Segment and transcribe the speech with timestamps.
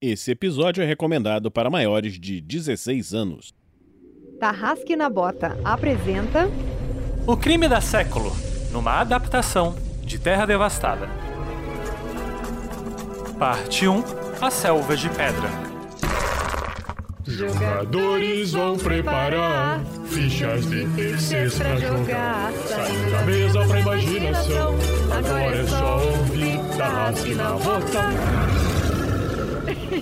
[0.00, 3.52] Esse episódio é recomendado para maiores de 16 anos.
[4.38, 6.48] Tarrasque na Bota apresenta
[7.26, 8.30] O Crime da Século,
[8.70, 9.74] numa adaptação
[10.04, 11.08] de Terra Devastada.
[13.40, 14.04] Parte 1
[14.40, 15.50] A Selva de Pedra.
[17.26, 22.52] Jogadores vão preparar fichas difíceis pra jogar.
[22.52, 24.74] Saindo da mesa pra imaginação.
[25.10, 28.67] Agora é só ouvir Tarrasque na Bota.
[29.90, 29.94] E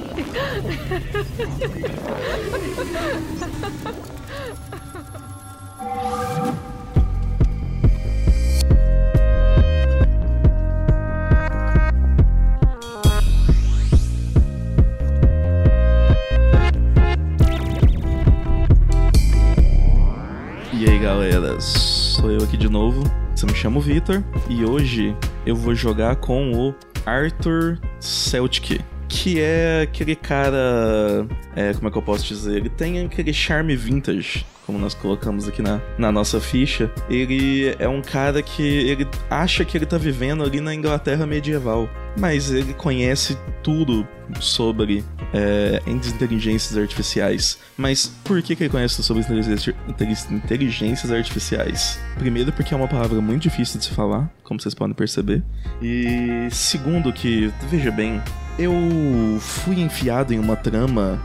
[20.91, 23.05] aí galera, sou eu aqui de novo.
[23.41, 25.17] Eu me chamo Vitor e hoje
[25.47, 26.75] eu vou jogar com o
[27.07, 31.27] Arthur Celtic, que é aquele cara.
[31.55, 32.57] É, como é que eu posso dizer?
[32.57, 34.45] Ele tem aquele charme vintage.
[34.67, 39.65] Como nós colocamos aqui na, na nossa ficha, ele é um cara que ele acha
[39.65, 44.07] que ele tá vivendo ali na Inglaterra medieval, mas ele conhece tudo
[44.41, 47.59] sobre é, inteligências artificiais.
[47.77, 52.01] Mas por que, que ele conhece sobre inteligências, artificiais?
[52.19, 55.45] Primeiro, porque é uma palavra muito difícil de se falar, como vocês podem perceber.
[55.81, 58.21] E segundo, que, veja bem,
[58.59, 61.23] eu fui enfiado em uma trama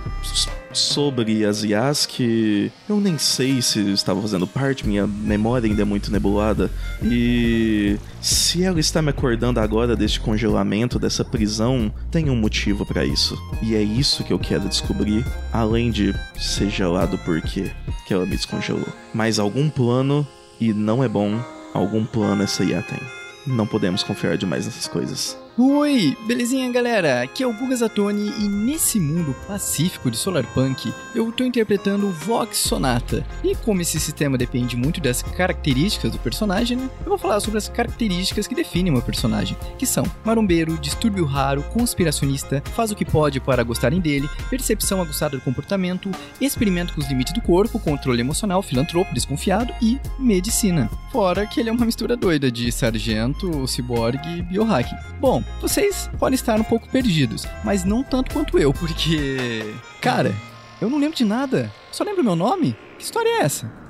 [0.78, 5.86] sobre as IAs que eu nem sei se estava fazendo parte, minha memória ainda é
[5.86, 6.70] muito nebulada.
[7.04, 13.06] E se ela está me acordando agora deste congelamento, dessa prisão, tem um motivo para
[13.06, 13.38] isso.
[13.62, 17.72] E é isso que eu quero descobrir, além de seja lá do porquê
[18.08, 18.88] que ela me descongelou.
[19.14, 20.28] Mas algum plano,
[20.60, 21.40] e não é bom,
[21.74, 23.00] algum plano essa IA tem.
[23.48, 25.38] Não podemos confiar demais nessas coisas.
[25.64, 27.22] Oi, belezinha galera?
[27.22, 32.58] Aqui é o Guga Zatoni e nesse mundo pacífico de Solarpunk eu tô interpretando Vox
[32.58, 33.24] Sonata.
[33.44, 37.60] E como esse sistema depende muito das características do personagem, né, eu vou falar sobre
[37.60, 43.06] as características que definem uma personagem, que são marombeiro, distúrbio raro, conspiracionista, faz o que
[43.06, 48.22] pode para gostarem dele, percepção aguçada do comportamento, experimento com os limites do corpo, controle
[48.22, 50.90] emocional, filantropo, desconfiado e medicina.
[51.12, 54.90] Fora que ele é uma mistura doida de sargento, ciborgue e biohack.
[55.20, 59.74] Bom, vocês podem estar um pouco perdidos, mas não tanto quanto eu, porque.
[60.00, 60.34] Cara,
[60.80, 61.72] eu não lembro de nada.
[61.92, 62.76] Só lembro meu nome?
[62.98, 63.82] Que história é essa?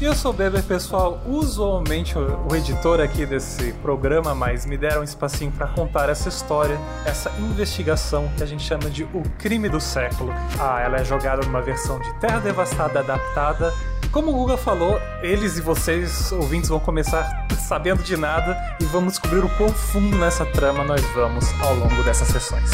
[0.00, 5.04] Eu sou o Beber, pessoal, usualmente o editor aqui desse programa, mas me deram um
[5.04, 9.78] espacinho para contar essa história, essa investigação que a gente chama de O Crime do
[9.78, 10.32] Século.
[10.58, 13.74] Ah, ela é jogada numa versão de Terra Devastada adaptada.
[14.12, 19.12] Como o Guga falou, eles e vocês, ouvintes, vão começar sabendo de nada e vamos
[19.12, 22.68] descobrir o quão fundo nessa trama nós vamos ao longo dessas sessões.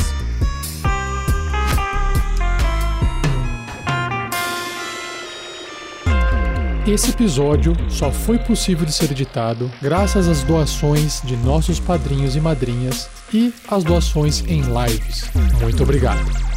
[6.86, 12.40] Esse episódio só foi possível de ser editado graças às doações de nossos padrinhos e
[12.40, 15.28] madrinhas e às doações em lives.
[15.60, 16.55] Muito obrigado.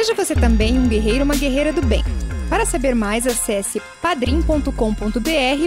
[0.00, 2.02] Seja você também um guerreiro ou uma guerreira do bem.
[2.48, 4.70] Para saber mais, acesse padrim.com.br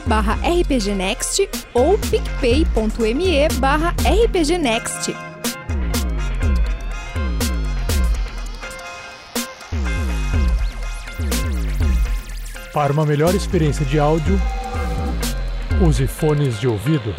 [0.08, 5.14] barra rpgnext ou picpay.me barra rpgnext.
[12.74, 14.42] Para uma melhor experiência de áudio,
[15.80, 17.14] use fones de ouvido.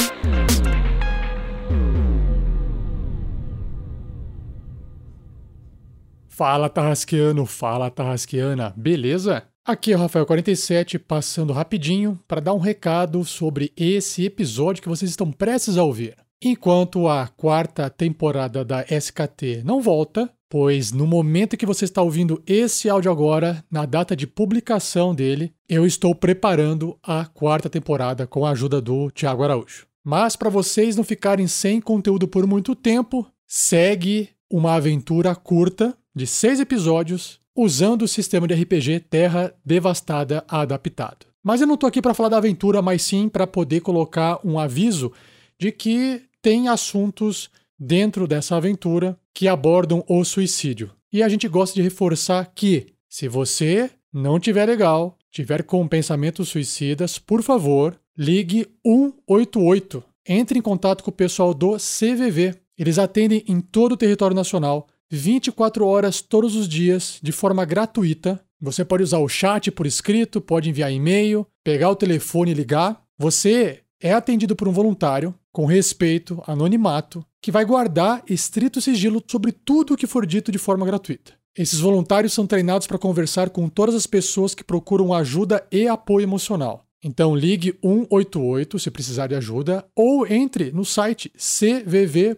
[6.37, 9.45] Fala Tarrasqueano, fala Tarrasqueana, beleza?
[9.65, 15.09] Aqui é o Rafael47 passando rapidinho para dar um recado sobre esse episódio que vocês
[15.09, 16.17] estão prestes a ouvir.
[16.43, 22.43] Enquanto a quarta temporada da SKT não volta, pois no momento que você está ouvindo
[22.49, 28.45] esse áudio agora, na data de publicação dele, eu estou preparando a quarta temporada com
[28.45, 29.87] a ajuda do Thiago Araújo.
[30.03, 36.27] Mas para vocês não ficarem sem conteúdo por muito tempo, segue uma aventura curta de
[36.27, 41.27] seis episódios usando o sistema de RPG Terra Devastada adaptado.
[41.43, 44.59] Mas eu não estou aqui para falar da aventura, mas sim para poder colocar um
[44.59, 45.13] aviso
[45.59, 50.91] de que tem assuntos dentro dessa aventura que abordam o suicídio.
[51.13, 56.49] E a gente gosta de reforçar que, se você não tiver legal, tiver com pensamentos
[56.49, 60.03] suicidas, por favor, ligue 188.
[60.27, 62.55] Entre em contato com o pessoal do CVV.
[62.77, 68.41] Eles atendem em todo o território nacional, 24 horas todos os dias, de forma gratuita.
[68.61, 73.03] Você pode usar o chat por escrito, pode enviar e-mail, pegar o telefone e ligar.
[73.19, 79.53] Você é atendido por um voluntário com respeito, anonimato, que vai guardar estrito sigilo sobre
[79.53, 81.33] tudo o que for dito de forma gratuita.
[81.57, 86.25] Esses voluntários são treinados para conversar com todas as pessoas que procuram ajuda e apoio
[86.25, 86.85] emocional.
[87.05, 92.35] Então ligue 188 se precisar de ajuda ou entre no site cvv.org.br.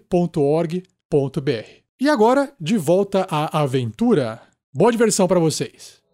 [1.99, 4.43] E agora, de volta à aventura.
[4.71, 6.06] Boa diversão para vocês!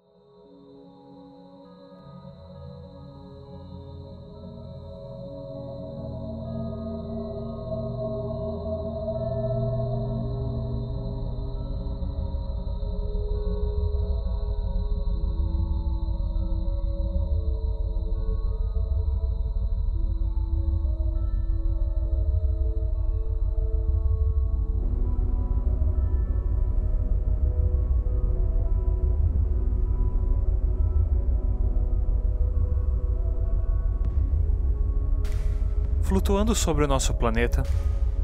[36.12, 37.62] Flutuando sobre o nosso planeta,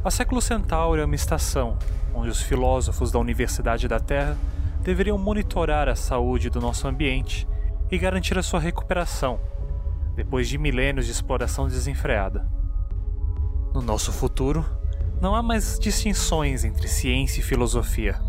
[0.04, 1.78] a Século Centauri é uma estação
[2.12, 4.36] onde os filósofos da Universidade da Terra
[4.82, 7.48] deveriam monitorar a saúde do nosso ambiente
[7.90, 9.40] e garantir a sua recuperação,
[10.14, 12.46] depois de milênios de exploração desenfreada.
[13.72, 14.66] No nosso futuro,
[15.18, 18.20] não há mais distinções entre ciência e filosofia,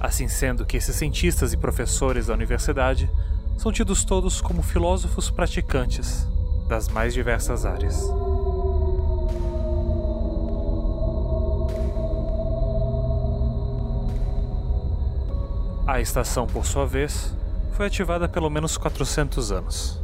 [0.00, 3.10] assim sendo que esses cientistas e professores da universidade
[3.58, 6.26] são tidos todos como filósofos praticantes
[6.66, 8.10] das mais diversas áreas.
[15.86, 17.32] A estação, por sua vez,
[17.74, 20.00] foi ativada há pelo menos 400 anos.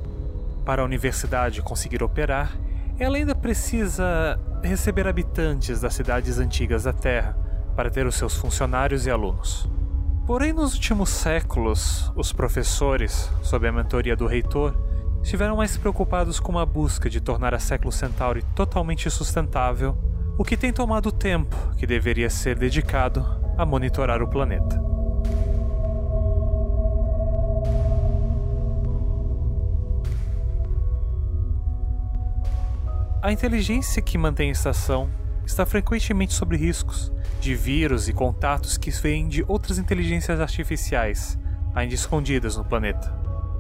[0.65, 2.57] Para a universidade conseguir operar,
[3.01, 7.37] ela ainda precisa receber habitantes das cidades antigas da Terra
[7.75, 9.69] para ter os seus funcionários e alunos.
[10.25, 14.77] Porém, nos últimos séculos, os professores, sob a mentoria do reitor,
[15.21, 19.99] estiveram mais preocupados com a busca de tornar a Século Centauri totalmente sustentável,
[20.39, 23.27] o que tem tomado o tempo que deveria ser dedicado
[23.59, 24.92] a monitorar o planeta.
[33.23, 35.09] A inteligência que mantém a estação
[35.47, 41.39] está frequentemente sob riscos de vírus e contatos que vêm de outras inteligências artificiais,
[41.73, 43.15] ainda escondidas no planeta.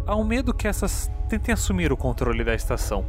[0.04, 3.06] Há um medo que essas tentem assumir o controle da estação.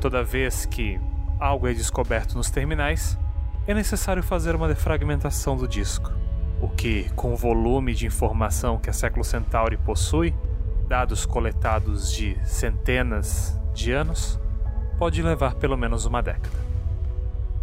[0.00, 1.00] Toda vez que
[1.38, 3.16] algo é descoberto nos terminais,
[3.64, 6.10] é necessário fazer uma defragmentação do disco,
[6.60, 10.34] o que, com o volume de informação que a Século Centauri possui,
[10.88, 14.41] dados coletados de centenas de anos,
[15.02, 16.56] pode levar pelo menos uma década.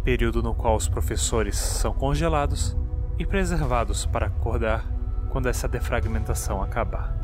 [0.04, 2.76] Período no qual os professores são congelados
[3.18, 4.84] e preservados para acordar
[5.30, 7.16] quando essa defragmentação acabar.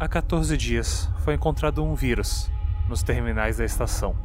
[0.00, 2.50] Há 14 dias foi encontrado um vírus
[2.88, 4.16] nos terminais da estação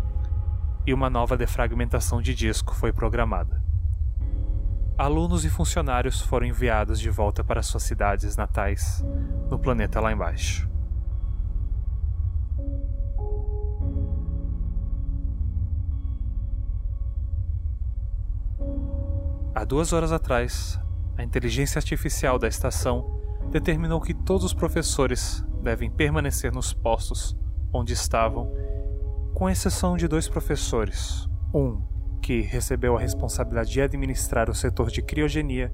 [0.87, 3.68] e uma nova defragmentação de disco foi programada
[4.99, 9.01] alunos e funcionários foram enviados de volta para suas cidades natais,
[9.49, 10.69] no planeta lá embaixo.
[19.55, 20.77] Há duas horas atrás,
[21.17, 27.37] a inteligência artificial da estação determinou que todos os professores devem permanecer nos postos
[27.71, 28.51] onde estavam,
[29.33, 31.81] com exceção de dois professores, um
[32.19, 35.73] que recebeu a responsabilidade de administrar o setor de criogenia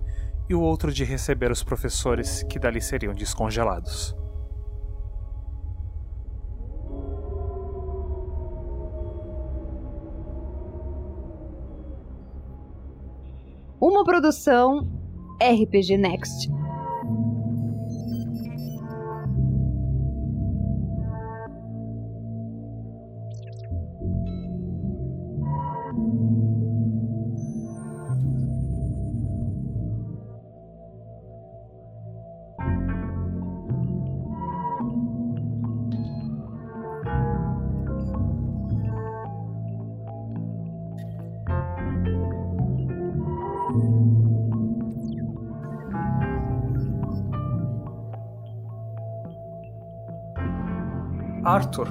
[0.49, 4.15] e o outro de receber os professores que dali seriam descongelados.
[13.81, 14.87] Uma produção
[15.41, 16.54] RPG Next.
[51.55, 51.87] Arthur,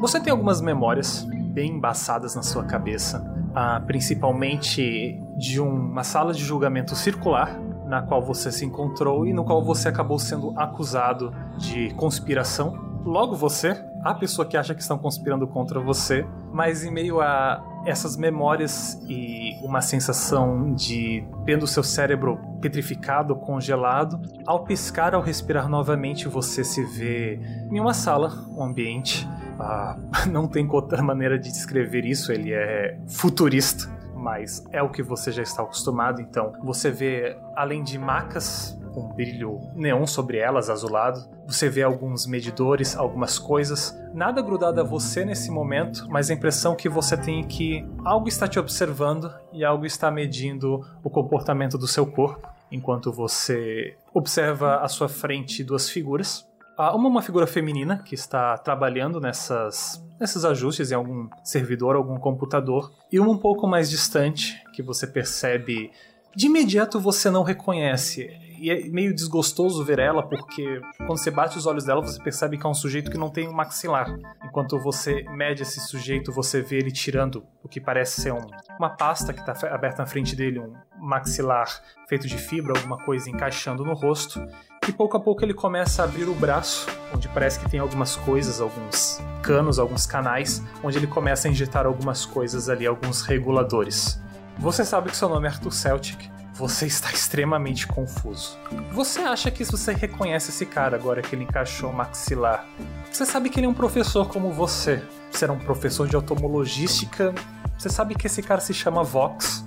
[0.00, 6.44] você tem algumas memórias bem embaçadas na sua cabeça, ah, principalmente de uma sala de
[6.44, 7.58] julgamento circular
[7.88, 13.00] na qual você se encontrou e no qual você acabou sendo acusado de conspiração.
[13.04, 17.62] Logo você, a pessoa que acha que estão conspirando contra você, mas em meio a
[17.84, 25.68] essas memórias e uma sensação de tendo seu cérebro petrificado, congelado, ao piscar, ao respirar
[25.68, 27.40] novamente, você se vê
[27.70, 29.28] em uma sala, um ambiente.
[29.58, 29.96] Ah,
[30.30, 35.32] não tem outra maneira de descrever isso, ele é futurista, mas é o que você
[35.32, 41.20] já está acostumado, então você vê, além de macas com brilho neon sobre elas, azulado.
[41.46, 43.96] Você vê alguns medidores, algumas coisas.
[44.12, 48.48] Nada grudado a você nesse momento, mas a impressão que você tem que algo está
[48.48, 54.88] te observando e algo está medindo o comportamento do seu corpo, enquanto você observa à
[54.88, 56.46] sua frente duas figuras.
[56.76, 62.92] Uma uma figura feminina que está trabalhando nessas nesses ajustes em algum servidor, algum computador,
[63.10, 65.92] e uma um pouco mais distante que você percebe
[66.38, 68.30] de imediato você não reconhece
[68.60, 72.56] e é meio desgostoso ver ela, porque quando você bate os olhos dela, você percebe
[72.56, 74.16] que é um sujeito que não tem um maxilar.
[74.44, 78.46] Enquanto você mede esse sujeito, você vê ele tirando o que parece ser um,
[78.78, 81.66] uma pasta que está aberta na frente dele, um maxilar
[82.08, 84.40] feito de fibra, alguma coisa encaixando no rosto.
[84.88, 88.14] E pouco a pouco ele começa a abrir o braço, onde parece que tem algumas
[88.14, 94.20] coisas, alguns canos, alguns canais, onde ele começa a injetar algumas coisas ali, alguns reguladores.
[94.58, 98.58] Você sabe que seu nome é Arthur Celtic, você está extremamente confuso.
[98.92, 102.66] Você acha que você reconhece esse cara agora que ele encaixou maxilar,
[103.10, 105.02] você sabe que ele é um professor como você.
[105.40, 107.34] Era um professor de automologística.
[107.76, 109.64] Você sabe que esse cara se chama Vox.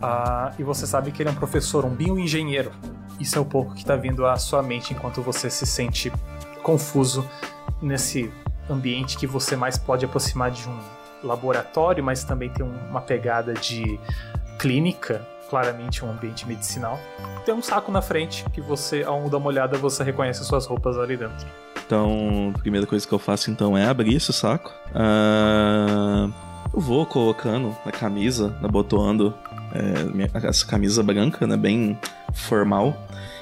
[0.00, 2.70] Ah, e você sabe que ele é um professor, um bioengenheiro.
[3.18, 6.12] Isso é o pouco que está vindo à sua mente enquanto você se sente
[6.62, 7.28] confuso
[7.80, 8.30] nesse
[8.68, 10.78] ambiente que você mais pode aproximar de um
[11.26, 13.98] laboratório, mas também tem uma pegada de
[14.58, 16.98] clínica claramente um ambiente medicinal.
[17.44, 20.98] Tem um saco na frente que você, ao dar uma olhada, você reconhece suas roupas
[20.98, 21.46] ali dentro.
[21.86, 24.72] Então, a primeira coisa que eu faço então é abrir esse saco.
[24.90, 26.32] Uh,
[26.74, 29.32] eu vou colocando na camisa, abotoando
[29.72, 31.98] é, minha, essa camisa branca, né, bem
[32.34, 32.96] formal.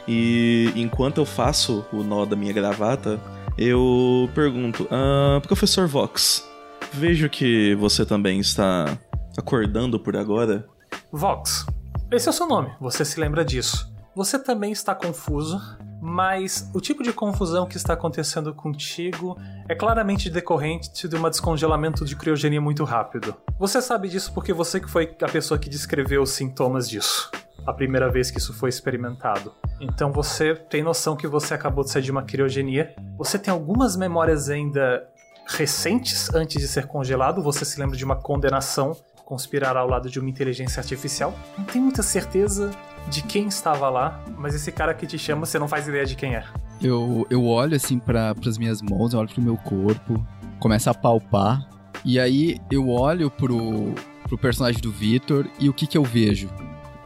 [0.07, 3.19] E enquanto eu faço o nó da minha gravata,
[3.57, 6.47] eu pergunto: ah, Professor Vox,
[6.95, 8.97] vejo que você também está
[9.37, 10.67] acordando por agora.
[11.11, 11.67] Vox,
[12.11, 13.93] esse é o seu nome, você se lembra disso.
[14.15, 15.61] Você também está confuso,
[16.01, 19.37] mas o tipo de confusão que está acontecendo contigo
[19.69, 23.35] é claramente decorrente de um descongelamento de criogenia muito rápido.
[23.59, 27.29] Você sabe disso porque você que foi a pessoa que descreveu os sintomas disso.
[27.67, 29.53] A primeira vez que isso foi experimentado.
[29.81, 32.95] Então você tem noção que você acabou de sair de uma criogenia.
[33.19, 35.03] Você tem algumas memórias ainda
[35.47, 37.43] recentes antes de ser congelado.
[37.43, 41.35] Você se lembra de uma condenação conspirar ao lado de uma inteligência artificial.
[41.57, 42.71] Não tem muita certeza
[43.09, 46.15] de quem estava lá, mas esse cara que te chama, você não faz ideia de
[46.15, 46.45] quem é.
[46.83, 50.25] Eu, eu olho assim para as minhas mãos, eu olho pro meu corpo,
[50.59, 51.67] começo a palpar,
[52.05, 56.49] e aí eu olho pro, pro personagem do Victor e o que que eu vejo?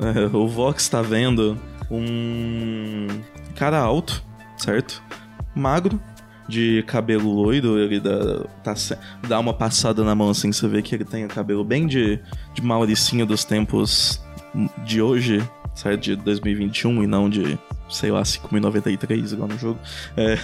[0.00, 1.56] É, o Vox tá vendo
[1.90, 3.06] um
[3.54, 4.24] cara alto,
[4.56, 5.02] certo?
[5.54, 6.00] Magro,
[6.48, 8.74] de cabelo loiro, ele dá, tá,
[9.28, 12.18] dá uma passada na mão assim, você vê que ele tem o cabelo bem de,
[12.54, 14.20] de Mauricinho dos tempos
[14.84, 15.42] de hoje,
[15.74, 16.00] certo?
[16.00, 17.58] De 2021 e não de,
[17.90, 19.78] sei lá, 5.093 igual no jogo.
[20.16, 20.38] É.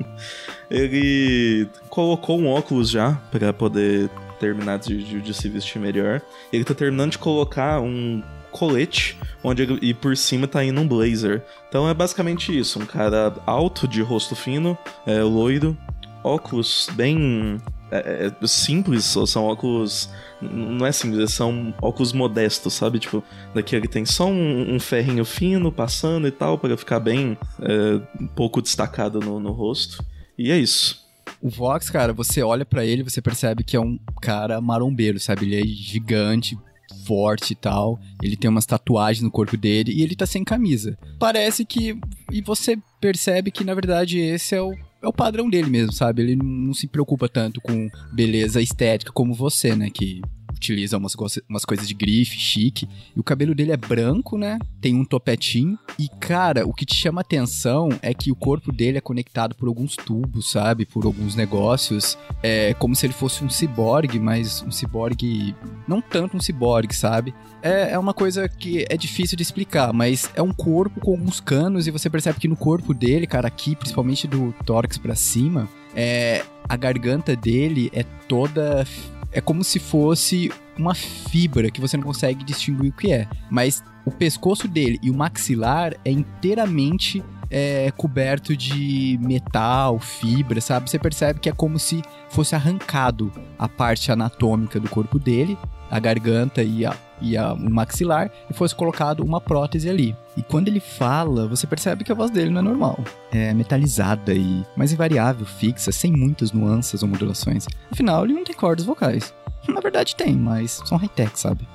[0.70, 4.08] ele colocou um óculos já para poder
[4.40, 6.20] terminar de, de, de se vestir melhor.
[6.52, 8.22] Ele tá terminando de colocar um
[8.54, 11.42] colete, onde e por cima tá indo um blazer.
[11.68, 15.76] Então é basicamente isso, um cara alto, de rosto fino, é, loiro,
[16.22, 20.08] óculos bem é, é, simples, são óculos.
[20.40, 23.00] Não é simples, são óculos modestos, sabe?
[23.00, 27.36] Tipo, daqui ele tem só um, um ferrinho fino passando e tal, para ficar bem
[27.60, 30.04] é, um pouco destacado no, no rosto.
[30.38, 31.04] E é isso.
[31.40, 35.44] O Vox, cara, você olha para ele, você percebe que é um cara marombeiro, sabe?
[35.44, 36.56] Ele é gigante,
[37.04, 38.00] forte e tal.
[38.22, 40.98] Ele tem umas tatuagens no corpo dele e ele tá sem camisa.
[41.18, 41.98] Parece que.
[42.32, 46.22] E você percebe que, na verdade, esse é o, é o padrão dele mesmo, sabe?
[46.22, 49.90] Ele não se preocupa tanto com beleza estética como você, né?
[49.90, 50.22] Que
[50.64, 51.14] utiliza umas,
[51.48, 52.88] umas coisas de grife, chique.
[53.14, 54.58] E o cabelo dele é branco, né?
[54.80, 55.78] Tem um topetinho.
[55.98, 59.68] E, cara, o que te chama atenção é que o corpo dele é conectado por
[59.68, 60.86] alguns tubos, sabe?
[60.86, 62.18] Por alguns negócios.
[62.42, 65.54] É como se ele fosse um ciborgue, mas um ciborgue.
[65.86, 67.34] Não tanto um ciborgue, sabe?
[67.62, 71.40] É, é uma coisa que é difícil de explicar, mas é um corpo com alguns
[71.40, 75.68] canos e você percebe que no corpo dele, cara, aqui, principalmente do tórax para cima,
[75.94, 78.86] é, a garganta dele é toda
[79.34, 83.28] é como se fosse uma fibra que você não consegue distinguir o que é.
[83.50, 90.88] Mas o pescoço dele e o maxilar é inteiramente é, coberto de metal, fibra, sabe?
[90.88, 95.58] Você percebe que é como se fosse arrancado a parte anatômica do corpo dele.
[95.94, 100.16] A garganta e, a, e a, o maxilar e fosse colocado uma prótese ali.
[100.36, 102.98] E quando ele fala, você percebe que a voz dele não é normal.
[103.30, 107.68] É metalizada e mais invariável, fixa, sem muitas nuances ou modulações.
[107.92, 109.32] Afinal, ele não tem cordas vocais.
[109.68, 111.68] Na verdade tem, mas são high-tech, sabe?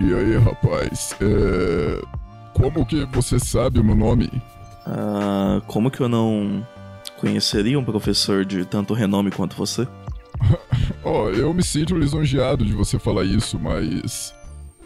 [0.00, 1.16] E aí, rapaz?
[1.20, 2.00] É...
[2.52, 4.30] Como que você sabe o meu nome?
[4.86, 6.64] Ah, como que eu não
[7.18, 9.88] conheceria um professor de tanto renome quanto você?
[11.04, 14.34] Ó, oh, eu me sinto lisonjeado de você falar isso, mas.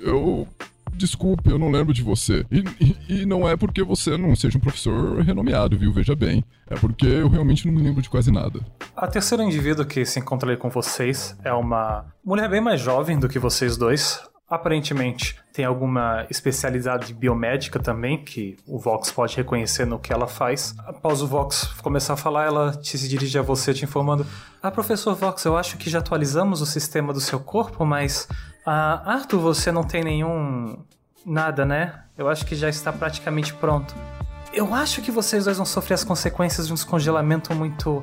[0.01, 0.47] Eu.
[0.95, 2.45] Desculpe, eu não lembro de você.
[2.51, 5.93] E, e, e, não é porque você não seja um professor renomeado, viu?
[5.93, 6.43] Veja bem.
[6.69, 8.61] É porque eu realmente não me lembro de quase nada.
[8.97, 13.17] A terceira indivíduo que se encontra ali com vocês é uma mulher bem mais jovem
[13.17, 14.21] do que vocês dois.
[14.49, 20.73] Aparentemente tem alguma especialidade biomédica também, que o Vox pode reconhecer no que ela faz.
[20.87, 24.25] Após o Vox começar a falar, ela te se dirige a você te informando:
[24.63, 28.29] Ah, professor Vox, eu acho que já atualizamos o sistema do seu corpo, mas.
[28.65, 30.79] Ah, Arthur, você não tem nenhum.
[31.27, 32.05] nada, né?
[32.17, 33.97] Eu acho que já está praticamente pronto.
[34.53, 38.01] Eu acho que vocês dois vão sofrer as consequências de um descongelamento muito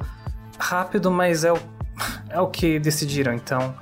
[0.59, 1.57] rápido, mas é o.
[2.27, 3.73] é o que decidiram, então.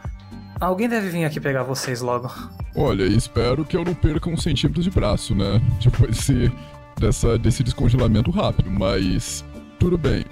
[0.64, 2.32] Alguém deve vir aqui pegar vocês logo.
[2.74, 5.62] Olha, espero que eu não perca um centímetro de braço, né?
[5.84, 6.52] Depois desse,
[6.98, 9.44] dessa, desse descongelamento rápido, mas
[9.78, 10.24] tudo bem.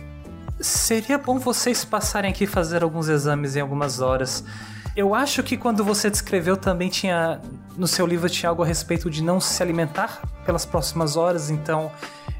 [0.61, 4.45] Seria bom vocês passarem aqui fazer alguns exames em algumas horas.
[4.95, 7.41] Eu acho que quando você descreveu também tinha.
[7.77, 11.91] No seu livro tinha algo a respeito de não se alimentar pelas próximas horas, então.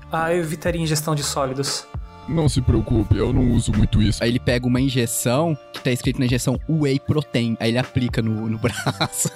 [0.09, 1.85] Ah, eu evitaria ingestão de sólidos.
[2.27, 4.23] Não se preocupe, eu não uso muito isso.
[4.23, 7.57] Aí ele pega uma injeção que tá escrito na injeção Whey Protein.
[7.59, 9.31] Aí ele aplica no, no braço.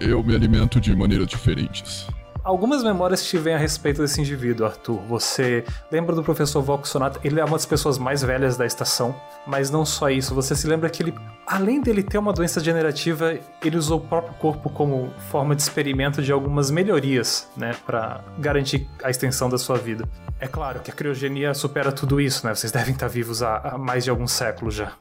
[0.00, 2.06] eu me alimento de maneiras diferentes.
[2.42, 4.98] Algumas memórias te vêm a respeito desse indivíduo, Arthur.
[5.08, 7.20] Você lembra do professor Voxonato?
[7.22, 9.14] Ele é uma das pessoas mais velhas da estação,
[9.46, 10.34] mas não só isso.
[10.34, 11.14] Você se lembra que ele,
[11.46, 16.22] além dele ter uma doença degenerativa, ele usou o próprio corpo como forma de experimento
[16.22, 20.08] de algumas melhorias, né, para garantir a extensão da sua vida.
[20.40, 22.54] É claro que a criogenia supera tudo isso, né?
[22.54, 24.92] Vocês devem estar vivos há, há mais de alguns séculos já.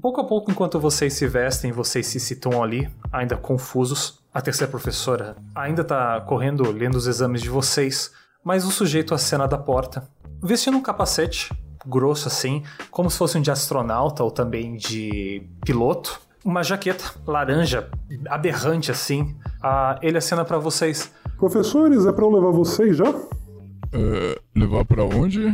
[0.00, 4.22] Pouco a pouco, enquanto vocês se vestem, vocês se situam ali, ainda confusos.
[4.36, 8.12] A terceira professora ainda está correndo, lendo os exames de vocês,
[8.44, 10.06] mas o sujeito acena da porta,
[10.42, 11.50] vestindo um capacete,
[11.86, 16.20] grosso assim, como se fosse um de astronauta ou também de piloto.
[16.44, 17.88] Uma jaqueta laranja,
[18.28, 19.34] aberrante assim.
[19.62, 21.10] Ah, ele acena para vocês.
[21.38, 23.08] Professores, é para eu levar vocês já?
[23.08, 25.46] É, levar para onde?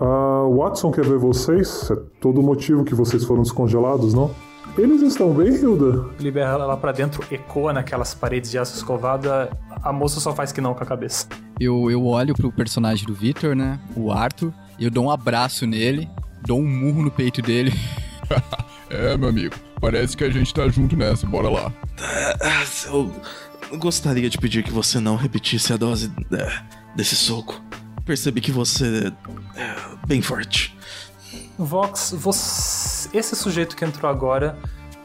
[0.00, 1.88] A Watson quer ver vocês.
[1.92, 4.34] É todo o motivo que vocês foram descongelados, não?
[4.78, 6.10] Eles estão bem, Hilda?
[6.20, 9.50] Libera ela lá pra dentro, ecoa naquelas paredes de aço escovada.
[9.82, 11.26] A moça só faz que não com a cabeça.
[11.58, 13.80] Eu, eu olho pro personagem do Victor, né?
[13.96, 14.52] O Arthur.
[14.78, 16.08] Eu dou um abraço nele,
[16.46, 17.72] dou um murro no peito dele.
[18.90, 19.54] é, meu amigo.
[19.80, 21.26] Parece que a gente tá junto nessa.
[21.26, 21.72] Bora lá.
[22.90, 26.62] Eu gostaria de pedir que você não repetisse a dose é,
[26.94, 27.62] desse soco
[28.06, 29.12] percebi que você
[29.56, 30.74] é bem forte.
[31.58, 34.58] Vox, você, esse sujeito que entrou agora,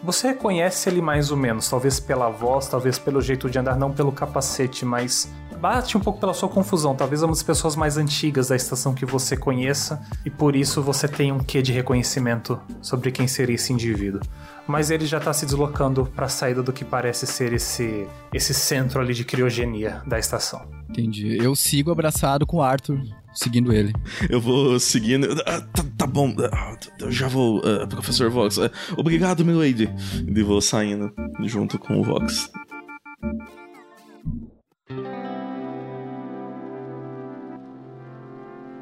[0.04, 3.92] você reconhece ele mais ou menos, talvez pela voz, talvez pelo jeito de andar, não
[3.92, 6.96] pelo capacete, mas bate um pouco pela sua confusão.
[6.96, 10.82] Talvez é uma das pessoas mais antigas da estação que você conheça e por isso
[10.82, 14.22] você tem um quê de reconhecimento sobre quem seria esse indivíduo.
[14.68, 18.56] Mas ele já está se deslocando para a saída do que parece ser esse, esse
[18.56, 20.66] centro ali de criogenia da estação.
[20.90, 21.38] Entendi.
[21.38, 23.00] Eu sigo abraçado com o Arthur,
[23.34, 23.94] seguindo ele.
[24.30, 25.28] Eu vou seguindo.
[25.46, 28.58] Ah, tá, tá, bom, ah, eu já vou, uh, professor Vox.
[28.58, 29.90] Uh, obrigado, milady.
[30.28, 31.14] E vou saindo
[31.44, 32.52] junto com o Vox.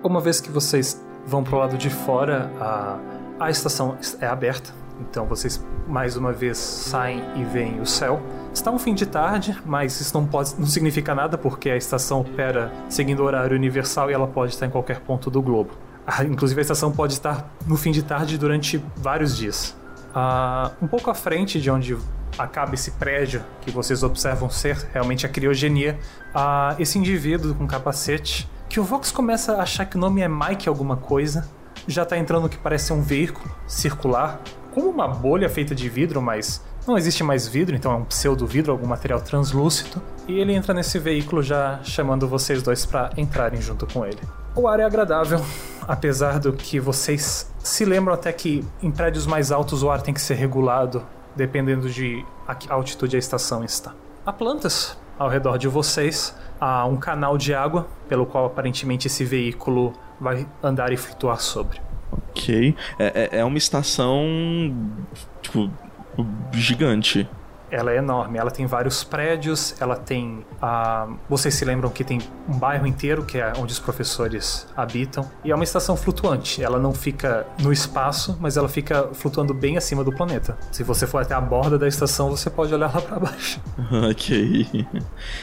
[0.04, 3.00] Uma vez que vocês vão pro lado de fora, a,
[3.40, 4.74] a estação é aberta.
[5.00, 8.22] Então vocês mais uma vez saem e veem o céu.
[8.54, 12.22] Está um fim de tarde, mas isso não, pode, não significa nada porque a estação
[12.22, 15.72] opera seguindo o horário universal e ela pode estar em qualquer ponto do globo.
[16.06, 19.76] Ah, inclusive a estação pode estar no fim de tarde durante vários dias.
[20.14, 21.96] Ah, um pouco à frente de onde
[22.38, 26.00] acaba esse prédio que vocês observam ser realmente a criogenia,
[26.34, 30.28] ah, esse indivíduo com capacete que o Vox começa a achar que o nome é
[30.28, 31.50] Mike alguma coisa.
[31.88, 34.40] Já tá entrando o que parece um veículo circular,
[34.74, 38.48] como uma bolha feita de vidro, mas não existe mais vidro, então é um pseudo
[38.48, 40.02] vidro, algum material translúcido.
[40.28, 44.20] E ele entra nesse veículo já chamando vocês dois para entrarem junto com ele.
[44.56, 45.40] O ar é agradável,
[45.88, 50.14] apesar do que vocês se lembram até que em prédios mais altos o ar tem
[50.14, 51.06] que ser regulado,
[51.36, 53.94] dependendo de a altitude a estação está.
[54.26, 59.24] Há plantas ao redor de vocês, há um canal de água pelo qual aparentemente esse
[59.24, 61.89] veículo vai andar e flutuar sobre.
[62.12, 62.76] Ok.
[62.98, 64.24] É, é, é uma estação,
[65.42, 65.70] tipo,
[66.54, 67.28] gigante.
[67.72, 68.38] ela é enorme.
[68.38, 70.46] Ela tem vários prédios, ela tem.
[70.62, 75.30] Ah, vocês se lembram que tem um bairro inteiro que é onde os professores habitam.
[75.44, 76.64] E é uma estação flutuante.
[76.64, 80.58] Ela não fica no espaço, mas ela fica flutuando bem acima do planeta.
[80.72, 83.62] Se você for até a borda da estação, você pode olhar lá para baixo.
[84.10, 84.88] ok.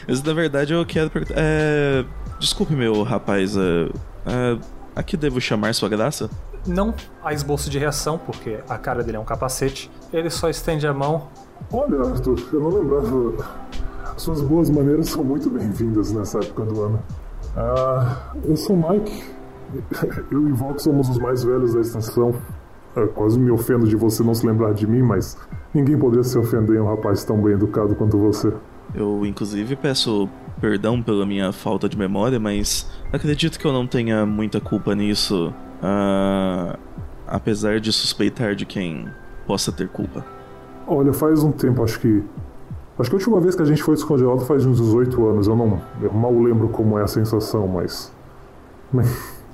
[0.07, 1.35] Mas na verdade eu quero perguntar.
[1.37, 2.05] É...
[2.41, 3.57] Desculpe, meu rapaz.
[3.57, 3.89] É...
[4.27, 4.59] É...
[4.97, 6.31] A que devo chamar sua graça?
[6.67, 9.91] Não há esboço de reação, porque a cara dele é um capacete.
[10.11, 11.29] Ele só estende a mão.
[11.71, 13.47] Olha, Arthur, eu não lembrava.
[14.17, 17.03] Suas boas maneiras são muito bem-vindas nessa época do ano.
[17.55, 19.23] Ah, eu sou o Mike.
[20.33, 22.35] Eu e Vox somos os mais velhos da estação.
[22.95, 25.37] Eu quase me ofendo de você não se lembrar de mim, mas
[25.75, 28.51] ninguém poderia se ofender em um rapaz tão bem educado quanto você.
[28.95, 30.29] Eu, inclusive, peço
[30.61, 35.53] perdão pela minha falta de memória, mas acredito que eu não tenha muita culpa nisso,
[35.83, 36.79] uh,
[37.27, 39.09] apesar de suspeitar de quem
[39.47, 40.25] possa ter culpa.
[40.87, 42.23] Olha, faz um tempo, acho que.
[42.99, 45.47] Acho que a última vez que a gente foi descongelado faz uns 18 anos.
[45.47, 45.83] Eu não.
[46.01, 48.13] Eu mal lembro como é a sensação, mas.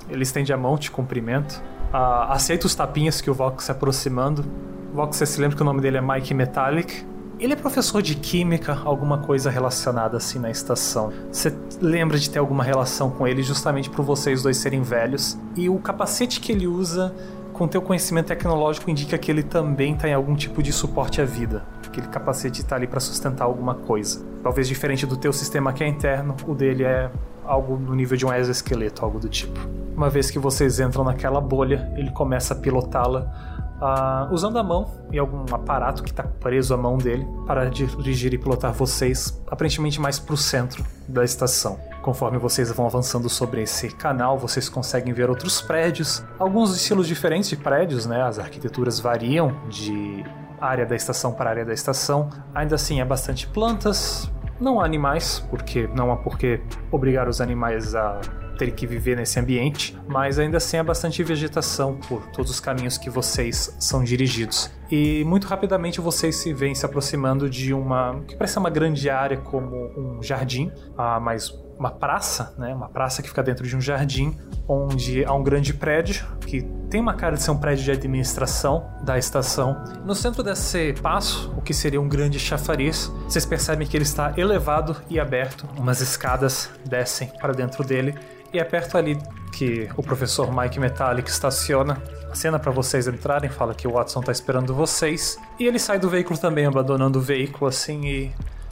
[0.09, 1.55] Ele estende a mão, te cumprimenta.
[1.93, 4.45] Uh, aceita os tapinhas que o Vox se aproximando.
[4.93, 7.05] Vox, você se lembra que o nome dele é Mike Metallic?
[7.43, 11.11] Ele é professor de química, alguma coisa relacionada assim na estação.
[11.29, 15.37] Você lembra de ter alguma relação com ele justamente por vocês dois serem velhos.
[15.53, 17.13] E o capacete que ele usa
[17.51, 21.25] com teu conhecimento tecnológico indica que ele também está em algum tipo de suporte à
[21.25, 21.65] vida.
[21.85, 24.25] Aquele capacete está ali para sustentar alguma coisa.
[24.41, 27.11] Talvez diferente do teu sistema que é interno, o dele é
[27.43, 29.59] algo no nível de um exoesqueleto, algo do tipo.
[29.93, 33.52] Uma vez que vocês entram naquela bolha, ele começa a pilotá-la
[33.83, 38.33] uh, usando a mão e algum aparato que está preso à mão dele para dirigir
[38.33, 41.77] e pilotar vocês aparentemente mais para o centro da estação.
[42.01, 47.49] Conforme vocês vão avançando sobre esse canal, vocês conseguem ver outros prédios, alguns estilos diferentes
[47.49, 48.21] de prédios, né?
[48.21, 50.23] As arquiteturas variam de
[50.59, 52.29] área da estação para área da estação.
[52.53, 57.39] Ainda assim, é bastante plantas, não há animais, porque não há por que obrigar os
[57.39, 58.19] animais a
[58.57, 62.97] ter que viver nesse ambiente, mas ainda assim há bastante vegetação por todos os caminhos
[62.97, 64.71] que vocês são dirigidos.
[64.91, 69.37] E muito rapidamente vocês se veem se aproximando de uma que parece uma grande área
[69.37, 72.73] como um jardim, ah, mas uma praça, né?
[72.73, 74.37] Uma praça que fica dentro de um jardim,
[74.67, 78.87] onde há um grande prédio que tem uma cara de ser um prédio de administração
[79.03, 79.83] da estação.
[80.05, 84.33] No centro desse passo, o que seria um grande chafariz, vocês percebem que ele está
[84.37, 85.67] elevado e aberto.
[85.77, 88.13] Umas escadas descem para dentro dele
[88.53, 89.17] e é perto ali
[89.51, 92.01] que o professor Mike Metallic estaciona.
[92.31, 95.37] A cena para vocês entrarem fala que o Watson tá esperando vocês.
[95.59, 98.31] E ele sai do veículo também, abandonando o veículo assim e.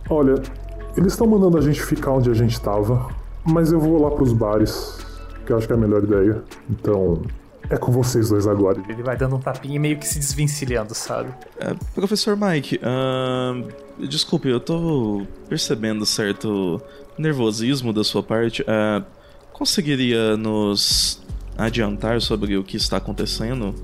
[0.09, 0.35] Olha,
[0.97, 3.07] eles estão mandando a gente ficar onde a gente estava,
[3.45, 4.99] mas eu vou lá pros bares,
[5.45, 6.43] que eu acho que é a melhor ideia.
[6.69, 7.21] Então,
[7.69, 8.81] é com vocês dois agora.
[8.89, 11.29] Ele vai dando um tapinha e meio que se desvencilhando, sabe?
[11.59, 16.81] É, professor Mike, uh, desculpe, eu tô percebendo certo
[17.17, 18.63] nervosismo da sua parte.
[18.63, 19.20] Uh,
[19.61, 21.21] conseguiria nos
[21.55, 23.75] adiantar sobre o que está acontecendo?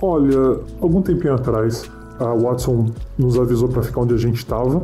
[0.00, 4.82] Olha, algum tempinho atrás, a Watson nos avisou para ficar onde a gente estava.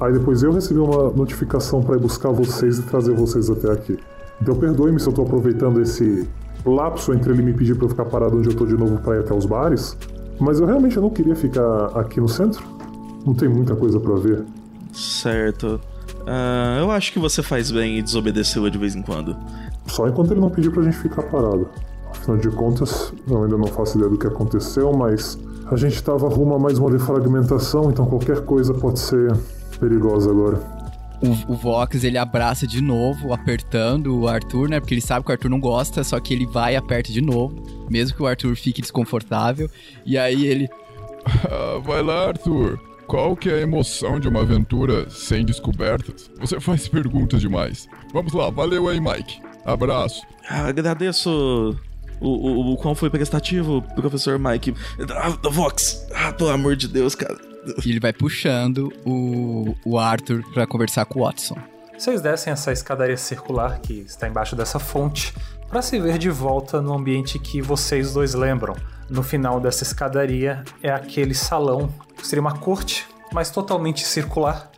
[0.00, 3.98] Aí depois eu recebi uma notificação para ir buscar vocês e trazer vocês até aqui.
[4.40, 6.26] Então perdoe-me se eu tô aproveitando esse
[6.64, 9.16] lapso entre ele me pedir para eu ficar parado onde eu tô de novo para
[9.16, 9.94] ir até os bares,
[10.40, 12.64] mas eu realmente não queria ficar aqui no centro.
[13.26, 14.42] Não tem muita coisa para ver.
[14.94, 15.78] Certo.
[16.26, 19.36] Uh, eu acho que você faz bem e desobedeceu de vez em quando.
[19.86, 21.68] Só enquanto ele não pediu pra gente ficar parado.
[22.10, 25.38] Afinal de contas, eu ainda não faço ideia do que aconteceu, mas
[25.70, 29.32] a gente tava rumo a mais uma defragmentação, então qualquer coisa pode ser
[29.78, 30.76] perigosa agora.
[31.22, 34.80] O, o, Vox ele abraça de novo, apertando o Arthur, né?
[34.80, 37.22] Porque ele sabe que o Arthur não gosta, só que ele vai e aperta de
[37.22, 37.54] novo,
[37.88, 39.70] mesmo que o Arthur fique desconfortável.
[40.04, 40.68] E aí ele.
[41.50, 42.78] Ah, vai lá, Arthur.
[43.06, 46.30] Qual que é a emoção de uma aventura sem descobertas?
[46.38, 47.88] Você faz perguntas demais.
[48.12, 49.40] Vamos lá, valeu aí, Mike.
[49.66, 50.22] Abraço.
[50.48, 51.76] Ah, agradeço
[52.20, 54.74] o, o, o quão foi prestativo, professor Mike.
[55.10, 57.36] Ah, Vox, ah, pelo amor de Deus, cara.
[57.84, 61.58] E ele vai puxando o, o Arthur para conversar com o Watson.
[61.98, 65.34] Vocês descem essa escadaria circular que está embaixo dessa fonte
[65.68, 68.76] para se ver de volta no ambiente que vocês dois lembram.
[69.10, 74.70] No final dessa escadaria é aquele salão seria uma corte, mas totalmente circular.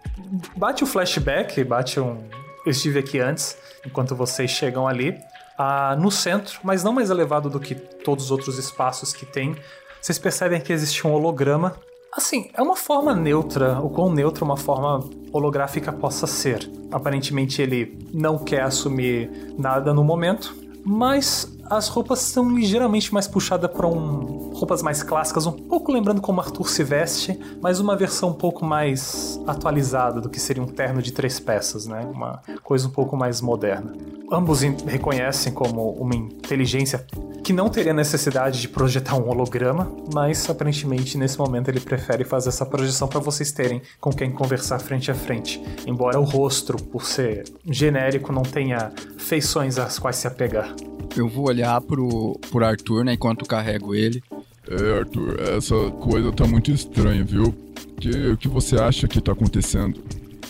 [0.57, 2.23] Bate o flashback, bate um.
[2.69, 5.19] Eu estive aqui antes, enquanto vocês chegam ali.
[5.57, 9.57] Ah, no centro, mas não mais elevado do que todos os outros espaços que tem,
[9.99, 11.77] vocês percebem que existe um holograma.
[12.13, 16.71] Assim, é uma forma neutra, o quão neutra uma forma holográfica possa ser.
[16.93, 20.55] Aparentemente ele não quer assumir nada no momento,
[20.85, 26.21] mas as roupas são ligeiramente mais puxadas para um roupas mais clássicas, um pouco lembrando
[26.21, 30.67] como Arthur se veste, mas uma versão um pouco mais atualizada do que seria um
[30.67, 32.01] terno de três peças, né?
[32.13, 33.93] Uma coisa um pouco mais moderna.
[34.31, 37.07] Ambos reconhecem como uma inteligência
[37.43, 42.51] que não teria necessidade de projetar um holograma, mas aparentemente nesse momento ele prefere fazer
[42.51, 47.07] essa projeção para vocês terem com quem conversar frente a frente, embora o rosto, por
[47.07, 50.75] ser genérico, não tenha feições às quais se apegar.
[51.17, 54.23] Eu vou olhar pro, pro Arthur, né, enquanto carrego ele.
[54.69, 57.55] É, Arthur, essa coisa tá muito estranha, viu?
[58.01, 60.01] Que, o que você acha que tá acontecendo?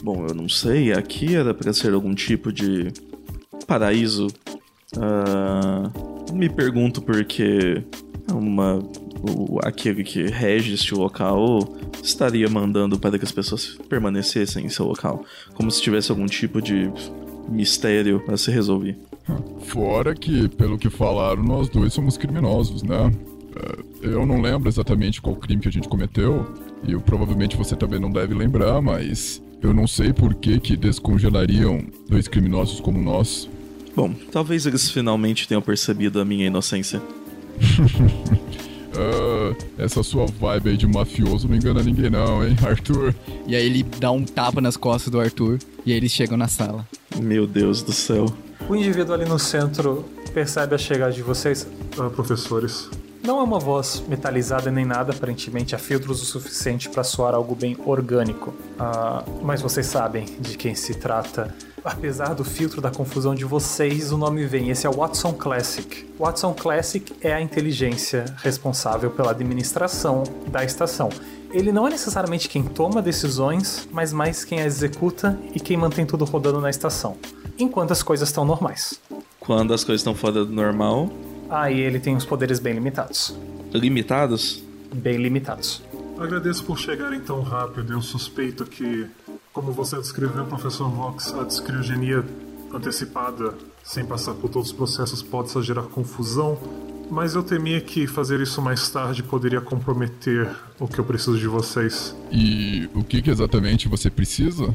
[0.03, 0.93] Bom, eu não sei.
[0.93, 2.93] Aqui era pra ser algum tipo de
[3.67, 4.27] paraíso.
[4.97, 7.83] Uh, me pergunto porque
[8.33, 8.79] uma,
[9.23, 11.61] o, aquele que rege este local
[12.03, 15.25] estaria mandando para que as pessoas permanecessem em seu local.
[15.55, 16.91] Como se tivesse algum tipo de
[17.49, 18.97] mistério a se resolver.
[19.63, 23.13] Fora que, pelo que falaram, nós dois somos criminosos, né?
[23.57, 26.47] É, eu não lembro exatamente qual crime que a gente cometeu,
[26.87, 30.77] e eu, provavelmente você também não deve lembrar, mas eu não sei por que, que
[30.77, 33.49] descongelariam dois criminosos como nós.
[33.95, 37.03] Bom, talvez eles finalmente tenham percebido a minha inocência.
[38.95, 43.13] uh, essa sua vibe aí de mafioso não engana ninguém não, hein, Arthur?
[43.47, 46.47] E aí ele dá um tapa nas costas do Arthur, e aí eles chegam na
[46.47, 46.87] sala.
[47.21, 48.27] Meu Deus do céu.
[48.69, 50.05] O indivíduo ali no centro
[50.35, 51.67] percebe a chegada de vocês,
[51.99, 52.91] ah, professores.
[53.25, 57.55] Não é uma voz metalizada nem nada, aparentemente há filtros o suficiente para soar algo
[57.55, 58.55] bem orgânico.
[58.79, 61.55] Ah, mas vocês sabem de quem se trata.
[61.83, 64.69] Apesar do filtro da confusão de vocês, o nome vem.
[64.69, 66.07] Esse é o Watson Classic.
[66.19, 71.09] Watson Classic é a inteligência responsável pela administração da estação.
[71.51, 76.05] Ele não é necessariamente quem toma decisões, mas mais quem a executa e quem mantém
[76.05, 77.17] tudo rodando na estação
[77.59, 79.01] enquanto as coisas estão normais.
[79.41, 81.11] Quando as coisas estão fora do normal.
[81.51, 83.35] Aí ele tem os poderes bem limitados.
[83.73, 84.63] Limitados?
[84.93, 85.83] Bem limitados.
[86.19, 87.93] Agradeço por chegarem tão rápido.
[87.93, 89.07] Eu suspeito que,
[89.53, 92.25] como você descreveu, professor Vox, a descriogenia
[92.73, 96.59] antecipada, sem passar por todos os processos, pode gerar confusão.
[97.11, 101.47] Mas eu temia que fazer isso mais tarde poderia comprometer o que eu preciso de
[101.47, 102.15] vocês.
[102.31, 104.75] E o que, que exatamente você precisa?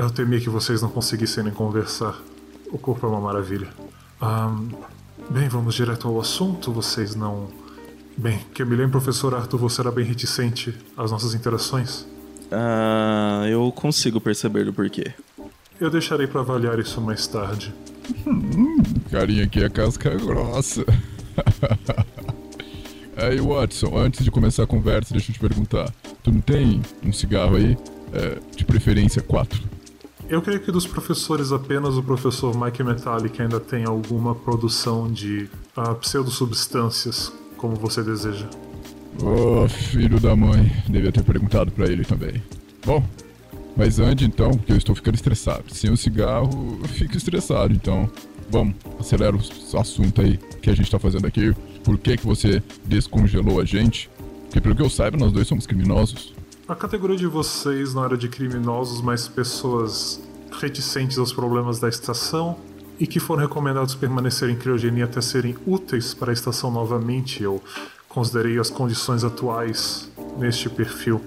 [0.00, 2.18] Eu temia que vocês não conseguissem nem conversar.
[2.72, 3.68] O corpo é uma maravilha.
[4.22, 4.70] Um,
[5.28, 6.72] bem, vamos direto ao assunto.
[6.72, 7.48] Vocês não.
[8.16, 12.06] Bem, que eu me lembro, professor Arthur, você era bem reticente às nossas interações.
[12.50, 15.12] Ah, eu consigo perceber o porquê.
[15.78, 17.74] Eu deixarei para avaliar isso mais tarde.
[18.26, 18.78] Hum,
[19.10, 20.82] carinha aqui é casca grossa.
[23.18, 25.92] aí, Watson, antes de começar a conversa, deixa eu te perguntar.
[26.22, 27.76] Tu não tem um cigarro aí?
[28.14, 29.60] É, de preferência quatro.
[30.30, 35.50] Eu creio que dos professores apenas o professor Mike Metallic ainda tem alguma produção de
[35.76, 38.48] uh, pseudosubstâncias, como você deseja.
[39.20, 40.70] Oh, filho da mãe.
[40.88, 42.40] Devia ter perguntado para ele também.
[42.86, 43.04] Bom,
[43.76, 45.64] mas ande então, porque eu estou ficando estressado.
[45.74, 48.08] Sem o cigarro, eu fico estressado, então.
[48.48, 51.52] Vamos, acelera o assunto aí que a gente tá fazendo aqui.
[51.82, 54.08] Por que que você descongelou a gente?
[54.44, 56.32] Porque pelo que eu saiba, nós dois somos criminosos.
[56.70, 62.56] A categoria de vocês não era de criminosos, mas pessoas reticentes aos problemas da estação
[62.96, 67.42] e que foram recomendados permanecer em criogenia até serem úteis para a estação novamente.
[67.42, 67.60] Eu
[68.08, 71.20] considerei as condições atuais neste perfil.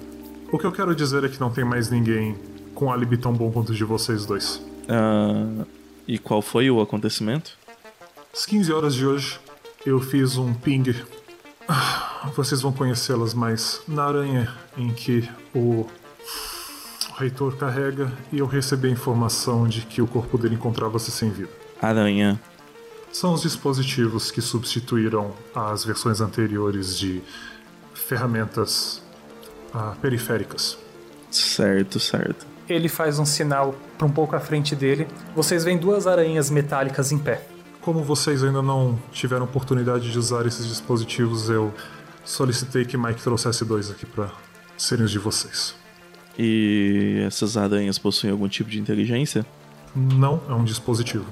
[0.50, 2.38] O que eu quero dizer é que não tem mais ninguém
[2.74, 4.66] com álibi tão bom quanto o de vocês dois.
[4.88, 5.68] Uh,
[6.08, 7.58] e qual foi o acontecimento?
[8.34, 9.42] Às 15 horas de hoje,
[9.86, 10.86] eu fiz um ping
[12.36, 15.86] vocês vão conhecê-las mais na aranha em que o
[17.18, 21.52] reitor carrega e eu recebi a informação de que o corpo dele encontrava-se sem vida.
[21.82, 22.40] Aranha.
[23.12, 27.22] São os dispositivos que substituíram as versões anteriores de
[27.94, 29.04] ferramentas
[29.74, 30.78] ah, periféricas.
[31.30, 32.48] Certo, certo.
[32.68, 35.08] Ele faz um sinal para um pouco à frente dele.
[35.36, 37.46] Vocês veem duas aranhas metálicas em pé.
[37.84, 41.74] Como vocês ainda não tiveram oportunidade de usar esses dispositivos, eu
[42.24, 44.32] solicitei que Mike trouxesse dois aqui para
[44.78, 45.76] serem os de vocês.
[46.40, 49.46] E essas aranhas possuem algum tipo de inteligência?
[49.94, 51.26] Não, é um dispositivo.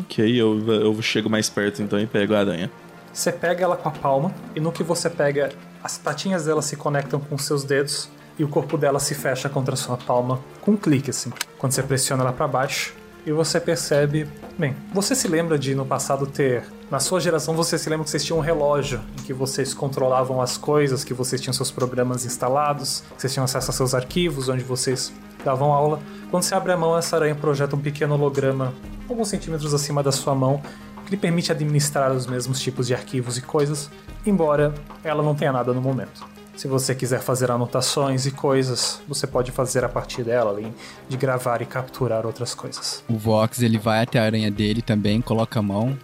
[0.00, 2.68] Ok, eu, eu chego mais perto então e pego a aranha.
[3.12, 6.74] Você pega ela com a palma e no que você pega, as patinhas dela se
[6.74, 10.72] conectam com seus dedos e o corpo dela se fecha contra a sua palma com
[10.72, 11.32] um clique assim.
[11.56, 12.92] Quando você pressiona ela para baixo,
[13.26, 14.28] e você percebe.
[14.58, 16.64] Bem, você se lembra de no passado ter.
[16.90, 20.40] Na sua geração, você se lembra que vocês tinham um relógio em que vocês controlavam
[20.40, 24.48] as coisas, que vocês tinham seus programas instalados, que vocês tinham acesso a seus arquivos,
[24.48, 25.12] onde vocês
[25.44, 25.98] davam aula.
[26.30, 28.72] Quando você abre a mão, essa aranha projeta um pequeno holograma
[29.08, 30.62] alguns centímetros acima da sua mão,
[31.04, 33.90] que lhe permite administrar os mesmos tipos de arquivos e coisas,
[34.24, 36.33] embora ela não tenha nada no momento.
[36.56, 40.72] Se você quiser fazer anotações e coisas, você pode fazer a partir dela, além
[41.08, 43.02] de gravar e capturar outras coisas.
[43.08, 45.98] O Vox ele vai até a aranha dele também, coloca a mão.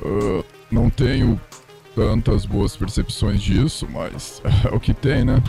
[0.00, 1.40] Uh, não tenho
[1.94, 5.42] tantas boas percepções disso, mas é o que tem, né?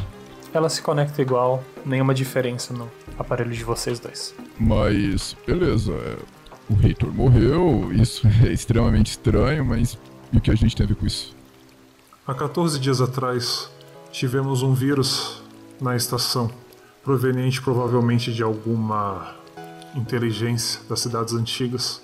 [0.53, 2.89] Ela se conecta igual, nenhuma diferença no
[3.19, 4.33] aparelho de vocês dois.
[4.57, 6.17] Mas, beleza, é,
[6.69, 9.97] o reitor morreu, isso é extremamente estranho, mas
[10.31, 11.35] e o que a gente tem a ver com isso?
[12.25, 13.69] Há 14 dias atrás,
[14.17, 15.43] tivemos um vírus
[15.79, 16.49] na estação,
[17.03, 19.35] proveniente provavelmente de alguma
[19.95, 22.01] inteligência das cidades antigas,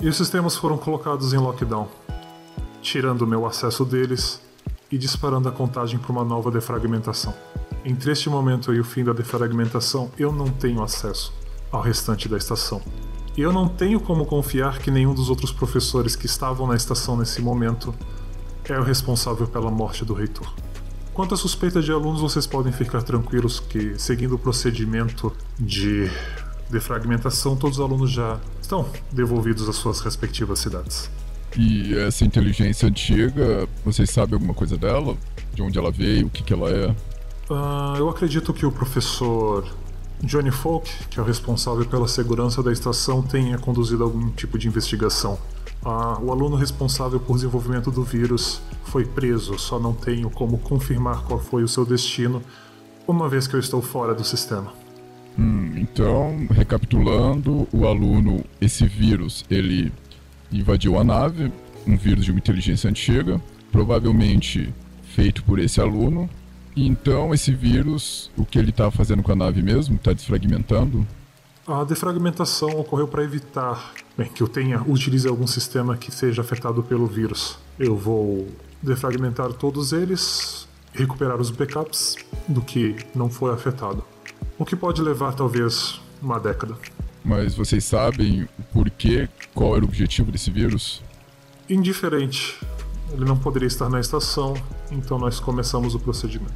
[0.00, 1.86] e os sistemas foram colocados em lockdown,
[2.82, 4.40] tirando meu acesso deles
[4.90, 7.32] e disparando a contagem para uma nova defragmentação.
[7.84, 11.32] Entre este momento e o fim da defragmentação, eu não tenho acesso
[11.70, 12.82] ao restante da estação.
[13.36, 17.16] E eu não tenho como confiar que nenhum dos outros professores que estavam na estação
[17.16, 17.94] nesse momento
[18.64, 20.52] é o responsável pela morte do reitor.
[21.14, 26.10] Quanto à suspeita de alunos, vocês podem ficar tranquilos que, seguindo o procedimento de
[26.68, 31.08] defragmentação, todos os alunos já estão devolvidos às suas respectivas cidades.
[31.56, 35.16] E essa inteligência antiga, vocês sabem alguma coisa dela?
[35.54, 36.26] De onde ela veio?
[36.26, 36.88] O que, que ela é?
[37.48, 39.64] Uh, eu acredito que o professor
[40.20, 44.66] Johnny Folk, que é o responsável pela segurança da estação, tenha conduzido algum tipo de
[44.66, 45.38] investigação.
[45.84, 51.22] Ah, o aluno responsável por desenvolvimento do vírus foi preso, só não tenho como confirmar
[51.24, 52.42] qual foi o seu destino,
[53.06, 54.72] uma vez que eu estou fora do sistema.
[55.38, 59.92] Hum, então, recapitulando, o aluno, esse vírus, ele
[60.50, 61.52] invadiu a nave,
[61.86, 63.38] um vírus de uma inteligência antiga,
[63.70, 66.30] provavelmente feito por esse aluno.
[66.74, 69.96] Então, esse vírus, o que ele está fazendo com a nave mesmo?
[69.96, 71.06] Está desfragmentando?
[71.66, 76.82] A defragmentação ocorreu para evitar bem, que eu tenha utilize algum sistema que seja afetado
[76.82, 77.58] pelo vírus.
[77.78, 78.46] Eu vou
[78.82, 84.04] defragmentar todos eles, recuperar os backups do que não foi afetado.
[84.58, 86.76] O que pode levar talvez uma década.
[87.24, 89.26] Mas vocês sabem o porquê?
[89.54, 91.02] Qual era o objetivo desse vírus?
[91.66, 92.60] Indiferente.
[93.10, 94.52] Ele não poderia estar na estação,
[94.90, 96.52] então nós começamos o procedimento.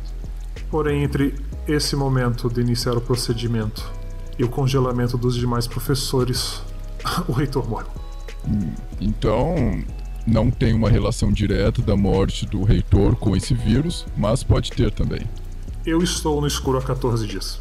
[0.71, 1.35] Porém, entre
[1.67, 3.91] esse momento de iniciar o procedimento
[4.39, 6.63] e o congelamento dos demais professores,
[7.27, 7.87] o reitor morre.
[9.01, 9.83] Então,
[10.27, 14.91] não tem uma relação direta da morte do reitor com esse vírus, mas pode ter
[14.91, 15.23] também.
[15.85, 17.59] Eu estou no escuro há 14 dias.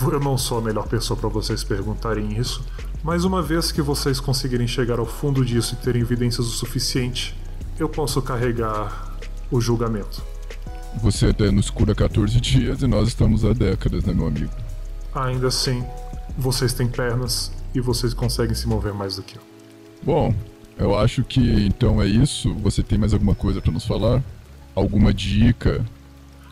[0.00, 2.64] Eu não sou a melhor pessoa para vocês perguntarem isso,
[3.02, 7.36] mas uma vez que vocês conseguirem chegar ao fundo disso e terem evidências o suficiente,
[7.78, 9.18] eu posso carregar
[9.50, 10.22] o julgamento.
[11.02, 14.61] Você está no escuro há 14 dias e nós estamos há décadas, né, meu amigo?
[15.14, 15.84] Ainda assim,
[16.36, 19.42] vocês têm pernas e vocês conseguem se mover mais do que eu.
[20.02, 20.34] Bom,
[20.78, 22.54] eu acho que então é isso.
[22.56, 24.22] Você tem mais alguma coisa para nos falar?
[24.74, 25.84] Alguma dica?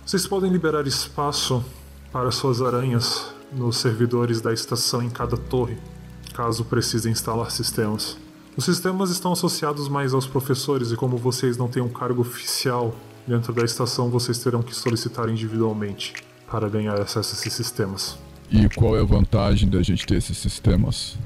[0.05, 1.65] Vocês podem liberar espaço
[2.13, 5.79] para suas aranhas nos servidores da estação em cada torre,
[6.35, 8.17] caso precisem instalar sistemas.
[8.57, 12.95] Os sistemas estão associados mais aos professores e como vocês não têm um cargo oficial
[13.27, 16.15] dentro da estação, vocês terão que solicitar individualmente
[16.51, 18.19] para ganhar acesso a esses sistemas.
[18.51, 21.17] E qual é a vantagem da gente ter esses sistemas?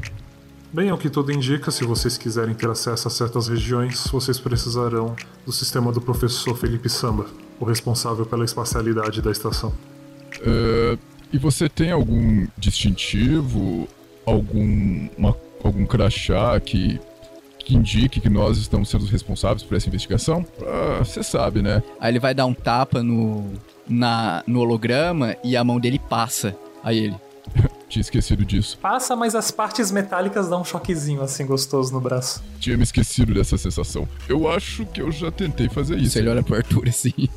[0.74, 5.14] Bem, ao que tudo indica, se vocês quiserem ter acesso a certas regiões, vocês precisarão
[5.46, 7.26] do sistema do professor Felipe Samba,
[7.60, 9.72] o responsável pela espacialidade da estação.
[10.40, 10.98] Uh,
[11.32, 13.88] e você tem algum distintivo,
[14.26, 17.00] algum, uma, algum crachá que,
[17.60, 20.44] que indique que nós estamos sendo responsáveis por essa investigação?
[20.98, 21.84] Você uh, sabe, né?
[22.00, 23.48] Aí ele vai dar um tapa no,
[23.88, 26.56] na, no holograma e a mão dele passa.
[26.84, 27.16] Aí ele.
[27.88, 28.78] Tinha esquecido disso.
[28.78, 32.42] Passa, mas as partes metálicas dão um choquezinho assim gostoso no braço.
[32.58, 34.08] Tinha me esquecido dessa sensação.
[34.28, 36.18] Eu acho que eu já tentei fazer isso.
[36.18, 37.28] Ele olha pro Arthur assim.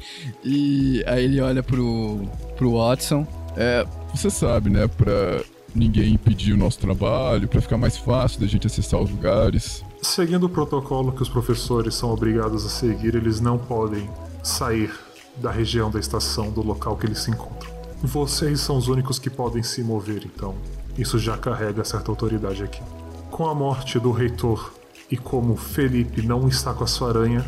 [0.44, 3.28] E aí ele olha pro, pro Watson.
[3.56, 4.88] É, você sabe, né?
[4.88, 5.42] Pra
[5.76, 9.84] ninguém impedir o nosso trabalho, para ficar mais fácil da gente acessar os lugares.
[10.02, 14.10] Seguindo o protocolo que os professores são obrigados a seguir, eles não podem
[14.42, 14.92] sair
[15.36, 17.77] da região da estação, do local que eles se encontram.
[18.02, 20.56] Vocês são os únicos que podem se mover, então
[20.98, 22.82] isso já carrega certa autoridade aqui.
[23.32, 24.74] Com a morte do reitor
[25.10, 27.46] e como Felipe não está com a sua aranha,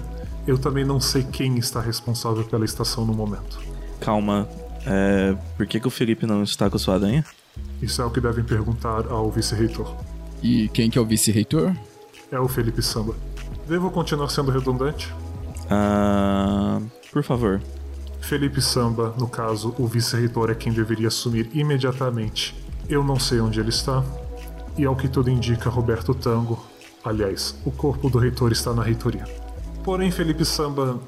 [0.47, 3.59] eu também não sei quem está responsável pela estação no momento.
[3.99, 4.47] Calma,
[4.85, 5.35] é...
[5.55, 7.23] por que, que o Felipe não está com a sua aranha?
[7.81, 9.95] Isso é o que devem perguntar ao vice-reitor.
[10.41, 11.75] E quem que é o vice-reitor?
[12.31, 13.15] É o Felipe Samba.
[13.67, 15.13] Devo continuar sendo redundante?
[15.69, 16.79] Ah,
[17.11, 17.61] por favor.
[18.29, 22.55] Felipe Samba, no caso, o vice-reitor é quem deveria assumir imediatamente.
[22.87, 24.05] Eu não sei onde ele está.
[24.77, 26.63] E ao que tudo indica, Roberto Tango
[27.03, 29.23] Aliás, o corpo do reitor está na reitoria.
[29.83, 30.99] Porém, Felipe Samba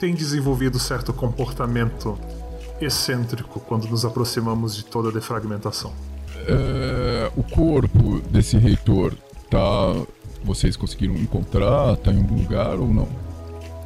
[0.00, 2.18] tem desenvolvido certo comportamento
[2.80, 5.92] excêntrico quando nos aproximamos de toda a defragmentação.
[6.48, 9.14] É, o corpo desse reitor
[9.48, 9.94] tá.
[10.42, 11.96] Vocês conseguiram encontrar?
[11.98, 13.08] Tá em algum lugar ou não?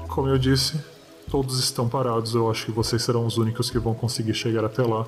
[0.09, 0.81] Como eu disse,
[1.29, 2.35] todos estão parados.
[2.35, 5.07] Eu acho que vocês serão os únicos que vão conseguir chegar até lá.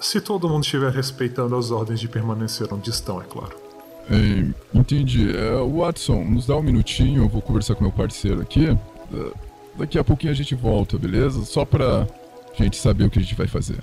[0.00, 3.54] Se todo mundo estiver respeitando as ordens de permanecer onde estão, é claro.
[4.10, 5.30] É, entendi.
[5.30, 8.68] É, Watson, nos dá um minutinho, eu vou conversar com meu parceiro aqui.
[8.68, 9.32] É,
[9.76, 11.44] daqui a pouquinho a gente volta, beleza?
[11.44, 12.06] Só pra
[12.58, 13.78] gente saber o que a gente vai fazer.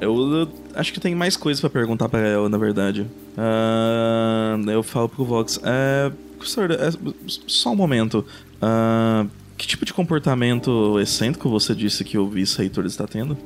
[0.00, 3.06] Eu, eu acho que tem mais coisas pra perguntar pra ela, na verdade.
[3.36, 5.60] Ah, eu falo pro Vox.
[5.64, 6.90] É, professor, é,
[7.26, 8.24] só um momento.
[8.62, 9.26] Ah,
[9.58, 13.36] que tipo de comportamento excêntrico você disse que o vice-reitor está tendo?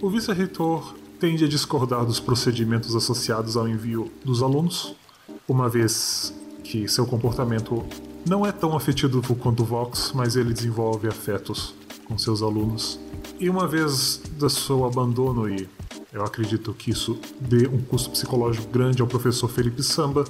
[0.00, 4.94] O vice-reitor tende a discordar dos procedimentos associados ao envio dos alunos,
[5.48, 7.82] uma vez que seu comportamento
[8.28, 13.00] não é tão afetivo quanto o Vox, mas ele desenvolve afetos com seus alunos.
[13.40, 15.66] E uma vez do seu abandono, e
[16.12, 20.24] eu acredito que isso dê um custo psicológico grande ao professor Felipe Samba,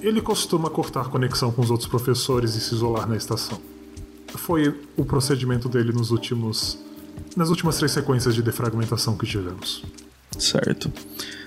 [0.00, 3.60] ele costuma cortar conexão com os outros professores e se isolar na estação.
[4.36, 6.78] Foi o procedimento dele nos últimos
[7.36, 9.84] nas últimas três sequências de defragmentação que tivemos.
[10.38, 10.90] Certo.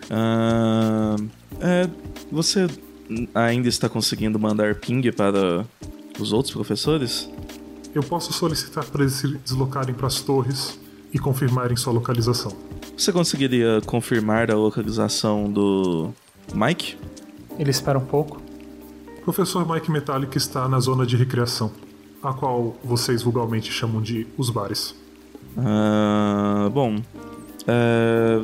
[0.10, 1.16] Ah,
[1.60, 1.90] é,
[2.32, 2.68] você
[3.34, 5.66] ainda está conseguindo mandar ping para
[6.20, 7.30] os outros professores?
[7.94, 10.80] Eu posso solicitar para eles se deslocarem para as torres
[11.14, 12.52] e confirmarem sua localização.
[12.98, 16.12] Você conseguiria confirmar a localização do
[16.54, 16.98] Mike?
[17.58, 18.42] Ele espera um pouco.
[19.24, 21.72] Professor Mike Metallic está na zona de recreação,
[22.24, 24.96] a qual vocês vulgarmente chamam de os bares.
[25.58, 26.96] Ah, bom,
[27.68, 28.44] é,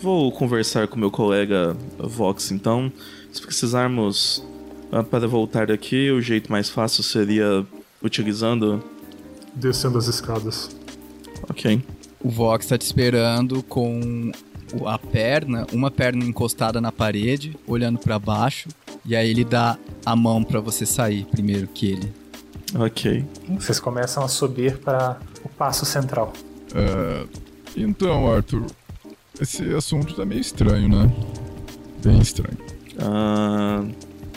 [0.00, 2.90] vou conversar com meu colega Vox então.
[3.32, 4.44] Se precisarmos
[4.92, 7.66] ah, para voltar aqui, o jeito mais fácil seria
[8.02, 8.82] utilizando.
[9.54, 10.70] Descendo as escadas.
[11.48, 11.82] Ok.
[12.22, 14.30] O Vox tá te esperando com
[14.84, 18.68] a perna, uma perna encostada na parede, olhando pra baixo,
[19.04, 22.19] e aí ele dá a mão pra você sair primeiro que ele.
[22.74, 23.24] Ok.
[23.48, 26.32] Vocês começam a subir para o passo central.
[26.74, 27.26] É,
[27.76, 28.66] então, Arthur,
[29.40, 31.12] esse assunto tá meio estranho, né?
[32.02, 32.56] Bem estranho.
[32.98, 33.84] Ah,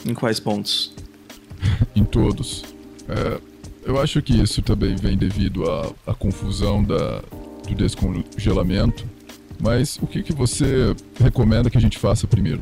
[0.05, 0.93] em quais pontos?
[1.95, 2.63] Em todos.
[3.07, 3.39] É,
[3.85, 7.21] eu acho que isso também vem devido à, à confusão da,
[7.67, 9.05] do descongelamento.
[9.61, 12.61] Mas o que, que você recomenda que a gente faça primeiro?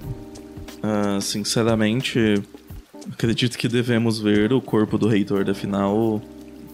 [0.83, 2.41] Ah, sinceramente,
[3.11, 5.49] acredito que devemos ver o corpo do reitor.
[5.49, 6.21] Afinal,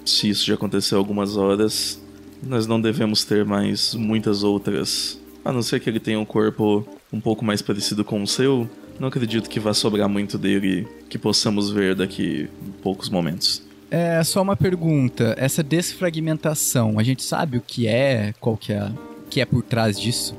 [0.06, 2.02] se isso já aconteceu algumas horas,
[2.42, 5.20] nós não devemos ter mais muitas outras.
[5.44, 8.70] A não ser que ele tenha um corpo um pouco mais parecido com o seu,
[9.00, 12.50] não acredito que vá sobrar muito dele que possamos ver daqui
[12.82, 13.62] poucos momentos.
[13.90, 18.92] É só uma pergunta, essa desfragmentação, a gente sabe o que é, qual que é,
[19.30, 20.36] que é por trás disso?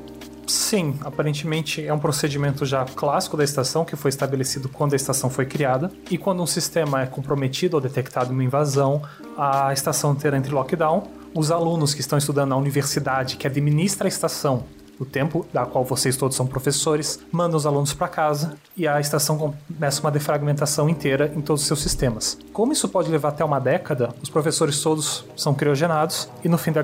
[0.49, 5.29] Sim, aparentemente é um procedimento já clássico da estação que foi estabelecido quando a estação
[5.29, 5.93] foi criada.
[6.11, 9.03] E quando um sistema é comprometido ou detectado uma invasão,
[9.37, 11.07] a estação terá entre lockdown.
[11.35, 14.65] Os alunos que estão estudando na universidade que administra a estação,
[14.99, 19.01] o tempo da qual vocês todos são professores, mandam os alunos para casa e a
[19.01, 22.39] estação começa uma defragmentação inteira em todos os seus sistemas.
[22.53, 26.73] Como isso pode levar até uma década, os professores todos são criogenados e no fim
[26.73, 26.83] da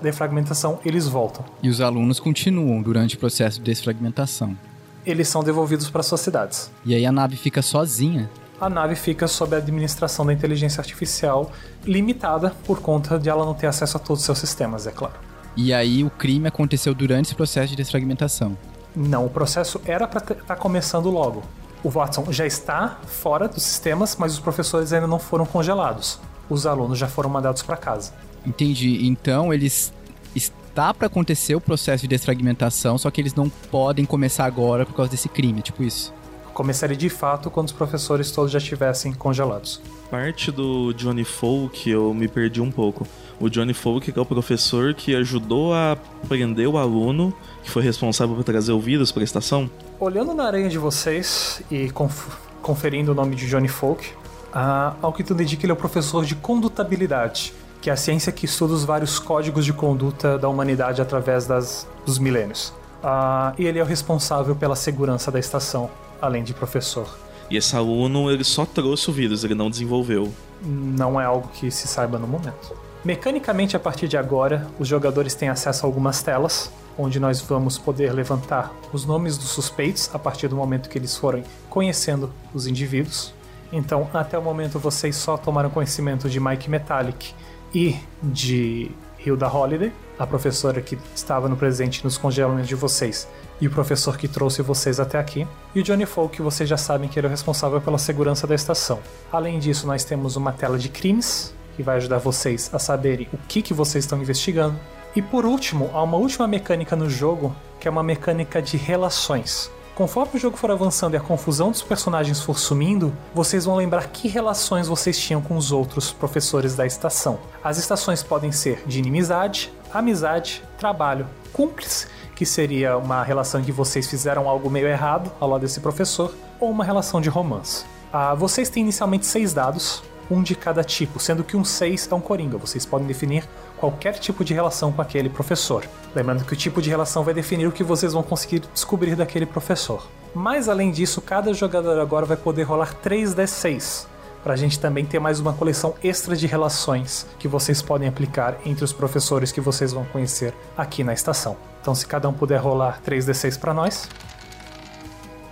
[0.00, 1.44] defragmentação eles voltam.
[1.62, 4.56] E os alunos continuam durante o processo de desfragmentação.
[5.04, 6.70] Eles são devolvidos para suas cidades.
[6.84, 8.30] E aí a nave fica sozinha.
[8.60, 11.50] a nave fica sob a administração da inteligência artificial,
[11.84, 15.31] limitada por conta de ela não ter acesso a todos os seus sistemas, é claro.
[15.56, 18.56] E aí o crime aconteceu durante esse processo de desfragmentação.
[18.94, 21.42] Não, o processo era para estar começando logo.
[21.82, 26.20] O Watson já está fora dos sistemas, mas os professores ainda não foram congelados.
[26.48, 28.12] Os alunos já foram mandados para casa.
[28.46, 29.06] Entendi.
[29.06, 29.92] Então eles
[30.34, 34.94] está para acontecer o processo de desfragmentação, só que eles não podem começar agora por
[34.94, 36.12] causa desse crime, tipo isso.
[36.54, 39.80] Começaria de fato quando os professores todos já estivessem congelados.
[40.12, 43.06] Parte do Johnny Folk eu me perdi um pouco.
[43.40, 45.96] O Johnny Folk é o professor que ajudou a
[46.28, 49.70] prender o aluno que foi responsável por trazer o vírus para a estação.
[49.98, 52.28] Olhando na aranha de vocês e conf
[52.60, 54.06] conferindo o nome de Johnny Folk,
[54.52, 58.30] ah, ao que tudo indica, ele é o professor de condutabilidade, que é a ciência
[58.30, 62.70] que estuda os vários códigos de conduta da humanidade através das, dos milênios.
[63.02, 65.88] Ah, e ele é o responsável pela segurança da estação,
[66.20, 67.21] além de professor.
[67.52, 70.32] E esse aluno, ele só trouxe o vírus, ele não desenvolveu.
[70.62, 72.74] Não é algo que se saiba no momento.
[73.04, 77.76] Mecanicamente, a partir de agora, os jogadores têm acesso a algumas telas, onde nós vamos
[77.76, 82.66] poder levantar os nomes dos suspeitos a partir do momento que eles forem conhecendo os
[82.66, 83.34] indivíduos.
[83.70, 87.34] Então, até o momento, vocês só tomaram conhecimento de Mike Metallic
[87.74, 93.28] e de Hilda Holiday, a professora que estava no presente nos congelamentos de vocês,
[93.60, 96.76] e o professor que trouxe vocês até aqui, e o Johnny Folk, que vocês já
[96.76, 99.00] sabem que ele é o responsável pela segurança da estação.
[99.30, 103.38] Além disso, nós temos uma tela de crimes, que vai ajudar vocês a saberem o
[103.48, 104.78] que, que vocês estão investigando.
[105.14, 109.70] E por último, há uma última mecânica no jogo, que é uma mecânica de relações.
[109.94, 114.08] Conforme o jogo for avançando e a confusão dos personagens for sumindo, vocês vão lembrar
[114.08, 117.38] que relações vocês tinham com os outros professores da estação.
[117.62, 122.06] As estações podem ser de inimizade, amizade, trabalho, cúmplice,
[122.42, 126.34] que seria uma relação em que vocês fizeram algo meio errado ao lado desse professor,
[126.58, 127.84] ou uma relação de romance.
[128.12, 132.14] Ah, vocês têm inicialmente seis dados, um de cada tipo, sendo que um 6 é
[132.16, 132.58] um coringa.
[132.58, 135.84] Vocês podem definir qualquer tipo de relação com aquele professor.
[136.16, 139.46] Lembrando que o tipo de relação vai definir o que vocês vão conseguir descobrir daquele
[139.46, 140.08] professor.
[140.34, 144.08] Mas além disso, cada jogador agora vai poder rolar 3d6
[144.42, 148.58] para a gente também ter mais uma coleção extra de relações que vocês podem aplicar
[148.66, 151.56] entre os professores que vocês vão conhecer aqui na estação.
[151.80, 154.08] Então, se cada um puder rolar 3d6 para nós.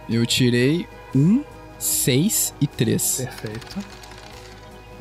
[0.08, 1.44] Eu tirei 1,
[1.78, 3.16] 6 e 3.
[3.16, 3.78] Perfeito.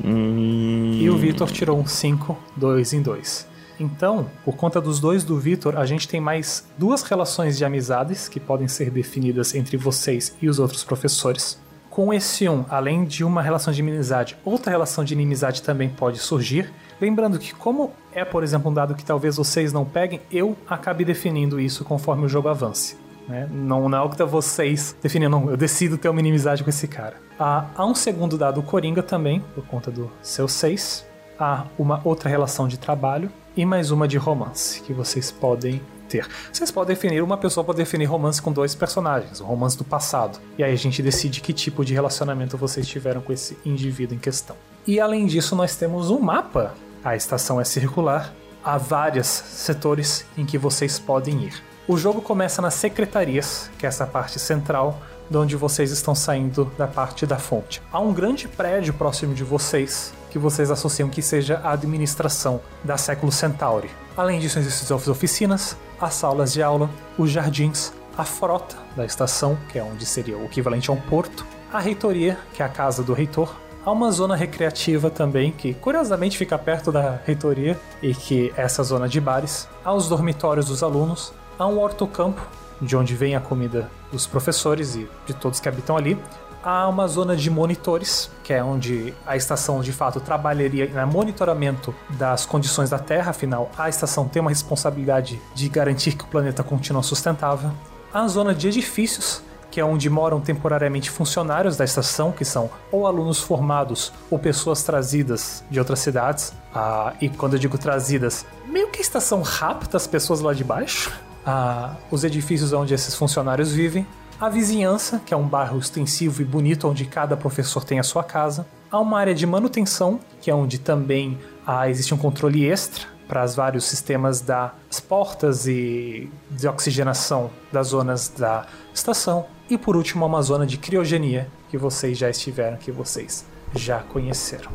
[0.04, 0.98] Hum...
[1.00, 3.50] E o Vitor tirou um 5, 2 em 2.
[3.80, 8.28] Então, por conta dos dois do Vitor, a gente tem mais duas relações de amizades
[8.28, 11.58] que podem ser definidas entre vocês e os outros professores.
[11.90, 16.20] Com esse um, além de uma relação de amizade, outra relação de inimizade também pode
[16.20, 16.72] surgir.
[17.00, 21.04] Lembrando que, como é, por exemplo, um dado que talvez vocês não peguem, eu acabe
[21.04, 22.96] definindo isso conforme o jogo avance.
[23.26, 23.48] Né?
[23.50, 26.70] Não, não é algo que tá vocês definindo, não, eu decido ter uma inimizade com
[26.70, 27.16] esse cara.
[27.36, 31.04] Há, há um segundo dado Coringa também, por conta do seu 6.
[31.38, 35.80] Há uma outra relação de trabalho e mais uma de romance que vocês podem
[36.10, 36.28] ter.
[36.52, 40.38] Vocês podem definir, uma pessoa pode definir romance com dois personagens, o romance do passado.
[40.58, 44.18] E aí a gente decide que tipo de relacionamento vocês tiveram com esse indivíduo em
[44.18, 44.56] questão.
[44.86, 46.74] E além disso, nós temos um mapa.
[47.04, 51.62] A estação é circular, há vários setores em que vocês podem ir.
[51.88, 55.00] O jogo começa nas secretarias, que é essa parte central,
[55.30, 57.80] de onde vocês estão saindo da parte da fonte.
[57.92, 62.96] Há um grande prédio próximo de vocês, que vocês associam que seja a administração da
[62.96, 63.90] Século Centauri.
[64.20, 69.56] Além disso, existem as oficinas, as salas de aula, os jardins, a frota da estação,
[69.70, 73.02] que é onde seria o equivalente a um porto, a reitoria, que é a casa
[73.02, 73.50] do reitor,
[73.82, 78.82] Há uma zona recreativa também, que curiosamente fica perto da reitoria e que é essa
[78.82, 79.66] zona de bares.
[79.82, 82.46] Há os dormitórios dos alunos, há um hortocampo,
[82.78, 86.18] de onde vem a comida dos professores e de todos que habitam ali.
[86.62, 91.94] Há uma zona de monitores, que é onde a estação de fato trabalharia no monitoramento
[92.10, 96.62] das condições da Terra, afinal, a estação tem uma responsabilidade de garantir que o planeta
[96.62, 97.70] continua sustentável.
[98.12, 102.68] Há a zona de edifícios, que é onde moram temporariamente funcionários da estação, que são
[102.92, 106.52] ou alunos formados ou pessoas trazidas de outras cidades.
[106.74, 110.64] Ah, e quando eu digo trazidas, meio que a estação rapta as pessoas lá de
[110.64, 111.10] baixo.
[111.46, 114.06] Ah, os edifícios onde esses funcionários vivem.
[114.40, 118.24] A vizinhança, que é um bairro extensivo e bonito onde cada professor tem a sua
[118.24, 118.66] casa.
[118.90, 123.44] Há uma área de manutenção, que é onde também ah, existe um controle extra para
[123.44, 128.64] os vários sistemas das portas e de oxigenação das zonas da
[128.94, 129.44] estação.
[129.68, 133.44] E por último, uma zona de criogenia que vocês já estiveram, que vocês
[133.76, 134.72] já conheceram.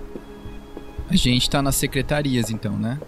[1.09, 2.99] A gente tá nas secretarias então, né?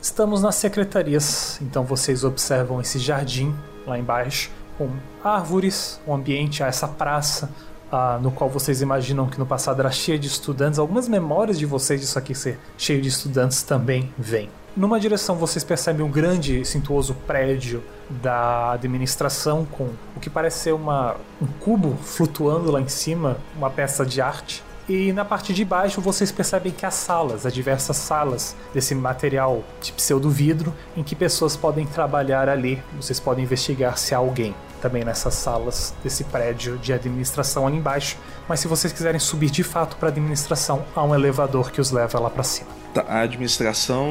[0.00, 3.54] Estamos nas secretarias, então vocês observam esse jardim
[3.86, 4.90] lá embaixo, com
[5.22, 7.50] árvores, um ambiente, essa praça,
[7.90, 10.78] ah, no qual vocês imaginam que no passado era cheia de estudantes.
[10.78, 14.50] Algumas memórias de vocês disso aqui ser cheio de estudantes também vêm.
[14.76, 20.74] Numa direção vocês percebem um grande, cintuoso prédio da administração com o que parece ser
[20.74, 24.62] uma, um cubo flutuando lá em cima, uma peça de arte.
[24.88, 29.64] E na parte de baixo vocês percebem que há salas, há diversas salas desse material
[29.82, 32.80] de pseudo vidro em que pessoas podem trabalhar ali.
[32.94, 38.16] Vocês podem investigar se há alguém também nessas salas desse prédio de administração ali embaixo.
[38.48, 41.90] Mas se vocês quiserem subir de fato para a administração, há um elevador que os
[41.90, 42.70] leva lá para cima.
[42.94, 44.08] Tá, a administração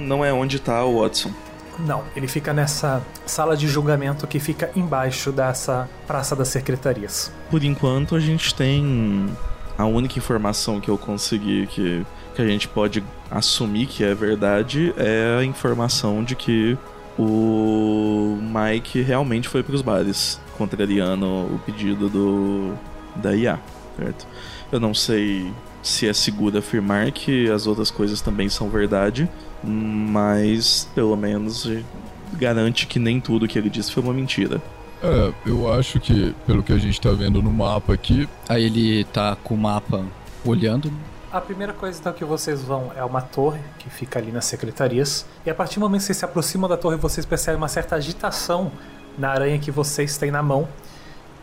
[0.00, 1.30] não é onde tá o Watson.
[1.80, 7.30] Não, ele fica nessa sala de julgamento que fica embaixo dessa praça das secretarias.
[7.50, 9.28] Por enquanto a gente tem
[9.76, 14.94] a única informação que eu consegui que, que a gente pode assumir que é verdade
[14.96, 16.78] é a informação de que
[17.18, 22.74] o Mike realmente foi para os bares, contrariando o pedido do
[23.16, 23.60] da IA,
[23.96, 24.26] certo?
[24.72, 25.52] Eu não sei
[25.82, 29.28] se é seguro afirmar que as outras coisas também são verdade,
[29.62, 31.68] mas pelo menos
[32.32, 34.60] garante que nem tudo que ele disse foi uma mentira.
[35.04, 38.26] É, eu acho que, pelo que a gente tá vendo no mapa aqui.
[38.48, 40.02] Aí ele tá com o mapa
[40.42, 40.90] olhando.
[41.30, 45.26] A primeira coisa então que vocês vão é uma torre que fica ali nas secretarias.
[45.44, 47.96] E a partir do momento que vocês se aproximam da torre, vocês percebem uma certa
[47.96, 48.72] agitação
[49.18, 50.66] na aranha que vocês têm na mão.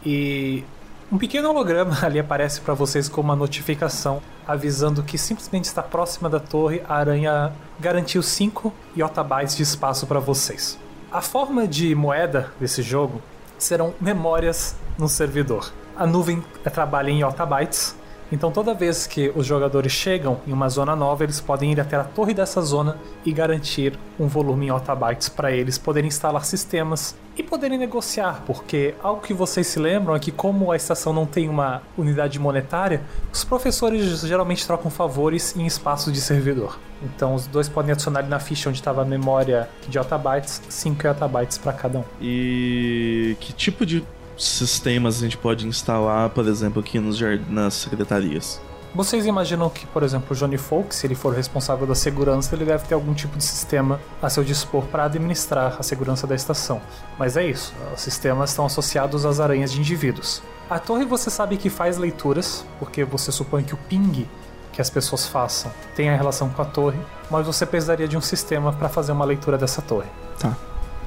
[0.03, 0.63] E
[1.11, 6.27] um pequeno holograma ali aparece para vocês com uma notificação avisando que simplesmente está próxima
[6.27, 6.81] da torre.
[6.89, 10.79] A aranha garantiu 5 yottabytes de espaço para vocês.
[11.11, 13.21] A forma de moeda desse jogo
[13.63, 15.71] serão memórias no servidor.
[15.95, 16.43] A nuvem
[16.73, 17.95] trabalha em yottabytes
[18.31, 21.97] então, toda vez que os jogadores chegam em uma zona nova, eles podem ir até
[21.97, 27.15] a torre dessa zona e garantir um volume em otabytes para eles poderem instalar sistemas
[27.35, 31.25] e poderem negociar, porque algo que vocês se lembram é que, como a estação não
[31.25, 33.01] tem uma unidade monetária,
[33.33, 36.79] os professores geralmente trocam favores em espaços de servidor.
[37.03, 41.07] Então, os dois podem adicionar ali na ficha onde estava a memória de otabytes, 5
[41.07, 42.03] otabytes para cada um.
[42.21, 44.03] E que tipo de
[44.37, 47.19] sistemas a gente pode instalar, por exemplo, aqui nos
[47.49, 48.61] nas secretarias?
[48.93, 52.65] Vocês imaginam que, por exemplo, o Johnny Folk, se ele for responsável da segurança, ele
[52.65, 56.81] deve ter algum tipo de sistema a seu dispor para administrar a segurança da estação.
[57.17, 60.43] Mas é isso, os sistemas estão associados às aranhas de indivíduos.
[60.69, 64.27] A torre você sabe que faz leituras, porque você supõe que o ping
[64.73, 68.21] que as pessoas façam tem a relação com a torre, mas você precisaria de um
[68.21, 70.07] sistema para fazer uma leitura dessa torre.
[70.39, 70.55] Tá,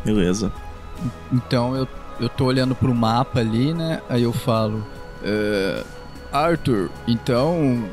[0.04, 0.52] beleza.
[1.32, 1.86] Então eu
[2.20, 4.00] eu tô olhando pro mapa ali, né?
[4.08, 4.84] Aí eu falo,
[5.22, 5.84] é,
[6.32, 7.84] Arthur, então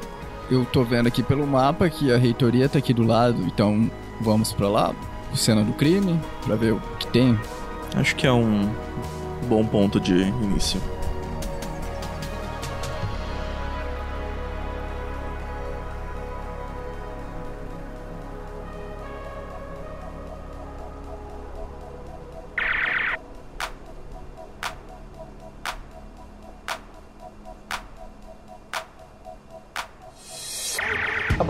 [0.49, 4.51] eu tô vendo aqui pelo mapa que a reitoria tá aqui do lado, então vamos
[4.51, 4.95] para lá,
[5.33, 7.39] cena do crime, para ver o que tem.
[7.95, 8.69] Acho que é um
[9.47, 10.81] bom ponto de início.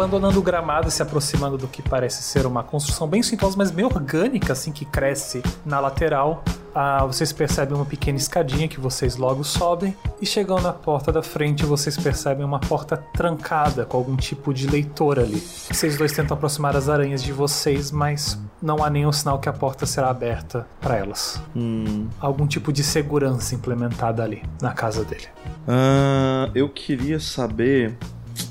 [0.02, 3.70] Abandonando o gramado e se aproximando do que parece ser uma construção bem simples, mas
[3.70, 6.43] bem orgânica, assim, que cresce na lateral.
[6.74, 11.22] Ah, vocês percebem uma pequena escadinha que vocês logo sobem e chegando na porta da
[11.22, 15.38] frente vocês percebem uma porta trancada com algum tipo de leitor ali.
[15.38, 19.54] Vocês dois tentam aproximar as aranhas de vocês, mas não há nenhum sinal que a
[19.54, 21.41] porta será aberta para elas.
[21.56, 22.08] Hum.
[22.20, 25.28] Algum tipo de segurança implementada ali na casa dele.
[25.68, 27.97] Ah, eu queria saber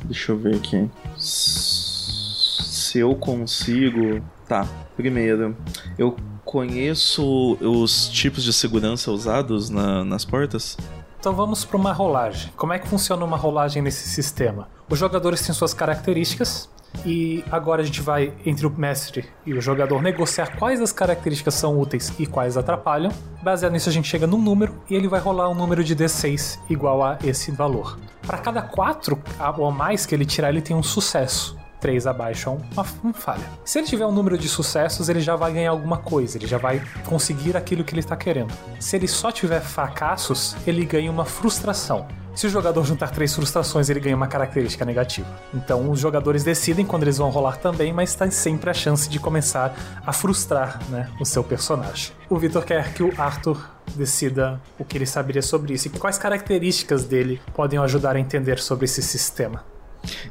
[0.04, 0.88] Deixa eu ver aqui.
[1.16, 4.22] Se eu consigo.
[4.48, 5.56] Tá, primeiro,
[5.96, 10.76] eu conheço os tipos de segurança usados na, nas portas?
[11.20, 12.50] Então vamos para uma rolagem.
[12.56, 14.68] Como é que funciona uma rolagem nesse sistema?
[14.88, 16.68] Os jogadores têm suas características
[17.04, 21.54] e agora a gente vai entre o mestre e o jogador negociar quais das características
[21.54, 23.12] são úteis e quais atrapalham.
[23.42, 26.58] Baseado nisso a gente chega num número e ele vai rolar um número de D6
[26.68, 27.98] igual a esse valor.
[28.26, 29.18] Para cada 4
[29.58, 31.58] ou mais que ele tirar, ele tem um sucesso.
[31.80, 33.42] 3 abaixo é uma, uma, falha.
[33.64, 36.58] Se ele tiver um número de sucessos, ele já vai ganhar alguma coisa, ele já
[36.58, 38.52] vai conseguir aquilo que ele está querendo.
[38.78, 42.06] Se ele só tiver fracassos, ele ganha uma frustração.
[42.34, 45.26] Se o jogador juntar três frustrações, ele ganha uma característica negativa.
[45.52, 49.18] Então os jogadores decidem quando eles vão rolar também, mas tem sempre a chance de
[49.18, 49.74] começar
[50.06, 52.12] a frustrar né, o seu personagem.
[52.28, 56.16] O Victor quer que o Arthur decida o que ele saberia sobre isso e quais
[56.16, 59.64] características dele podem ajudar a entender sobre esse sistema.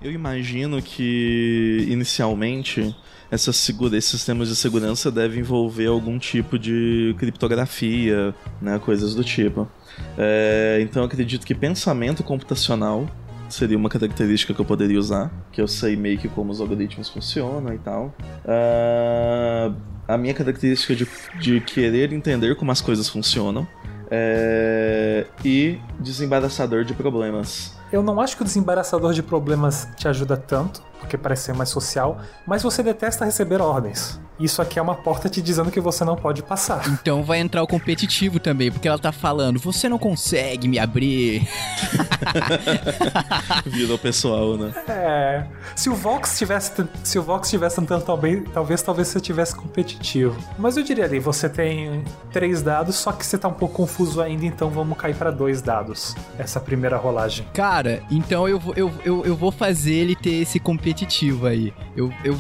[0.02, 2.96] Eu imagino que inicialmente
[3.30, 9.24] essa segura, esses sistemas de segurança devem envolver algum tipo de criptografia, né, coisas do
[9.24, 9.70] tipo.
[10.18, 13.08] É, então eu acredito que pensamento computacional
[13.50, 17.10] seria uma característica que eu poderia usar, que eu sei meio que como os algoritmos
[17.10, 18.14] funcionam e tal.
[18.46, 19.76] Uh,
[20.08, 21.08] a minha característica de,
[21.40, 23.68] de querer entender como as coisas funcionam.
[24.12, 27.76] É, e desembaraçador de problemas.
[27.92, 31.70] Eu não acho que o desembaraçador de problemas te ajuda tanto, porque parece ser mais
[31.70, 34.20] social, mas você detesta receber ordens.
[34.40, 36.88] Isso aqui é uma porta te dizendo que você não pode passar.
[36.90, 41.48] Então vai entrar o competitivo também, porque ela tá falando, você não consegue me abrir.
[43.66, 44.72] Vida pessoal, né?
[44.88, 45.44] É.
[45.76, 46.72] Se o Vox tivesse,
[47.04, 50.38] se o Vox tivesse tentando talvez, talvez, talvez você tivesse competitivo.
[50.58, 54.22] Mas eu diria ali, você tem três dados, só que você tá um pouco confuso
[54.22, 56.16] ainda, então vamos cair para dois dados.
[56.38, 57.46] Essa primeira rolagem.
[57.54, 61.74] Cara, então eu, eu, eu, eu vou fazer ele ter esse competitivo aí.
[61.96, 62.38] Eu, eu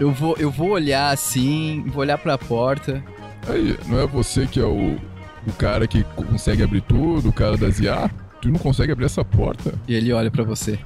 [0.00, 3.04] eu vou, eu vou olhar assim, vou olhar pra porta.
[3.46, 4.96] Aí, não é você que é o,
[5.46, 8.10] o cara que consegue abrir tudo, o cara das IA?
[8.40, 9.74] Tu não consegue abrir essa porta?
[9.86, 10.78] E ele olha para você.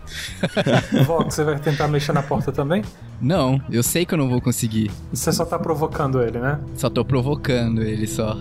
[1.07, 2.83] Vox, você vai tentar mexer na porta também?
[3.21, 4.91] Não, eu sei que eu não vou conseguir.
[5.12, 6.61] Você só tá provocando ele, né?
[6.77, 8.37] Só tô provocando ele só.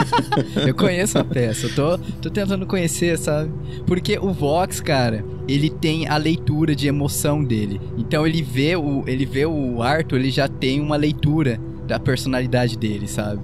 [0.66, 3.50] eu conheço a peça, eu tô, tô tentando conhecer, sabe?
[3.86, 7.80] Porque o Vox, cara, ele tem a leitura de emoção dele.
[7.96, 12.78] Então ele vê o, ele vê o Arthur, ele já tem uma leitura da personalidade
[12.78, 13.40] dele, sabe?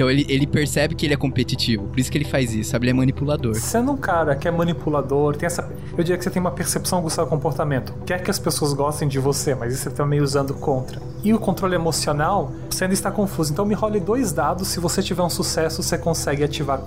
[0.00, 2.86] Então ele, ele percebe que ele é competitivo, por isso que ele faz isso, sabe?
[2.86, 3.54] Ele é manipulador.
[3.56, 5.70] Sendo um cara que é manipulador, tem essa.
[5.92, 7.92] Eu diria que você tem uma percepção do seu comportamento.
[8.06, 11.02] Quer que as pessoas gostem de você, mas isso você tá meio usando contra.
[11.22, 13.52] E o controle emocional, você ainda está confuso.
[13.52, 16.80] Então me role dois dados, se você tiver um sucesso, você consegue ativar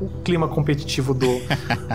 [0.00, 1.38] o clima competitivo do,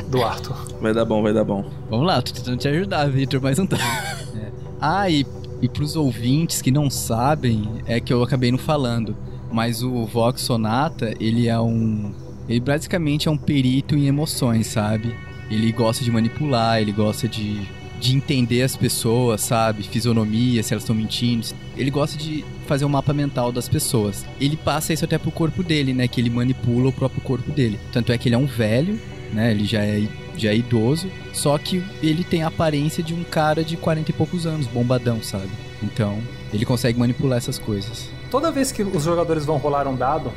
[0.08, 0.56] do Arthur.
[0.80, 1.66] Vai dar bom, vai dar bom.
[1.90, 3.76] Vamos lá, tô tentando te ajudar, Victor, mas não tá.
[3.76, 4.52] É.
[4.80, 5.28] Ah, e,
[5.62, 9.18] e pros ouvintes que não sabem, é que eu acabei não falando.
[9.52, 12.12] Mas o Vox Sonata, ele é um.
[12.48, 15.14] Ele basicamente é um perito em emoções, sabe?
[15.50, 17.62] Ele gosta de manipular, ele gosta de,
[18.00, 19.84] de entender as pessoas, sabe?
[19.84, 21.48] Fisionomia, se elas estão mentindo.
[21.78, 24.26] Ele gosta de fazer um mapa mental das pessoas.
[24.40, 26.08] Ele passa isso até pro corpo dele, né?
[26.08, 27.78] Que ele manipula o próprio corpo dele.
[27.92, 28.98] Tanto é que ele é um velho,
[29.34, 29.52] né?
[29.52, 31.10] Ele já é, já é idoso.
[31.34, 35.22] Só que ele tem a aparência de um cara de 40 e poucos anos, bombadão,
[35.22, 35.50] sabe?
[35.84, 36.20] Então,
[36.54, 38.10] ele consegue manipular essas coisas.
[38.32, 40.32] Toda vez que os jogadores vão rolar um dado,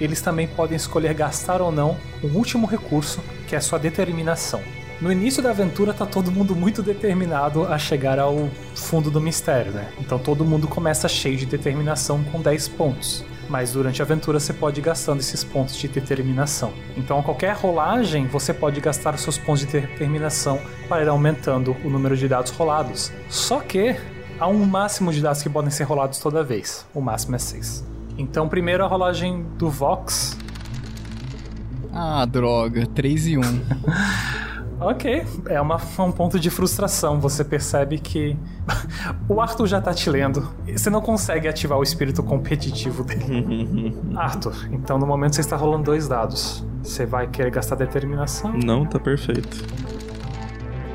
[0.00, 4.60] eles também podem escolher gastar ou não o último recurso, que é a sua determinação.
[5.00, 9.70] No início da aventura tá todo mundo muito determinado a chegar ao fundo do mistério,
[9.70, 9.92] né?
[10.00, 13.24] Então todo mundo começa cheio de determinação com 10 pontos.
[13.48, 16.72] Mas durante a aventura você pode ir gastando esses pontos de determinação.
[16.96, 21.76] Então a qualquer rolagem você pode gastar os seus pontos de determinação para ir aumentando
[21.84, 23.12] o número de dados rolados.
[23.28, 23.94] Só que
[24.38, 26.86] há um máximo de dados que podem ser rolados toda vez.
[26.94, 27.84] O máximo é 6.
[28.18, 30.36] Então, primeiro a rolagem do Vox.
[31.92, 32.86] Ah, droga.
[32.86, 33.40] 3 e 1.
[34.80, 37.20] ok, é uma, um ponto de frustração.
[37.20, 38.36] Você percebe que
[39.28, 40.48] o Arthur já tá te lendo.
[40.66, 43.96] Você não consegue ativar o espírito competitivo dele.
[44.16, 46.64] Arthur, então no momento você está rolando dois dados.
[46.82, 48.52] Você vai querer gastar determinação?
[48.52, 49.64] Não, tá perfeito.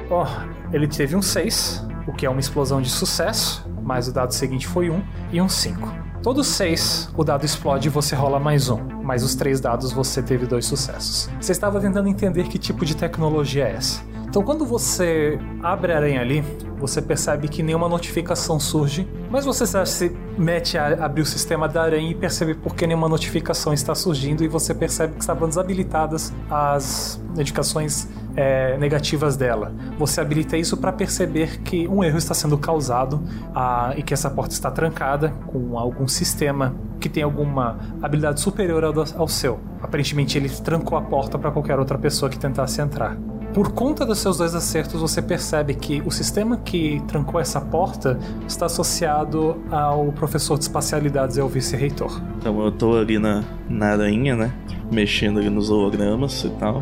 [0.10, 4.12] Ó, oh, ele teve um 6 o que é uma explosão de sucesso, mas o
[4.12, 5.02] dado seguinte foi 1
[5.32, 6.12] e um 5.
[6.22, 10.22] Todos 6, o dado explode e você rola mais um, mas os três dados você
[10.22, 11.30] teve dois sucessos.
[11.40, 14.11] Você estava tentando entender que tipo de tecnologia é essa.
[14.32, 16.42] Então, quando você abre a aranha ali,
[16.80, 21.84] você percebe que nenhuma notificação surge, mas você se mete a abrir o sistema da
[21.84, 26.32] aranha e percebe por que nenhuma notificação está surgindo e você percebe que estavam desabilitadas
[26.50, 29.74] as notificações é, negativas dela.
[30.00, 33.22] Você habilita isso para perceber que um erro está sendo causado
[33.54, 38.86] ah, e que essa porta está trancada com algum sistema que tem alguma habilidade superior
[38.86, 39.60] ao, ao seu.
[39.82, 43.18] Aparentemente, ele trancou a porta para qualquer outra pessoa que tentasse entrar.
[43.54, 48.18] Por conta dos seus dois acertos, você percebe que o sistema que trancou essa porta
[48.48, 52.22] está associado ao professor de espacialidades e ao vice-reitor.
[52.38, 54.54] Então eu tô ali na, na aranha, né?
[54.90, 56.82] Mexendo ali nos hologramas e tal.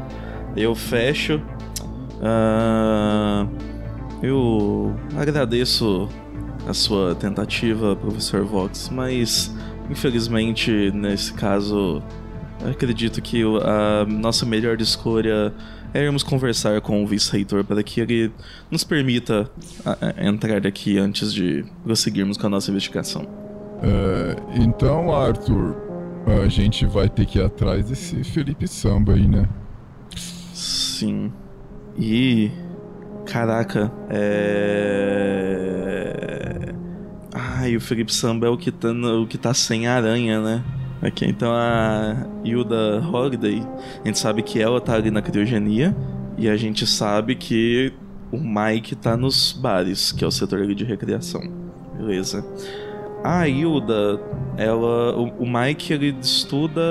[0.56, 1.42] Eu fecho.
[2.22, 3.50] Uh,
[4.22, 6.08] eu agradeço
[6.68, 9.52] a sua tentativa, professor Vox, mas
[9.90, 12.04] infelizmente nesse caso
[12.64, 15.54] acredito que a nossa melhor escolha
[15.94, 18.32] irmos conversar com o vice-reitor para que ele
[18.70, 19.50] nos permita
[20.18, 23.28] entrar aqui antes de prosseguirmos com a nossa investigação.
[23.82, 25.76] É, então, Arthur,
[26.44, 29.48] a gente vai ter que ir atrás desse Felipe Samba aí, né?
[30.16, 31.32] Sim.
[31.98, 32.52] E.
[33.26, 35.50] Caraca, é.
[37.34, 40.64] Ai, o Felipe Samba é o que tá, no, o que tá sem aranha, né?
[41.02, 43.66] Aqui, então a Hilda Holiday,
[44.04, 45.96] a gente sabe que ela tá ali na criogenia
[46.38, 47.94] e a gente sabe que
[48.32, 51.42] o Mike tá nos bares, que é o setor ali de recreação.
[51.98, 52.46] Beleza.
[53.24, 54.20] A Hilda,
[54.58, 55.18] ela.
[55.18, 56.82] O, o Mike ele estuda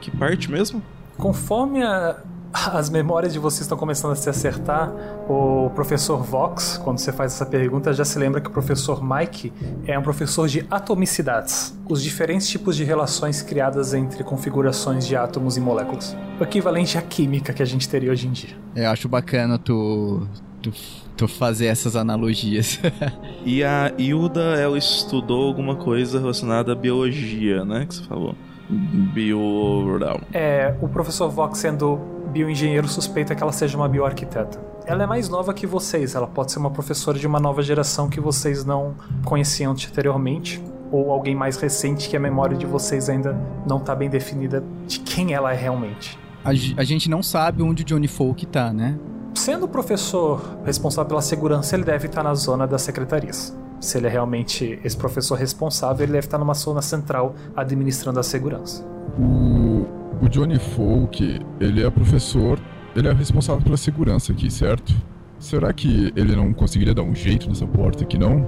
[0.00, 0.82] que parte mesmo?
[1.16, 2.16] Conforme a,
[2.54, 4.92] as memórias de vocês estão começando a se acertar.
[5.28, 9.52] O professor Vox, quando você faz essa pergunta, já se lembra que o professor Mike
[9.86, 15.56] é um professor de atomicidades, os diferentes tipos de relações criadas entre configurações de átomos
[15.56, 16.16] e moléculas.
[16.38, 18.56] O equivalente à química que a gente teria hoje em dia.
[18.76, 20.24] Eu acho bacana tu,
[20.62, 20.72] tu,
[21.16, 22.78] tu fazer essas analogias.
[23.44, 27.84] e a Hilda, ela estudou alguma coisa relacionada à biologia, né?
[27.86, 28.36] Que você falou.
[28.68, 29.98] Bio.
[30.32, 34.60] É, o professor Vox sendo bioengenheiro suspeita que ela seja uma bioarquiteta.
[34.84, 38.10] Ela é mais nova que vocês, ela pode ser uma professora de uma nova geração
[38.10, 40.60] que vocês não conheciam anteriormente,
[40.90, 44.98] ou alguém mais recente que a memória de vocês ainda não está bem definida de
[44.98, 46.18] quem ela é realmente.
[46.44, 48.98] A, a gente não sabe onde o Johnny Folk tá, né?
[49.32, 53.56] Sendo o professor responsável pela segurança, ele deve estar na zona das secretarias.
[53.80, 58.22] se ele é realmente esse professor responsável, ele deve estar numa zona central administrando a
[58.22, 58.84] segurança.
[59.18, 59.86] O,
[60.20, 62.58] o Johnny Folk, ele é professor,
[62.94, 64.94] ele é responsável pela segurança aqui, certo?
[65.38, 68.46] Será que ele não conseguiria dar um jeito nessa porta aqui, não?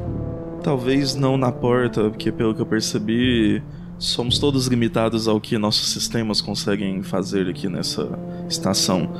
[0.62, 3.62] Talvez não na porta, porque pelo que eu percebi,
[3.98, 9.10] somos todos limitados ao que nossos sistemas conseguem fazer aqui nessa estação.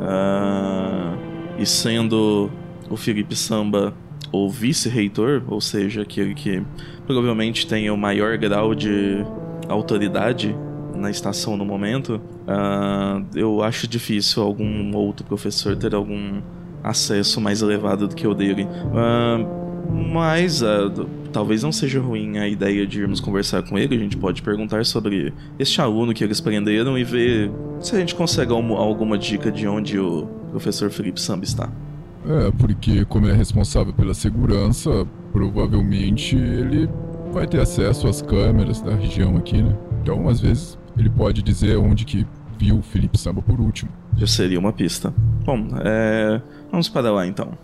[0.00, 1.16] Ah,
[1.58, 2.50] e sendo
[2.88, 3.94] o Felipe Samba
[4.32, 6.62] o vice-reitor, ou seja, aquele que
[7.06, 9.24] provavelmente tem o maior grau de
[9.68, 10.54] autoridade
[11.00, 16.40] na estação no momento, ah, eu acho difícil algum outro professor ter algum
[16.84, 18.66] acesso mais elevado do que o dele.
[18.94, 19.38] Ah,
[20.12, 23.96] mas d- talvez não seja ruim a ideia de irmos conversar com ele.
[23.96, 28.14] A gente pode perguntar sobre este aluno que eles prenderam e ver se a gente
[28.14, 31.68] consegue alguma dica de onde o professor Felipe Samba está.
[32.28, 36.88] É, porque como é responsável pela segurança, provavelmente ele
[37.32, 39.76] vai ter acesso às câmeras da região aqui, né?
[40.02, 42.26] Então, às vezes, ele pode dizer onde que
[42.58, 43.90] viu o Felipe Samba por último.
[44.16, 45.12] Já seria uma pista.
[45.44, 46.40] Bom, é...
[46.70, 47.56] vamos para lá então.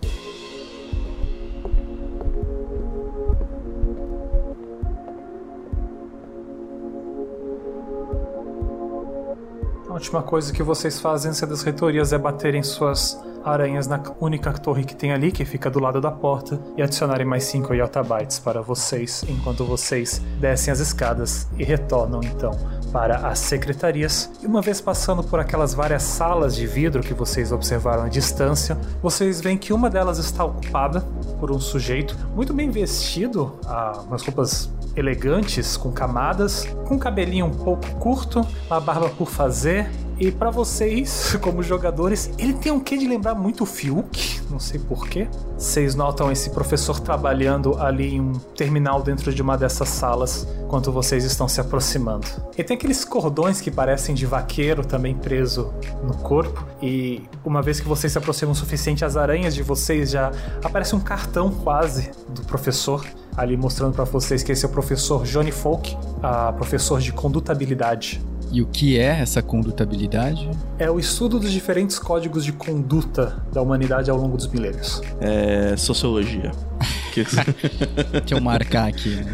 [9.87, 14.51] A última coisa que vocês fazem antes das reitorias é baterem suas aranhas na única
[14.53, 18.39] torre que tem ali, que fica do lado da porta, e adicionarem mais 5 Yotabytes
[18.39, 22.51] para vocês, enquanto vocês descem as escadas e retornam então
[22.91, 24.29] para as secretarias.
[24.41, 28.77] E uma vez passando por aquelas várias salas de vidro que vocês observaram à distância,
[29.01, 31.01] vocês veem que uma delas está ocupada
[31.39, 37.51] por um sujeito muito bem vestido, ah, umas roupas elegantes, com camadas, com cabelinho um
[37.51, 39.89] pouco curto, uma barba por fazer.
[40.19, 44.59] E pra vocês, como jogadores, ele tem um quê de lembrar muito o Fiuk, não
[44.59, 45.27] sei porquê.
[45.57, 50.91] Vocês notam esse professor trabalhando ali em um terminal dentro de uma dessas salas, enquanto
[50.91, 52.27] vocês estão se aproximando.
[52.57, 55.71] E tem aqueles cordões que parecem de vaqueiro também preso
[56.03, 56.65] no corpo.
[56.81, 60.31] E uma vez que vocês se aproximam o suficiente, as aranhas de vocês já
[60.63, 63.05] aparece um cartão quase do professor
[63.35, 68.19] ali mostrando pra vocês que esse é o professor Johnny Folk, a professor de condutabilidade.
[68.51, 70.49] E o que é essa condutabilidade?
[70.79, 75.01] É o estudo dos diferentes códigos de conduta da humanidade ao longo dos milênios.
[75.19, 75.75] É...
[75.77, 76.51] sociologia.
[77.25, 79.15] Que- Deixa eu marcar aqui.
[79.15, 79.33] né?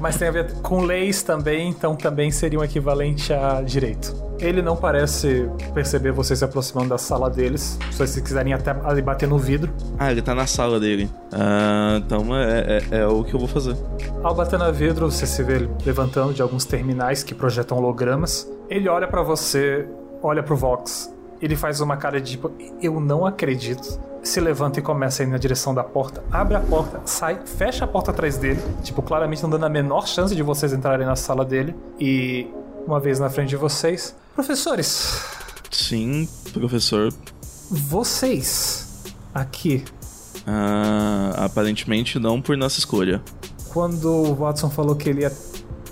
[0.00, 4.14] Mas tem a ver com leis também, então também seria um equivalente a direito.
[4.40, 7.78] Ele não parece perceber vocês se aproximando da sala deles.
[7.90, 9.72] Se vocês quiserem até ali bater no vidro.
[9.98, 11.08] ah, ele tá na sala dele.
[11.32, 13.76] Ah, então é, é- é o que eu vou fazer.
[14.22, 18.48] Ao bater no vidro, você se vê ele levantando de alguns terminais que projetam hologramas.
[18.68, 19.86] Ele olha pra você,
[20.22, 21.12] olha pro Vox.
[21.40, 22.50] Ele faz uma cara de tipo,
[22.82, 24.00] eu não acredito.
[24.24, 27.84] Se levanta e começa a ir na direção da porta, abre a porta, sai, fecha
[27.84, 31.14] a porta atrás dele, tipo, claramente não dando a menor chance de vocês entrarem na
[31.14, 31.74] sala dele.
[32.00, 32.46] E
[32.86, 35.20] uma vez na frente de vocês, professores,
[35.70, 37.12] Sim, professor.
[37.70, 38.86] vocês
[39.34, 39.84] aqui
[40.46, 43.22] Ah, aparentemente não por nossa escolha.
[43.72, 45.32] Quando o Watson falou que ele ia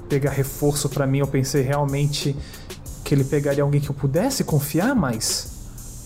[0.09, 2.35] pegar reforço pra mim, eu pensei realmente
[3.05, 5.51] que ele pegaria alguém que eu pudesse confiar, mas.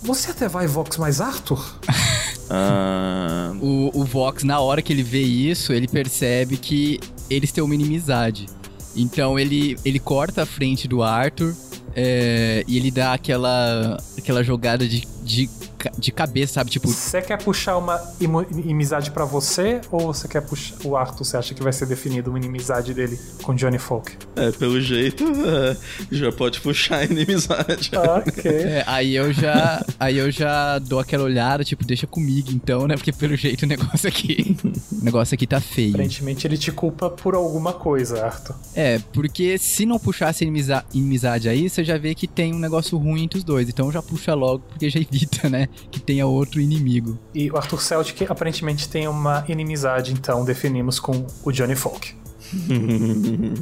[0.03, 1.77] Você até vai, Vox, mais Arthur?
[2.49, 7.62] Ah, O, o Vox, na hora que ele vê isso, ele percebe que eles têm
[7.62, 8.47] uma inimizade.
[8.94, 11.55] Então ele, ele corta a frente do Arthur
[11.94, 15.51] é, e ele dá aquela, aquela jogada de, de,
[15.99, 16.70] de cabeça, sabe?
[16.70, 21.24] Tipo, Você quer puxar uma inimizade pra você ou você quer puxar o Arthur?
[21.24, 24.16] Você acha que vai ser definido uma inimizade dele com Johnny Folk?
[24.37, 25.76] é, pelo jeito, é,
[26.11, 27.91] já pode puxar a inimizade.
[27.95, 28.51] ok.
[28.51, 32.95] é, aí eu já aí eu já dou aquela olhada, tipo, deixa comigo então, né?
[32.97, 34.57] Porque pelo jeito o negócio aqui,
[35.01, 35.91] o negócio aqui tá feio.
[35.95, 38.57] Aparentemente ele te culpa por alguma coisa, Arthur.
[38.74, 42.97] É, porque se não puxasse inimiza- inimizade aí, você já vê que tem um negócio
[42.99, 43.68] ruim entre os dois.
[43.68, 45.68] Então já puxa logo, porque já evita, né?
[45.91, 47.18] Que tenha outro inimigo.
[47.35, 52.14] E o Arthur Celtic aparentemente tem uma inimizade, então definimos com o Johnny Folk.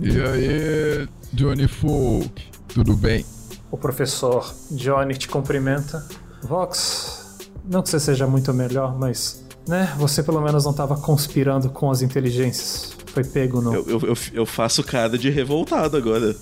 [0.02, 3.24] E aí, Johnny Folk, tudo bem?
[3.70, 6.06] O professor Johnny te cumprimenta.
[6.42, 11.70] Vox, não que você seja muito melhor, mas, né, você pelo menos não estava conspirando
[11.70, 12.94] com as inteligências.
[13.06, 13.72] Foi pego no.
[13.72, 16.36] Eu, eu, eu, eu faço cara de revoltado agora.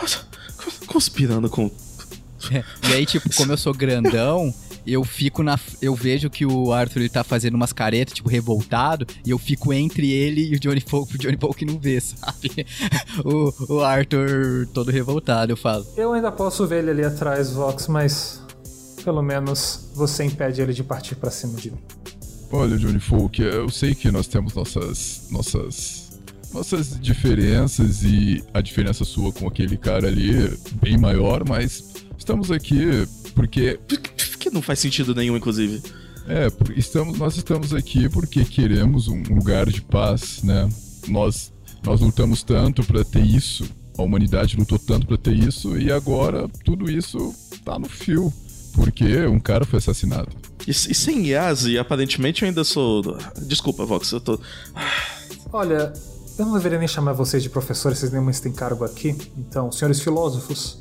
[0.00, 0.28] Nossa,
[0.86, 1.70] Conspirando com.
[2.88, 4.54] E aí, tipo, como eu sou grandão,
[4.92, 5.58] eu fico na.
[5.80, 9.72] Eu vejo que o Arthur ele tá fazendo umas caretas, tipo, revoltado, e eu fico
[9.72, 12.66] entre ele e o Johnny Folk, pro Johnny Folk não vê, sabe?
[13.24, 15.86] O, o Arthur todo revoltado, eu falo.
[15.96, 18.42] Eu ainda posso ver ele ali atrás, Vox, mas
[19.04, 21.78] pelo menos você impede ele de partir pra cima de mim.
[22.50, 25.28] Olha, Johnny Folk, eu sei que nós temos nossas.
[25.30, 26.18] nossas.
[26.52, 31.84] nossas diferenças e a diferença sua com aquele cara ali é bem maior, mas
[32.16, 33.78] estamos aqui porque.
[34.48, 35.82] Que não faz sentido nenhum, inclusive.
[36.26, 40.66] É, estamos, nós estamos aqui porque queremos um lugar de paz, né?
[41.06, 41.52] Nós,
[41.84, 43.68] nós lutamos tanto para ter isso,
[43.98, 48.32] a humanidade lutou tanto para ter isso e agora tudo isso tá no fio,
[48.74, 50.28] porque um cara foi assassinado.
[50.66, 53.18] E, e sem Yasi, aparentemente eu ainda sou.
[53.42, 54.40] Desculpa, Vox, eu tô.
[55.52, 55.92] Olha,
[56.38, 59.14] eu não deveria nem chamar vocês de professores, vocês nem têm cargo aqui.
[59.36, 60.78] Então, senhores filósofos,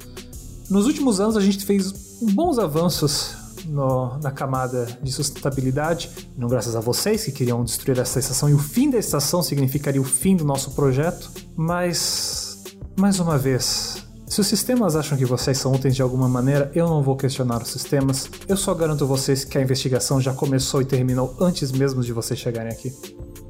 [0.69, 1.91] nos últimos anos a gente fez
[2.21, 8.19] bons avanços no, na camada de sustentabilidade, não graças a vocês que queriam destruir essa
[8.19, 12.63] estação, e o fim da estação significaria o fim do nosso projeto, mas,
[12.97, 16.85] mais uma vez, se os sistemas acham que vocês são úteis de alguma maneira, eu
[16.87, 18.29] não vou questionar os sistemas.
[18.47, 22.11] Eu só garanto a vocês que a investigação já começou e terminou antes mesmo de
[22.11, 22.93] vocês chegarem aqui.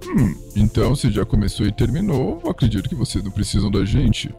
[0.05, 4.33] Hum, então se já começou e terminou, acredito que vocês não precisam da gente.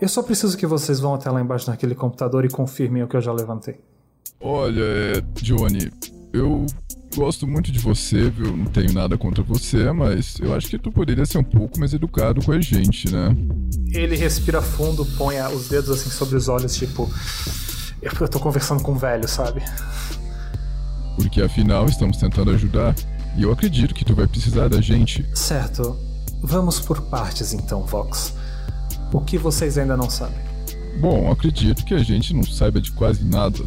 [0.00, 3.16] Eu só preciso que vocês vão até lá embaixo naquele computador e confirmem o que
[3.16, 3.80] eu já levantei.
[4.42, 5.92] Olha, é, Johnny,
[6.32, 6.64] eu
[7.14, 8.56] gosto muito de você, viu?
[8.56, 11.92] Não tenho nada contra você, mas eu acho que tu poderia ser um pouco mais
[11.92, 13.36] educado com a gente, né?
[13.92, 17.10] Ele respira fundo, põe os dedos assim sobre os olhos, tipo.
[18.00, 19.62] Eu tô conversando com um velho, sabe?
[21.16, 22.94] Porque afinal estamos tentando ajudar.
[23.36, 25.24] E eu acredito que tu vai precisar da gente.
[25.34, 25.98] Certo.
[26.42, 28.34] Vamos por partes então, Vox.
[29.12, 30.40] O que vocês ainda não sabem?
[30.98, 33.58] Bom, acredito que a gente não saiba de quase nada.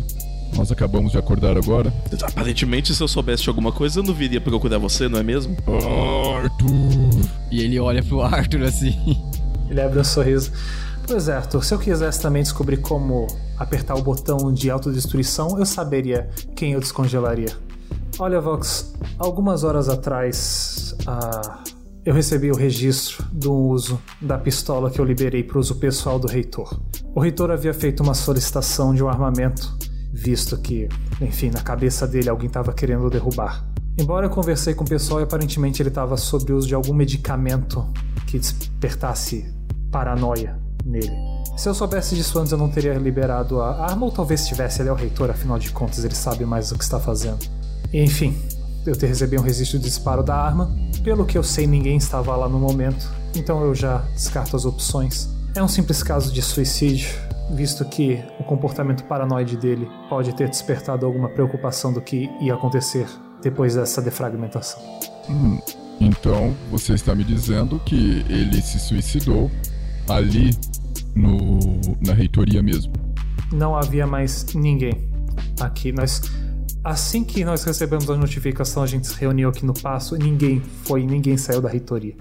[0.56, 1.94] Nós acabamos de acordar agora.
[2.22, 5.58] Aparentemente, se eu soubesse de alguma coisa, eu não viria procurar você, não é mesmo?
[5.68, 7.30] Arthur!
[7.52, 9.22] E ele olha pro Arthur assim.
[9.70, 10.52] Ele abre um sorriso.
[11.08, 13.28] Pois é, Arthur, se eu quisesse também descobrir como
[13.58, 17.52] apertar o botão de autodestruição, eu saberia quem eu descongelaria.
[18.20, 21.64] Olha, Vox, algumas horas atrás, ah,
[22.06, 26.28] eu recebi o registro do uso da pistola que eu liberei para uso pessoal do
[26.28, 26.80] reitor.
[27.16, 29.76] O reitor havia feito uma solicitação de um armamento
[30.24, 30.88] visto que,
[31.20, 33.66] enfim, na cabeça dele alguém estava querendo derrubar.
[33.98, 37.86] Embora eu conversei com o pessoal e aparentemente ele estava sob uso de algum medicamento
[38.26, 39.54] que despertasse
[39.92, 41.12] paranoia nele.
[41.58, 44.90] Se eu soubesse disso antes, eu não teria liberado a arma, ou talvez tivesse, ele
[44.90, 47.46] é o reitor, afinal de contas, ele sabe mais o que está fazendo.
[47.94, 48.36] Enfim,
[48.88, 50.76] eu te recebi um registro de disparo da arma.
[51.04, 55.30] Pelo que eu sei, ninguém estava lá no momento, então eu já descarto as opções.
[55.54, 57.10] É um simples caso de suicídio,
[57.52, 63.08] visto que o comportamento paranoide dele pode ter despertado alguma preocupação do que ia acontecer
[63.42, 64.82] depois dessa defragmentação.
[65.30, 65.60] Hum,
[66.00, 69.52] então você está me dizendo que ele se suicidou
[70.10, 70.52] ali
[71.16, 71.60] no,
[72.06, 72.94] na reitoria mesmo?
[73.52, 75.10] Não havia mais ninguém
[75.60, 75.92] aqui.
[75.92, 76.22] Nós
[76.84, 80.62] assim que nós recebemos a notificação, a gente se reuniu aqui no passo e ninguém
[80.84, 82.16] foi, ninguém saiu da reitoria.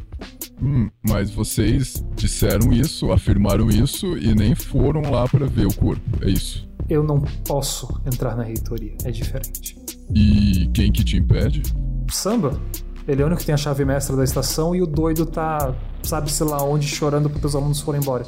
[0.62, 6.24] Hum, mas vocês disseram isso, afirmaram isso e nem foram lá para ver o corpo,
[6.24, 6.68] é isso?
[6.88, 9.76] Eu não posso entrar na reitoria, é diferente.
[10.14, 11.62] E quem que te impede?
[12.08, 12.60] Samba.
[13.08, 15.74] Ele é o único que tem a chave mestra da estação e o doido tá,
[16.04, 18.24] sabe-se lá onde, chorando porque os alunos foram embora.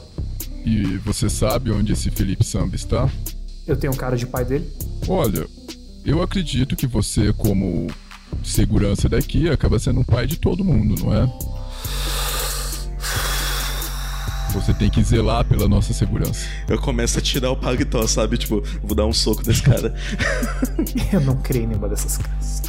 [0.64, 3.09] E você sabe onde esse Felipe Samba está?
[3.64, 4.68] Eu tenho cara de pai dele.
[5.07, 5.47] Olha,
[6.05, 7.87] eu acredito que você, como
[8.43, 11.54] segurança daqui, acaba sendo um pai de todo mundo, não é?
[14.53, 16.47] Você tem que zelar pela nossa segurança.
[16.69, 18.39] Eu começo a tirar o paletó, sabe?
[18.39, 19.95] Tipo, vou dar um soco nesse cara.
[21.13, 22.63] eu não creio em nenhuma dessas coisas.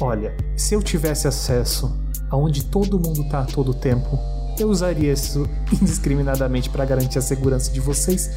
[0.00, 1.94] Olha, se eu tivesse acesso
[2.30, 4.18] aonde todo mundo tá a todo tempo,
[4.58, 8.30] eu usaria isso indiscriminadamente para garantir a segurança de vocês.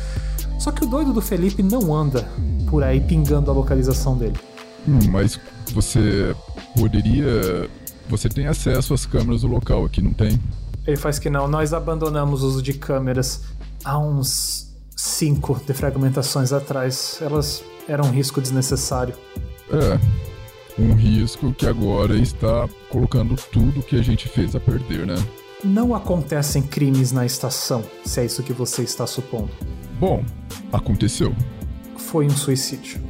[0.60, 2.28] Só que o doido do Felipe não anda
[2.70, 4.38] por aí pingando a localização dele.
[4.88, 5.40] Hum, mas
[5.74, 6.36] você
[6.76, 7.70] poderia.
[8.14, 10.39] Você tem acesso às câmeras do local aqui, não tem?
[10.86, 11.47] Ele faz que não.
[11.47, 13.41] Nós abandonamos o uso de câmeras
[13.84, 17.18] há uns cinco defragmentações atrás.
[17.20, 19.16] Elas eram um risco desnecessário.
[19.72, 19.99] É.
[20.80, 25.16] Um risco que agora está colocando tudo que a gente fez a perder, né?
[25.64, 29.49] Não acontecem crimes na estação, se é isso que você está supondo.
[29.99, 30.24] Bom,
[30.72, 31.36] aconteceu.
[31.97, 33.01] Foi um suicídio.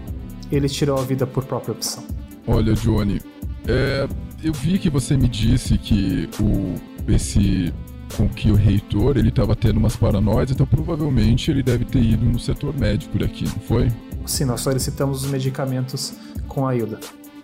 [0.50, 2.06] Ele tirou a vida por própria opção.
[2.48, 3.20] Olha, Johnny,
[3.68, 4.08] é,
[4.44, 6.76] eu vi que você me disse que o
[7.12, 7.74] esse
[8.16, 12.26] com que o reitor ele estava tendo umas paranoias, então provavelmente ele deve ter ido
[12.26, 13.92] no setor médico daqui, não foi?
[14.26, 16.14] Sim, nós solicitamos os medicamentos
[16.48, 17.00] com a Hilda.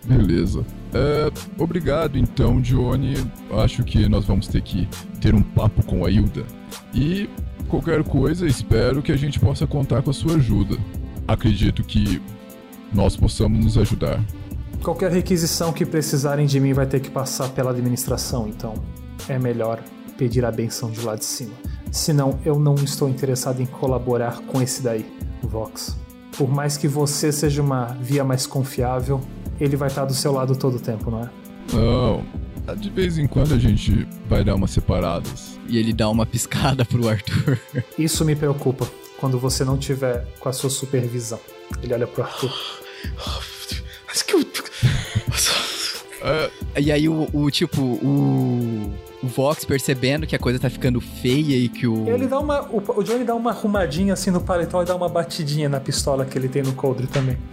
[0.06, 0.64] Beleza.
[0.93, 3.16] É, obrigado então, Johnny.
[3.52, 4.88] Acho que nós vamos ter que
[5.20, 6.45] ter um papo com a Hilda.
[6.93, 7.28] E
[7.68, 10.78] qualquer coisa, espero que a gente possa contar com a sua ajuda.
[11.28, 12.22] Acredito que
[12.93, 14.24] nós possamos nos ajudar.
[14.84, 18.74] Qualquer requisição que precisarem de mim vai ter que passar pela administração, então
[19.28, 19.82] é melhor
[20.18, 21.54] pedir a benção de lá de cima.
[21.92, 25.06] Senão eu não estou interessado em colaborar com esse daí,
[25.44, 25.98] Vox.
[26.38, 29.22] Por mais que você seja uma via mais confiável,
[29.60, 31.30] ele vai estar do seu lado todo o tempo, não é?
[31.74, 32.24] Não.
[32.76, 35.60] De vez em quando a gente vai dar umas separadas.
[35.68, 37.60] E ele dá uma piscada pro Arthur.
[37.98, 38.88] Isso me preocupa
[39.20, 41.40] quando você não tiver com a sua supervisão.
[41.82, 42.54] Ele olha pro Arthur.
[44.10, 44.39] Mas que eu.
[46.78, 48.91] E aí o, o tipo, o,
[49.24, 52.07] o Vox percebendo que a coisa tá ficando feia e que o.
[52.07, 52.62] Ele dá uma.
[52.64, 56.26] O, o Johnny dá uma arrumadinha assim no paletó e dá uma batidinha na pistola
[56.26, 57.38] que ele tem no coldre também.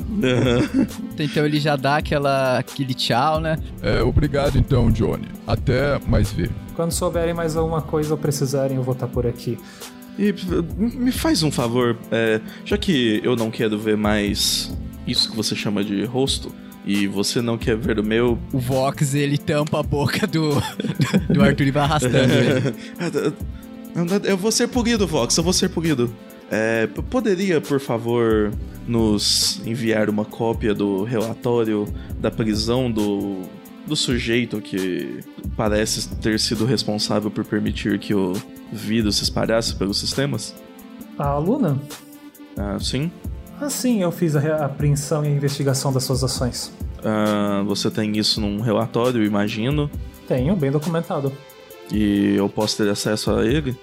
[1.18, 3.58] Então ele já dá aquela, aquele tchau, né?
[3.82, 5.28] É, obrigado então, Johnny.
[5.46, 6.50] Até mais ver.
[6.74, 9.58] Quando souberem mais alguma coisa ou precisarem, eu vou estar por aqui.
[10.18, 10.34] E
[10.76, 14.70] me faz um favor, é, já que eu não quero ver mais
[15.06, 16.52] isso que você chama de rosto,
[16.84, 18.38] e você não quer ver o meu.
[18.52, 20.50] O Vox, ele tampa a boca do,
[21.28, 22.74] do Arthur e vai arrastando ele.
[24.24, 26.14] Eu vou ser polido, Vox, eu vou ser polido.
[26.50, 28.52] É, poderia, por favor,
[28.86, 31.88] nos enviar uma cópia do relatório
[32.20, 33.40] da prisão do,
[33.86, 35.20] do sujeito que
[35.56, 38.34] parece ter sido responsável por permitir que o
[38.70, 40.54] vírus se espalhasse pelos sistemas?
[41.18, 41.80] A Luna?
[42.56, 43.10] Ah, sim.
[43.60, 46.72] Ah, sim, eu fiz a apreensão e a investigação das suas ações.
[47.04, 49.90] Ah, você tem isso num relatório, imagino?
[50.28, 51.32] Tenho, bem documentado.
[51.92, 53.76] E eu posso ter acesso a ele?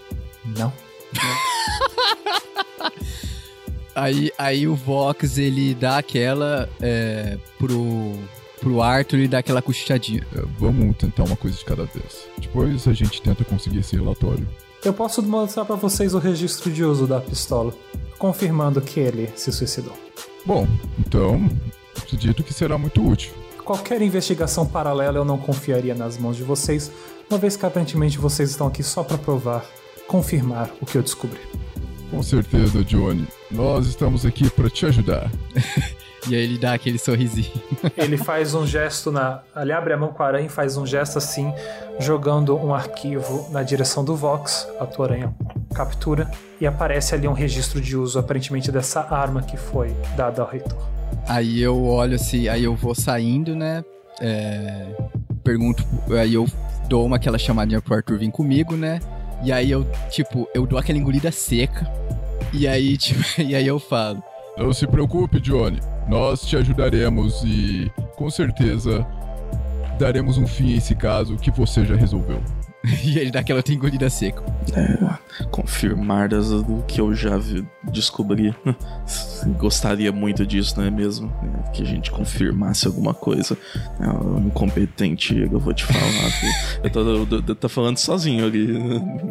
[0.57, 0.71] Não.
[3.95, 8.13] aí, aí o Vox, ele dá aquela é, pro,
[8.59, 10.25] pro Arthur e dá aquela cochichadinha.
[10.35, 12.27] É, vamos tentar uma coisa de cada vez.
[12.37, 14.47] Depois a gente tenta conseguir esse relatório.
[14.85, 17.73] Eu posso mostrar para vocês o registro de uso da pistola,
[18.17, 19.93] confirmando que ele se suicidou.
[20.45, 20.67] Bom,
[20.99, 21.49] então
[21.97, 23.31] acredito que será muito útil.
[23.63, 26.91] Qualquer investigação paralela eu não confiaria nas mãos de vocês,
[27.29, 29.65] uma vez que aparentemente vocês estão aqui só para provar,
[30.05, 31.39] confirmar o que eu descobri.
[32.11, 33.25] Com certeza, Johnny.
[33.49, 35.31] Nós estamos aqui para te ajudar.
[36.27, 37.51] e aí ele dá aquele sorrisinho.
[37.97, 39.41] ele faz um gesto na.
[39.55, 41.53] Ele abre a mão com a aranha e faz um gesto assim,
[41.99, 44.67] jogando um arquivo na direção do Vox.
[44.79, 45.33] A tua aranha
[45.73, 46.29] captura
[46.61, 50.77] e aparece ali um registro de uso, aparentemente, dessa arma que foi dada ao reitor.
[51.27, 53.83] Aí eu olho assim, aí eu vou saindo, né?
[54.21, 54.95] É,
[55.43, 56.47] pergunto, aí eu
[56.87, 58.99] dou uma aquela chamadinha pro Arthur vir comigo, né?
[59.43, 61.85] E aí eu, tipo, eu dou aquela engolida seca.
[62.53, 64.23] E aí, tipo, e aí eu falo.
[64.57, 65.79] Não se preocupe, Johnny.
[66.07, 69.05] Nós te ajudaremos e com certeza
[69.97, 72.41] daremos um fim a esse caso que você já resolveu.
[73.03, 74.43] e ele dá aquela outra engolida seca.
[74.75, 78.53] É, confirmar o que eu já vi, descobri.
[79.57, 81.31] Gostaria muito disso, não é mesmo?
[81.41, 83.57] É, que a gente confirmasse alguma coisa.
[83.99, 86.01] É, um incompetente, eu vou te falar.
[86.83, 88.75] eu, tô, eu, eu tô falando sozinho ali.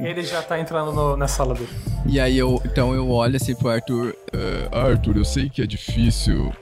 [0.03, 1.69] Ele já tá entrando no, na sala dele.
[2.07, 4.17] E aí eu, então eu olho assim pro Arthur.
[4.35, 6.53] Uh, Arthur, eu sei que é difícil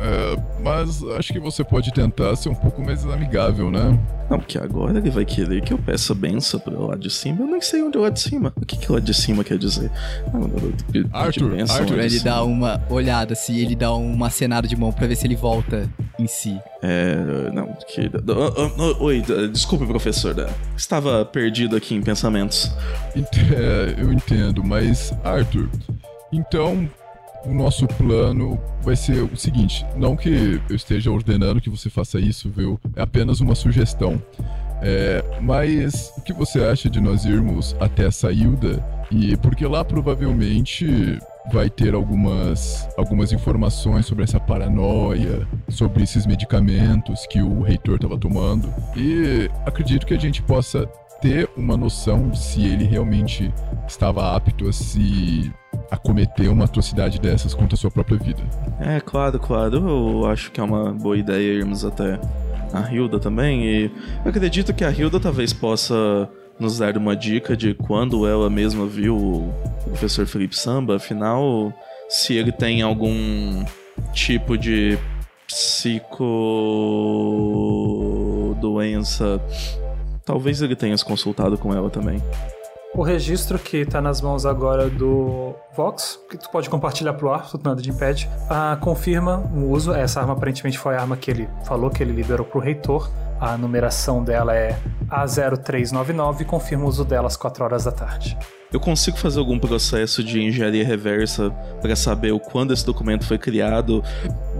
[0.00, 3.98] é, mas acho que você pode tentar ser um pouco mais amigável, né?
[4.28, 7.42] Não, porque agora ele vai querer que eu peça benção pro lado de cima.
[7.42, 8.52] Eu nem sei onde é o lado de cima.
[8.56, 9.90] O que, que o lado de cima quer dizer?
[11.12, 15.06] Arthur, benção, Arthur ele dá uma olhada, assim, ele dá uma acenada de mão pra
[15.06, 15.88] ver se ele volta
[16.18, 16.58] em si.
[16.82, 17.50] É.
[17.52, 18.10] Não, que.
[19.00, 19.22] Oi,
[19.52, 20.34] desculpe, professor.
[20.76, 22.70] Estava perdido aqui em pensamentos.
[23.56, 25.68] É, eu entendo, mas, Arthur,
[26.32, 26.88] então
[27.46, 32.18] o nosso plano vai ser o seguinte: não que eu esteja ordenando que você faça
[32.18, 32.78] isso, viu?
[32.94, 34.20] É apenas uma sugestão.
[34.82, 38.84] É, mas o que você acha de nós irmos até a Sailda?
[39.10, 41.18] E porque lá provavelmente
[41.52, 48.18] vai ter algumas, algumas informações sobre essa paranoia, sobre esses medicamentos que o reitor estava
[48.18, 48.72] tomando.
[48.96, 50.86] E acredito que a gente possa
[51.20, 53.52] ter uma noção se ele realmente
[53.88, 55.52] estava apto a se
[55.90, 58.42] a cometer uma atrocidade dessas contra a sua própria vida.
[58.80, 59.76] É, claro, claro.
[59.76, 62.18] Eu acho que é uma boa ideia irmos até
[62.72, 63.64] a Hilda também.
[63.64, 63.90] E
[64.24, 66.28] acredito que a Hilda talvez possa
[66.58, 69.52] nos dar uma dica de quando ela mesma viu o
[69.84, 70.96] professor Felipe Samba.
[70.96, 71.72] Afinal,
[72.08, 73.64] se ele tem algum
[74.12, 74.98] tipo de
[75.46, 76.24] psico
[78.60, 79.40] doença,
[80.24, 82.20] talvez ele tenha se consultado com ela também.
[82.96, 87.46] O registro que está nas mãos agora do Vox, que tu pode compartilhar pro ar,
[87.46, 89.92] tudo nada de impede, ah, confirma o uso.
[89.92, 93.10] Essa arma aparentemente foi a arma que ele falou que ele liberou pro reitor.
[93.38, 94.78] A numeração dela é
[95.10, 98.34] A0399 e confirma o uso dela às 4 horas da tarde.
[98.72, 103.38] Eu consigo fazer algum processo de engenharia reversa para saber o quando esse documento foi
[103.38, 104.02] criado,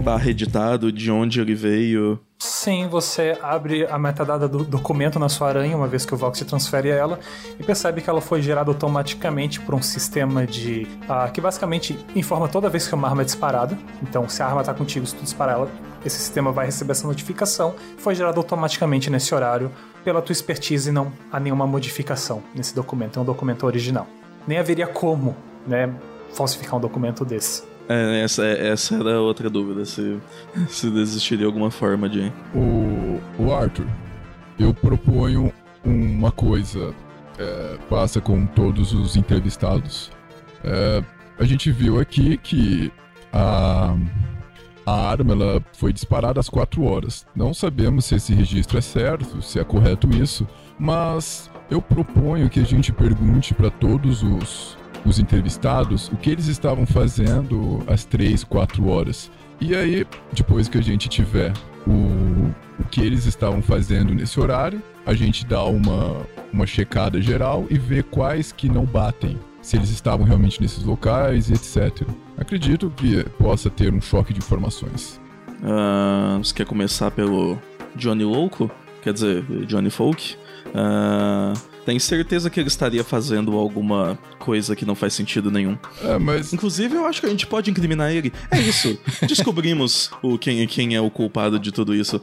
[0.03, 2.21] barra editado, de onde ele veio?
[2.39, 6.39] Sim, você abre a metadata do documento na sua aranha, uma vez que o Vox
[6.41, 7.19] transfere ela,
[7.59, 10.87] e percebe que ela foi gerada automaticamente por um sistema de.
[11.05, 13.77] Uh, que basicamente informa toda vez que uma arma é disparada.
[14.03, 15.71] Então, se a arma está contigo, se tu disparar ela,
[16.05, 17.75] esse sistema vai receber essa notificação.
[17.99, 19.73] Foi gerado automaticamente nesse horário
[20.07, 23.19] pela tua expertise e não há nenhuma modificação nesse documento.
[23.19, 24.07] É um documento original.
[24.47, 25.93] Nem haveria como, né,
[26.33, 27.65] falsificar um documento desse.
[27.89, 30.17] É, essa, essa era outra dúvida, se,
[30.71, 32.33] se existiria alguma forma de.
[32.55, 33.85] O, o Arthur,
[34.61, 35.53] eu proponho
[35.85, 36.95] uma coisa,
[37.37, 40.13] é, passa com todos os entrevistados.
[40.63, 41.03] É,
[41.37, 42.93] a gente viu aqui que
[43.33, 43.97] a,
[44.87, 47.27] a arma ela foi disparada às 4 horas.
[47.35, 50.47] Não sabemos se esse registro é certo, se é correto isso,
[50.79, 56.49] mas eu proponho que a gente pergunte para todos os os entrevistados o que eles
[56.49, 59.31] estavam fazendo às 3, 4 horas.
[59.61, 61.53] E aí, depois que a gente tiver
[61.87, 62.51] o,
[62.81, 67.79] o que eles estavam fazendo nesse horário, a gente dá uma, uma checada geral e
[67.79, 69.39] vê quais que não batem.
[69.67, 72.07] Se eles estavam realmente nesses locais e etc.
[72.39, 75.21] Acredito que possa ter um choque de informações.
[75.61, 77.59] Uh, você quer começar pelo
[77.97, 78.71] Johnny Louco?
[79.03, 80.37] Quer dizer, Johnny Folk?
[80.67, 85.77] Uh, tem certeza que ele estaria fazendo alguma coisa que não faz sentido nenhum.
[86.01, 86.53] É, mas.
[86.53, 88.33] Inclusive, eu acho que a gente pode incriminar ele.
[88.53, 88.97] É isso.
[89.27, 92.23] Descobrimos o quem, quem é o culpado de tudo isso.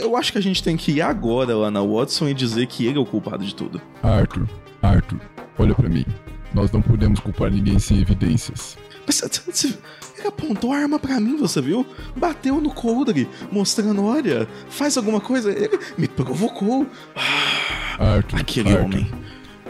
[0.00, 2.86] Eu acho que a gente tem que ir agora lá na Watson e dizer que
[2.86, 3.82] ele é o culpado de tudo.
[4.04, 4.46] Arthur,
[4.80, 5.18] Arthur,
[5.58, 6.06] olha para mim.
[6.54, 8.76] Nós não podemos culpar ninguém sem evidências.
[9.06, 9.22] Mas
[10.18, 11.86] ele apontou a arma para mim, você viu?
[12.16, 15.50] Bateu no coldre, mostrando, olha, faz alguma coisa.
[15.50, 16.86] Ele me provocou.
[17.98, 19.10] Arthur, Aquele Arthur, homem.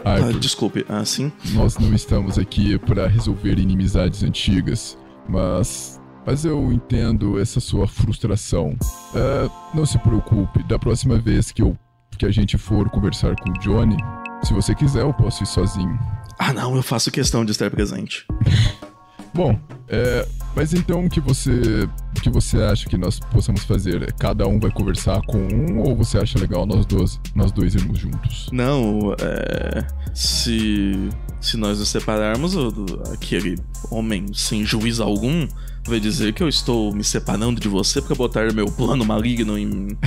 [0.03, 1.31] Arthur, Ah, desculpe, assim?
[1.53, 4.97] nós não estamos aqui para resolver inimizades antigas,
[5.27, 5.99] mas.
[6.23, 8.77] Mas eu entendo essa sua frustração.
[9.15, 11.75] É, não se preocupe, da próxima vez que, eu,
[12.15, 13.97] que a gente for conversar com o Johnny,
[14.43, 15.97] se você quiser, eu posso ir sozinho.
[16.43, 18.25] Ah, não, eu faço questão de estar presente.
[19.31, 19.57] Bom,
[19.87, 21.87] é, mas então o que você,
[22.17, 24.01] o que você acha que nós possamos fazer?
[24.01, 27.75] É, Cada um vai conversar com um ou você acha legal nós dois, nós dois
[27.75, 28.49] irmos juntos?
[28.51, 29.85] Não, é.
[30.15, 31.09] Se.
[31.39, 32.55] Se nós nos separarmos,
[33.13, 33.55] aquele
[33.91, 35.47] homem sem juízo algum
[35.91, 39.89] vai dizer que eu estou me separando de você para botar meu plano maligno em.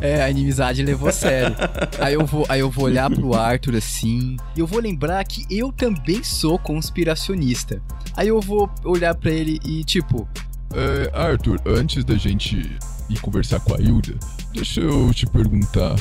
[0.00, 1.56] É, a inimizade levou a sério.
[1.98, 4.36] aí, eu vou, aí eu vou olhar pro Arthur assim.
[4.54, 7.82] E eu vou lembrar que eu também sou conspiracionista.
[8.14, 10.28] Aí eu vou olhar pra ele e, tipo,
[10.74, 12.76] É, Arthur, antes da gente
[13.08, 14.14] ir conversar com a Hilda,
[14.52, 15.96] deixa eu te perguntar.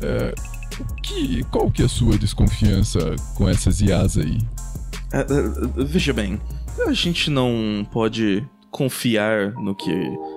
[0.00, 0.34] É,
[0.80, 4.38] o que, qual que é a sua desconfiança com essas IAs aí?
[5.12, 6.40] É, é, veja bem,
[6.86, 9.92] a gente não pode confiar no que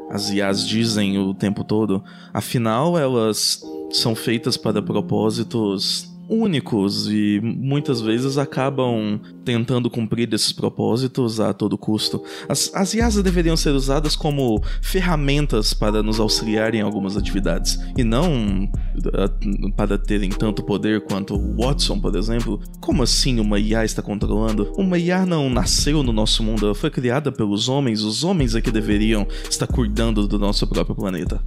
[0.09, 2.03] as IAs dizem o tempo todo.
[2.33, 3.61] Afinal, elas
[3.91, 11.77] são feitas para propósitos únicos e muitas vezes acabam tentando cumprir esses propósitos a todo
[11.77, 12.23] custo.
[12.47, 18.03] As, as IAs deveriam ser usadas como ferramentas para nos auxiliar em algumas atividades e
[18.03, 18.69] não
[19.13, 19.29] ah,
[19.75, 22.59] para terem tanto poder quanto o Watson, por exemplo.
[22.79, 24.71] Como assim uma IA está controlando?
[24.77, 28.61] Uma IA não nasceu no nosso mundo, ela foi criada pelos homens, os homens é
[28.61, 31.41] que deveriam estar cuidando do nosso próprio planeta.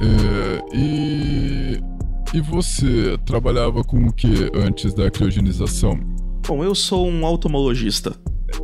[0.00, 1.91] É, e.
[2.34, 6.00] E você trabalhava com o que antes da criogenização?
[6.46, 8.16] Bom, eu sou um automologista.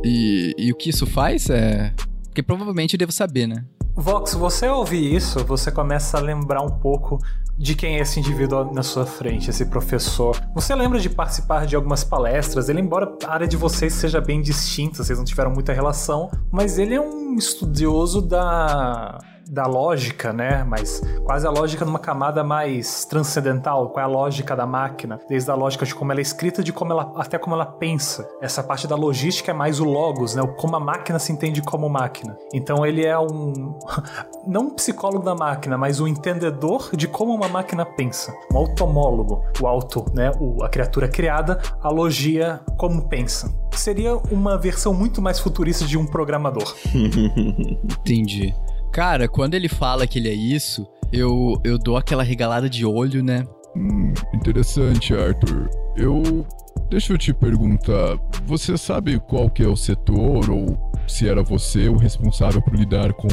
[0.03, 1.93] e, e o que isso faz é.
[2.23, 3.63] Porque provavelmente eu devo saber, né?
[3.95, 7.19] Vox, você ao ouvir isso, você começa a lembrar um pouco
[7.59, 10.41] de quem é esse indivíduo na sua frente, esse professor.
[10.55, 14.41] Você lembra de participar de algumas palestras, ele, embora a área de vocês seja bem
[14.41, 19.19] distinta, vocês não tiveram muita relação, mas ele é um estudioso da
[19.49, 20.63] da lógica, né?
[20.63, 23.89] Mas quase a lógica numa camada mais transcendental.
[23.89, 25.19] Qual é a lógica da máquina?
[25.27, 28.29] Desde a lógica de como ela é escrita, de como ela até como ela pensa.
[28.41, 30.41] Essa parte da logística é mais o logos, né?
[30.41, 32.37] O como a máquina se entende como máquina.
[32.53, 33.75] Então ele é um
[34.45, 38.33] não um psicólogo da máquina, mas um entendedor de como uma máquina pensa.
[38.53, 40.31] Um automólogo, o auto, né?
[40.39, 43.51] O, a criatura criada, a logia como pensa.
[43.73, 46.75] Seria uma versão muito mais futurista de um programador.
[46.93, 48.53] Entendi.
[48.91, 53.23] Cara, quando ele fala que ele é isso, eu, eu dou aquela regalada de olho,
[53.23, 53.43] né?
[53.75, 55.69] Hum, interessante, Arthur.
[55.95, 56.45] Eu.
[56.89, 58.17] Deixa eu te perguntar.
[58.45, 60.75] Você sabe qual que é o setor ou
[61.07, 63.27] se era você o responsável por lidar com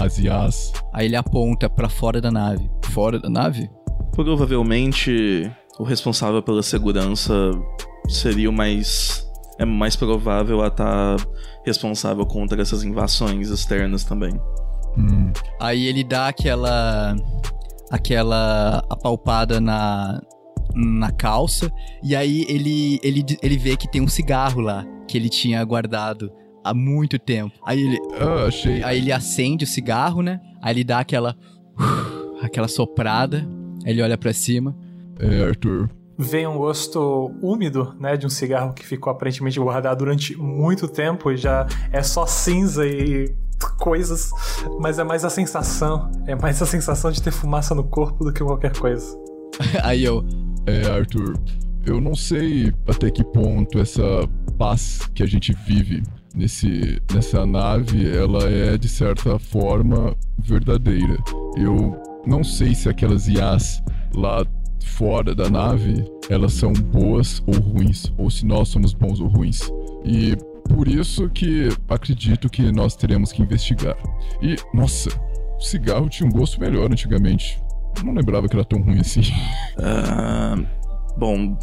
[0.00, 0.72] as IAs?
[0.92, 2.70] Aí ele aponta pra fora da nave.
[2.86, 3.70] Fora da nave?
[4.12, 7.34] Provavelmente o responsável pela segurança
[8.08, 9.28] seria o mais.
[9.58, 11.16] É mais provável a estar
[11.64, 14.32] responsável contra essas invasões externas também.
[14.96, 17.16] Hum, Aí ele dá aquela.
[17.90, 20.20] aquela apalpada na.
[20.74, 21.70] na calça.
[22.02, 26.30] E aí ele, ele, ele vê que tem um cigarro lá que ele tinha guardado
[26.62, 27.54] há muito tempo.
[27.64, 28.82] Aí ele, ah, achei.
[28.82, 30.40] aí ele acende o cigarro, né?
[30.62, 31.36] Aí ele dá aquela.
[32.42, 33.46] aquela soprada.
[33.84, 34.74] Aí ele olha pra cima.
[35.18, 35.88] É, Arthur.
[36.16, 41.32] Vem um gosto úmido, né, de um cigarro que ficou aparentemente guardado durante muito tempo
[41.32, 43.34] e já é só cinza e
[43.72, 44.30] coisas,
[44.78, 48.32] mas é mais a sensação, é mais a sensação de ter fumaça no corpo do
[48.32, 49.06] que qualquer coisa.
[49.82, 50.24] Aí eu.
[50.66, 51.34] É, Arthur.
[51.86, 54.02] Eu não sei até que ponto essa
[54.56, 56.02] paz que a gente vive
[56.34, 61.18] nesse, nessa nave, ela é de certa forma verdadeira.
[61.56, 61.94] Eu
[62.26, 63.82] não sei se aquelas IAs
[64.14, 64.46] lá
[64.82, 69.70] fora da nave, elas são boas ou ruins, ou se nós somos bons ou ruins.
[70.04, 70.36] E
[70.68, 73.96] por isso que acredito que nós teremos que investigar.
[74.42, 75.10] E, nossa,
[75.56, 77.60] o cigarro tinha um gosto melhor antigamente.
[77.96, 79.22] Eu não lembrava que era tão ruim assim.
[79.76, 80.54] Ah,
[81.16, 81.58] bom,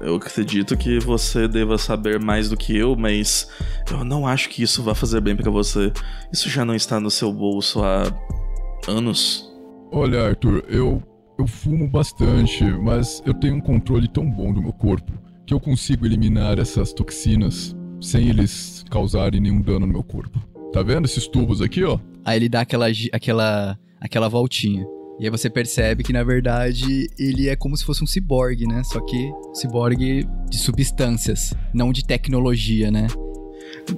[0.00, 3.48] eu acredito que você deva saber mais do que eu, mas
[3.90, 5.92] eu não acho que isso vá fazer bem pra você.
[6.32, 8.04] Isso já não está no seu bolso há
[8.88, 9.48] anos.
[9.92, 11.02] Olha, Arthur, eu,
[11.38, 15.12] eu fumo bastante, mas eu tenho um controle tão bom do meu corpo
[15.46, 20.40] que eu consigo eliminar essas toxinas sem eles causarem nenhum dano no meu corpo.
[20.72, 21.98] Tá vendo esses tubos aqui, ó?
[22.24, 24.86] Aí ele dá aquela, aquela, aquela voltinha.
[25.18, 28.82] E aí você percebe que, na verdade, ele é como se fosse um ciborgue, né?
[28.84, 33.06] Só que ciborgue de substâncias, não de tecnologia, né?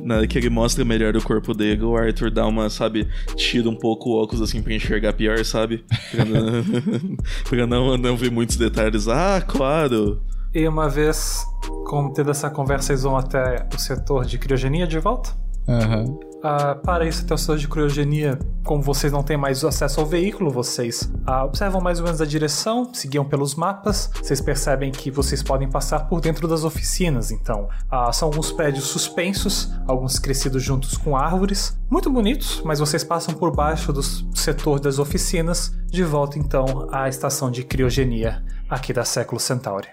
[0.01, 3.07] Na hora que ele mostra melhor o corpo dele, o Arthur dá uma, sabe,
[3.37, 5.85] tira um pouco o óculos assim pra enxergar pior, sabe?
[6.11, 6.65] Pra não,
[7.49, 9.07] pra não, não ver muitos detalhes.
[9.07, 10.21] Ah, claro!
[10.55, 11.45] E uma vez,
[11.87, 15.31] com tendo essa conversa, eles vão até o setor de criogenia de volta.
[15.69, 16.19] Aham.
[16.43, 20.07] Ah, para isso, até o setor de criogenia, como vocês não têm mais acesso ao
[20.07, 25.09] veículo, vocês ah, observam mais ou menos a direção, seguiam pelos mapas, vocês percebem que
[25.09, 27.31] vocês podem passar por dentro das oficinas.
[27.31, 33.05] Então, ah, são alguns prédios suspensos, alguns crescidos juntos com árvores, muito bonitos, mas vocês
[33.05, 38.93] passam por baixo do setor das oficinas, de volta então à estação de criogenia aqui
[38.93, 39.89] da Século Centauri.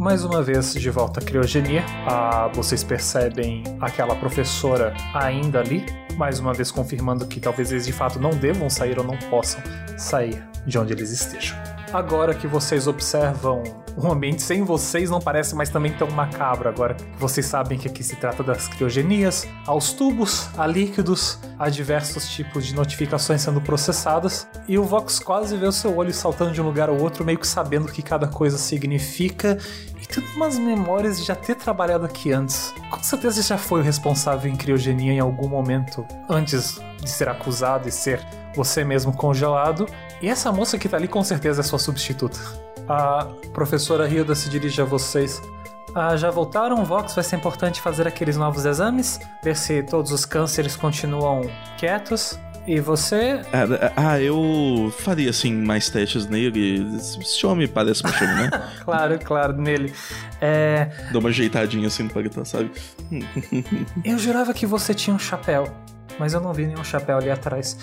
[0.00, 5.84] Mais uma vez de volta à criogenia, ah, vocês percebem aquela professora ainda ali,
[6.16, 9.60] mais uma vez confirmando que talvez eles de fato não devam sair ou não possam
[9.96, 11.56] sair de onde eles estejam.
[11.92, 13.64] Agora que vocês observam
[13.96, 16.68] o ambiente sem vocês, não parece mais também tão macabro.
[16.68, 21.68] Agora que vocês sabem que aqui se trata das criogenias, aos tubos, a líquidos, a
[21.68, 26.52] diversos tipos de notificações sendo processadas, e o Vox quase vê o seu olho saltando
[26.52, 29.58] de um lugar ao outro, meio que sabendo o que cada coisa significa
[30.10, 32.74] tendo umas memórias de já ter trabalhado aqui antes.
[32.90, 37.88] Com certeza já foi o responsável em criogenia em algum momento antes de ser acusado
[37.88, 38.20] e ser
[38.54, 39.86] você mesmo congelado.
[40.20, 42.38] E essa moça que tá ali com certeza é sua substituta.
[42.88, 45.40] A professora Hilda se dirige a vocês.
[45.94, 47.14] Ah, já voltaram, Vox?
[47.14, 51.42] Vai ser importante fazer aqueles novos exames, ver se todos os cânceres continuam
[51.78, 52.38] quietos.
[52.66, 53.40] E você?
[53.52, 56.86] Ah, ah, eu faria, assim, mais testes nele.
[56.96, 58.50] Esse homem parece um chame, né?
[58.84, 59.92] Claro, claro, nele.
[60.40, 60.90] É.
[61.12, 62.70] Dá uma ajeitadinha assim no paletó, sabe?
[64.04, 65.64] Eu jurava que você tinha um chapéu,
[66.18, 67.76] mas eu não vi nenhum chapéu ali atrás.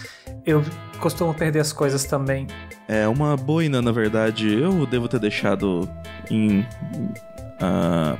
[0.45, 0.63] Eu
[0.99, 2.47] costumo perder as coisas também.
[2.87, 4.53] É uma boina, na verdade.
[4.53, 5.89] Eu devo ter deixado
[6.29, 6.65] em.
[7.61, 8.15] ah,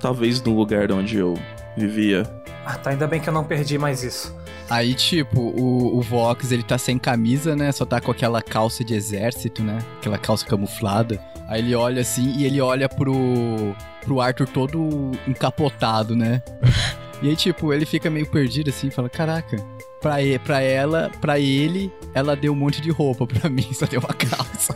[0.00, 1.34] talvez no lugar onde eu
[1.76, 2.22] vivia.
[2.70, 4.36] Ah, tá, ainda bem que eu não perdi mais isso.
[4.68, 7.72] Aí, tipo, o, o Vox, ele tá sem camisa, né?
[7.72, 9.78] Só tá com aquela calça de exército, né?
[9.96, 11.18] Aquela calça camuflada.
[11.48, 13.74] Aí ele olha assim e ele olha pro,
[14.04, 16.42] pro Arthur todo encapotado, né?
[17.22, 19.56] e aí, tipo, ele fica meio perdido assim, fala, caraca,
[20.00, 24.00] pra, pra ela, pra ele, ela deu um monte de roupa, pra mim só deu
[24.00, 24.72] uma calça.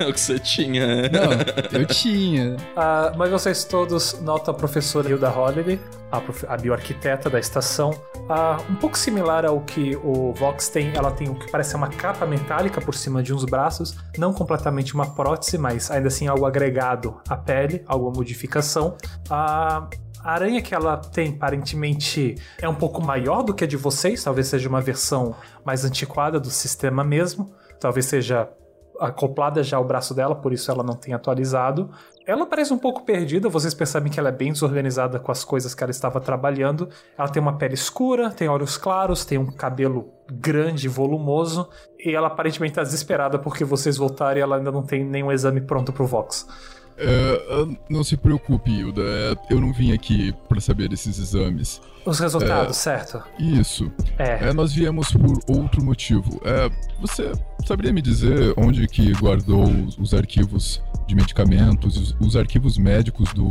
[0.00, 1.08] é o que você tinha.
[1.08, 2.56] Não, eu tinha.
[2.76, 5.78] Ah, mas vocês todos notam a professora Hilda Holiday,
[6.10, 7.90] a, prof- a bioarquiteta da estação,
[8.28, 10.92] ah, um pouco similar ao que o Vox tem.
[10.94, 14.94] Ela tem o que parece uma capa metálica por cima de uns braços, não completamente
[14.94, 18.96] uma prótese, mas ainda assim algo agregado à pele, alguma modificação.
[19.30, 19.86] A
[20.22, 24.22] a aranha que ela tem, aparentemente, é um pouco maior do que a de vocês,
[24.22, 25.34] talvez seja uma versão
[25.64, 28.48] mais antiquada do sistema mesmo, talvez seja
[29.00, 31.90] acoplada já ao braço dela, por isso ela não tem atualizado.
[32.26, 35.74] Ela parece um pouco perdida, vocês percebem que ela é bem desorganizada com as coisas
[35.74, 36.88] que ela estava trabalhando.
[37.16, 41.68] Ela tem uma pele escura, tem olhos claros, tem um cabelo grande e volumoso,
[41.98, 45.60] e ela aparentemente está desesperada porque vocês voltaram e ela ainda não tem nenhum exame
[45.60, 46.46] pronto pro Vox.
[46.98, 49.02] É, não se preocupe, Hilda.
[49.02, 51.80] É, eu não vim aqui para saber desses exames.
[52.04, 53.22] Os resultados, é, certo?
[53.38, 53.90] Isso.
[54.18, 54.48] É.
[54.48, 54.52] é.
[54.52, 56.40] Nós viemos por outro motivo.
[56.44, 56.70] É,
[57.00, 57.30] você
[57.66, 63.32] saberia me dizer onde que guardou os, os arquivos de medicamentos, os, os arquivos médicos
[63.32, 63.48] do.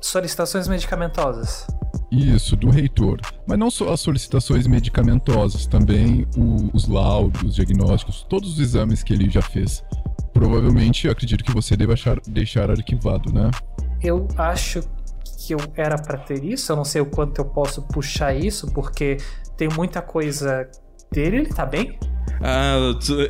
[0.00, 1.66] Solicitações medicamentosas.
[2.10, 3.20] Isso, do reitor.
[3.46, 9.12] Mas não só as solicitações medicamentosas, também o, os laudos, diagnósticos, todos os exames que
[9.12, 9.82] ele já fez.
[10.34, 13.50] Provavelmente, acredito que você deve achar, deixar arquivado, né?
[14.02, 14.80] Eu acho
[15.38, 18.70] que eu era para ter isso, eu não sei o quanto eu posso puxar isso,
[18.72, 19.16] porque
[19.56, 20.68] tem muita coisa
[21.10, 21.98] dele, ele tá bem?
[22.42, 22.76] Ah,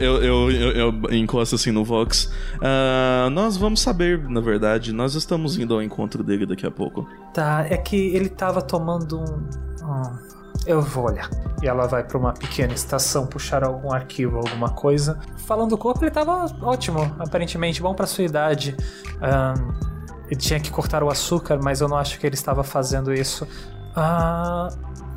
[0.00, 2.32] eu, eu, eu, eu encosto assim no Vox.
[2.60, 4.92] Ah, nós vamos saber, na verdade.
[4.92, 7.06] Nós estamos indo ao encontro dele daqui a pouco.
[7.32, 9.48] Tá, é que ele tava tomando um.
[9.86, 10.33] um
[10.66, 11.28] eu vou olhar.
[11.62, 15.18] E ela vai para uma pequena estação puxar algum arquivo, alguma coisa.
[15.46, 18.76] Falando do corpo, ele tava ótimo, aparentemente, bom para sua idade.
[19.16, 19.94] Um,
[20.26, 23.46] ele tinha que cortar o açúcar, mas eu não acho que ele estava fazendo isso.
[23.94, 24.68] Ah,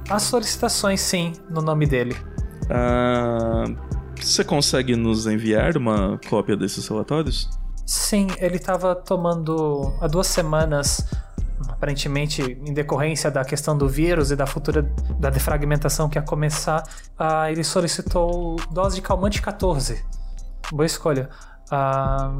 [0.09, 2.15] as solicitações, sim, no nome dele.
[2.69, 3.65] Ah,
[4.15, 7.49] você consegue nos enviar uma cópia desses relatórios?
[7.85, 11.07] Sim, ele estava tomando há duas semanas,
[11.77, 14.81] aparentemente em decorrência da questão do vírus e da futura
[15.19, 16.83] da defragmentação que ia começar.
[17.17, 20.03] Ah, ele solicitou dose de calmante 14.
[20.71, 21.29] Boa escolha.
[21.69, 22.33] Ah,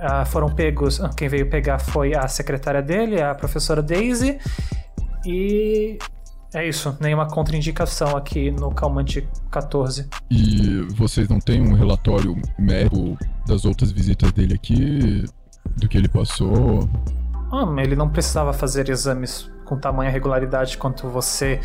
[0.00, 1.00] ah, foram pegos.
[1.16, 4.38] Quem veio pegar foi a secretária dele, a professora Daisy,
[5.24, 5.98] e
[6.52, 10.08] é isso, nenhuma contraindicação aqui no calmante 14.
[10.30, 15.24] E vocês não têm um relatório médico das outras visitas dele aqui?
[15.76, 16.88] Do que ele passou?
[17.52, 21.60] Ah, ele não precisava fazer exames com tamanha regularidade quanto você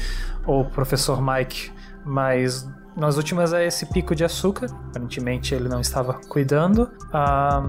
[0.45, 1.71] ou o professor Mike,
[2.03, 4.67] mas nas últimas é esse pico de açúcar.
[4.89, 6.89] Aparentemente ele não estava cuidando.
[7.11, 7.63] Ah,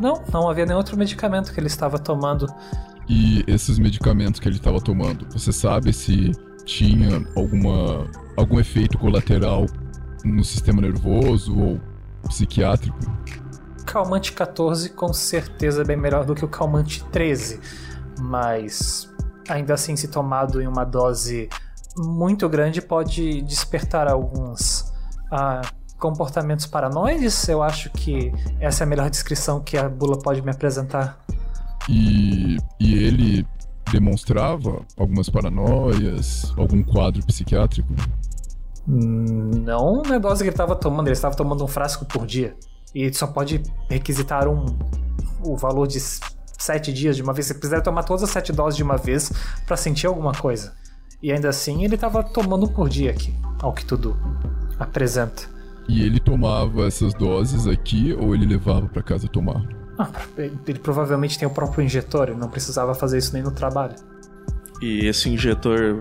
[0.00, 2.46] não, não havia nenhum outro medicamento que ele estava tomando.
[3.08, 6.32] E esses medicamentos que ele estava tomando, você sabe se
[6.64, 9.66] tinha alguma algum efeito colateral
[10.24, 11.80] no sistema nervoso ou
[12.28, 12.98] psiquiátrico?
[13.86, 17.60] Calmante 14 com certeza é bem melhor do que o calmante 13,
[18.20, 19.10] mas
[19.48, 21.48] ainda assim se tomado em uma dose
[21.96, 24.92] muito grande pode despertar alguns
[25.30, 25.62] ah,
[25.98, 27.48] comportamentos paranoides.
[27.48, 31.18] Eu acho que essa é a melhor descrição que a bula pode me apresentar.
[31.88, 33.46] E, e ele
[33.90, 37.92] demonstrava algumas paranoias, algum quadro psiquiátrico?
[38.86, 42.56] Não na dose que ele estava tomando, ele estava tomando um frasco por dia.
[42.94, 44.66] E só pode requisitar um
[45.44, 45.98] o valor de
[46.58, 47.46] sete dias de uma vez.
[47.46, 49.32] Se quiser tomar todas as sete doses de uma vez
[49.66, 50.72] para sentir alguma coisa.
[51.22, 54.16] E ainda assim ele estava tomando por dia aqui, ao que tudo
[54.78, 55.42] apresenta.
[55.88, 59.62] E ele tomava essas doses aqui ou ele levava para casa tomar?
[59.98, 63.94] Ah, ele provavelmente tem o próprio injetor, ele não precisava fazer isso nem no trabalho.
[64.80, 66.00] E esse injetor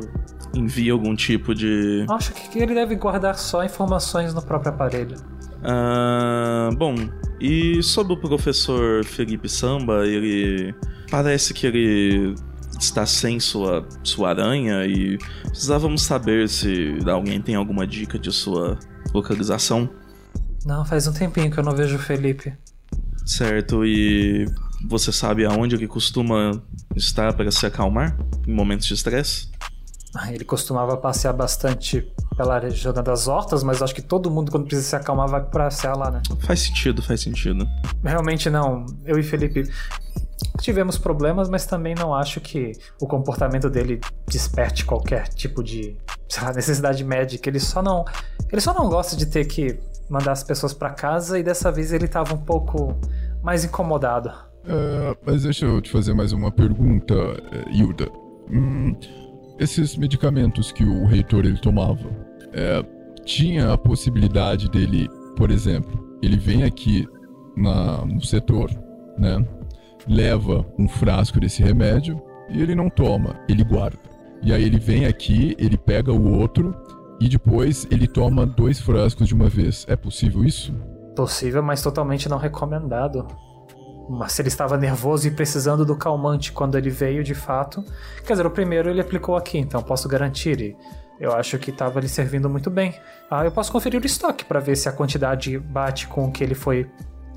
[0.55, 2.05] envia algum tipo de.
[2.09, 5.17] Acho que ele deve guardar só informações no próprio aparelho.
[5.63, 6.95] Ah, bom,
[7.39, 10.73] e sobre o professor Felipe Samba, ele.
[11.09, 12.35] Parece que ele
[12.79, 18.79] está sem sua, sua aranha e precisávamos saber se alguém tem alguma dica de sua
[19.13, 19.89] localização.
[20.65, 22.53] Não, faz um tempinho que eu não vejo o Felipe.
[23.25, 24.45] Certo, e
[24.87, 26.61] você sabe aonde ele costuma
[26.95, 28.17] estar para se acalmar
[28.47, 29.49] em momentos de estresse?
[30.15, 34.65] Ah, ele costumava passear bastante pela região das hortas, mas acho que todo mundo, quando
[34.65, 36.21] precisa se acalmar, vai passear lá, né?
[36.39, 37.67] Faz sentido, faz sentido.
[38.03, 38.85] Realmente não.
[39.05, 39.69] Eu e Felipe
[40.59, 45.97] tivemos problemas, mas também não acho que o comportamento dele desperte qualquer tipo de
[46.41, 47.49] lá, necessidade médica.
[47.49, 48.05] Ele só não.
[48.51, 49.79] Ele só não gosta de ter que
[50.09, 52.97] mandar as pessoas para casa e dessa vez ele tava um pouco
[53.41, 54.31] mais incomodado.
[54.65, 58.09] É, mas deixa eu te fazer mais uma pergunta, é, Hilda.
[58.49, 58.95] Hum,
[59.61, 62.09] esses medicamentos que o reitor ele tomava,
[62.51, 62.83] é,
[63.23, 65.07] tinha a possibilidade dele,
[65.37, 67.07] por exemplo, ele vem aqui
[67.55, 68.71] na, no setor,
[69.19, 69.45] né?
[70.07, 72.19] Leva um frasco desse remédio
[72.49, 73.99] e ele não toma, ele guarda.
[74.41, 76.75] E aí ele vem aqui, ele pega o outro
[77.19, 79.85] e depois ele toma dois frascos de uma vez.
[79.87, 80.73] É possível isso?
[81.15, 83.27] Possível, mas totalmente não recomendado.
[84.11, 87.83] Mas se ele estava nervoso e precisando do calmante quando ele veio de fato.
[88.25, 90.59] Quer dizer, o primeiro ele aplicou aqui, então posso garantir.
[90.59, 90.75] E
[91.19, 92.93] eu acho que estava lhe servindo muito bem.
[93.29, 96.43] Ah, eu posso conferir o estoque para ver se a quantidade bate com o que
[96.43, 96.89] ele foi.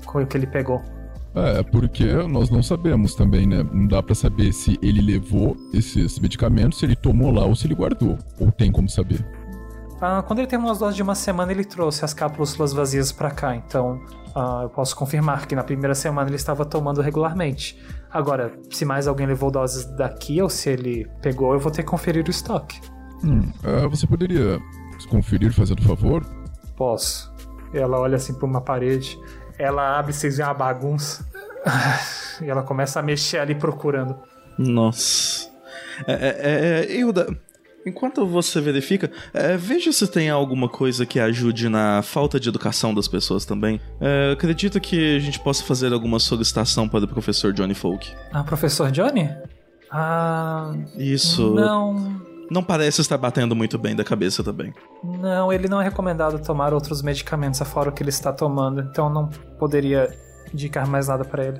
[0.05, 0.81] com o que ele pegou.
[1.33, 3.65] É, porque nós não sabemos também, né?
[3.71, 7.67] Não dá para saber se ele levou esses medicamentos, se ele tomou lá ou se
[7.67, 8.17] ele guardou.
[8.39, 9.25] Ou tem como saber.
[10.01, 13.31] Ah, quando ele terminou as doses de uma semana, ele trouxe as cápsulas vazias pra
[13.31, 14.01] cá, então
[14.35, 17.81] ah, eu posso confirmar que na primeira semana ele estava tomando regularmente.
[18.11, 21.89] Agora, se mais alguém levou doses daqui ou se ele pegou, eu vou ter que
[21.89, 22.79] conferir o estoque.
[23.23, 24.59] Hum, ah, você poderia
[25.09, 26.25] conferir, fazendo favor?
[26.75, 27.33] Posso.
[27.73, 29.19] Ela olha assim pra uma parede,
[29.57, 31.25] ela abre, vocês veem uma bagunça.
[32.41, 34.17] E ela começa a mexer ali procurando.
[34.57, 35.49] Nossa.
[36.05, 37.27] É, é, é, Hilda,
[37.85, 42.93] enquanto você verifica, é, veja se tem alguma coisa que ajude na falta de educação
[42.93, 43.79] das pessoas também.
[44.01, 48.11] É, acredito que a gente possa fazer alguma solicitação para o professor Johnny Folk.
[48.33, 49.29] Ah, professor Johnny?
[49.91, 50.73] Ah.
[50.97, 51.53] Isso.
[51.53, 52.21] Não.
[52.49, 54.73] Não parece estar batendo muito bem da cabeça também.
[55.03, 59.09] Não, ele não é recomendado tomar outros medicamentos afora o que ele está tomando, então
[59.09, 60.15] não poderia
[60.53, 61.59] indicar mais nada para ele.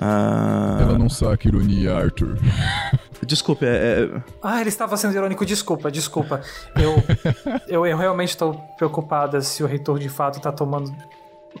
[0.00, 0.78] Ah.
[0.80, 2.36] Ela não saca ironia, Arthur.
[3.26, 6.40] Desculpe, é, é- Ah, ele estava sendo irônico, desculpa, desculpa.
[6.76, 6.94] Eu,
[7.68, 10.94] eu, eu realmente estou preocupada se o reitor de fato está tomando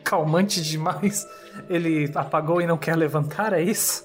[0.04, 1.26] calmante demais.
[1.68, 4.04] Ele apagou e não quer levantar, é isso?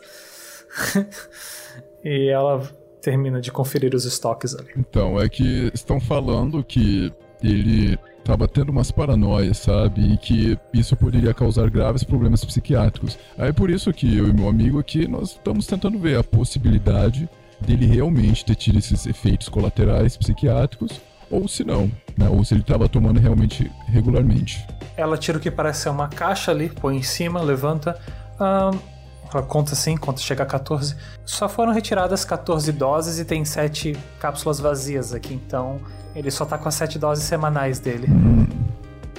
[2.03, 2.61] e ela
[3.01, 4.69] termina de conferir os estoques ali.
[4.77, 7.13] Então, é que estão falando que
[7.43, 10.13] ele tava tendo umas paranoias, sabe?
[10.13, 13.19] E que isso poderia causar graves problemas psiquiátricos.
[13.37, 17.29] Aí por isso que eu e meu amigo aqui, nós estamos tentando ver a possibilidade
[17.63, 22.29] dele realmente ter tido esses efeitos colaterais psiquiátricos, ou se não, né?
[22.29, 24.65] Ou se ele tava tomando realmente regularmente.
[24.95, 27.99] Ela tira o que parece ser uma caixa ali, põe em cima, levanta.
[28.39, 30.95] ela conta assim, conta chega a 14.
[31.25, 35.79] Só foram retiradas 14 doses e tem 7 cápsulas vazias aqui, então
[36.15, 38.07] ele só tá com as 7 doses semanais dele.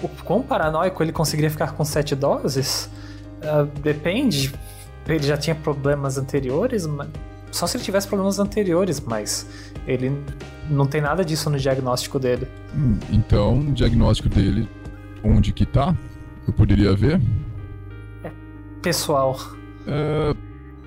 [0.00, 2.88] O quão paranoico ele conseguiria ficar com 7 doses?
[3.42, 4.54] Ah, depende.
[5.06, 7.08] Ele já tinha problemas anteriores, mas.
[7.54, 9.46] Só se ele tivesse problemas anteriores, mas
[9.86, 10.10] ele
[10.68, 12.48] não tem nada disso no diagnóstico dele.
[12.74, 14.68] Hum, Então, o diagnóstico dele,
[15.22, 15.94] onde que tá?
[16.48, 17.20] Eu poderia ver?
[18.82, 19.38] Pessoal,
[19.86, 20.34] É,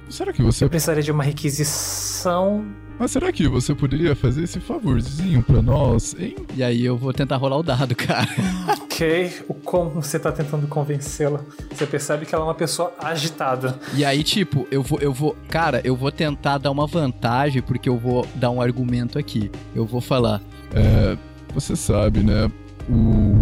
[0.09, 2.65] Será que você eu precisaria de uma requisição.
[2.99, 6.35] Mas será que você poderia fazer esse favorzinho pra nós, hein?
[6.55, 8.27] E aí eu vou tentar rolar o dado, cara.
[8.97, 11.41] Ok, o como você tá tentando convencê-la.
[11.71, 13.79] Você percebe que ela é uma pessoa agitada.
[13.93, 15.37] E aí, tipo, eu vou, eu vou.
[15.49, 19.51] Cara, eu vou tentar dar uma vantagem, porque eu vou dar um argumento aqui.
[19.75, 20.41] Eu vou falar.
[20.73, 21.15] É,
[21.53, 22.51] você sabe, né?
[22.89, 23.35] O.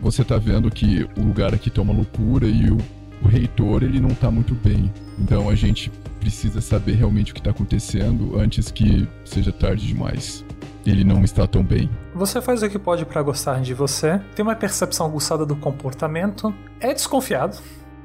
[0.00, 2.78] Você tá vendo que o lugar aqui tá uma loucura e o,
[3.22, 4.90] o reitor ele não tá muito bem.
[5.20, 10.44] Então a gente precisa saber realmente o que tá acontecendo antes que seja tarde demais.
[10.86, 11.90] Ele não está tão bem.
[12.14, 16.54] Você faz o que pode pra gostar de você, tem uma percepção aguçada do comportamento,
[16.80, 17.58] é desconfiado.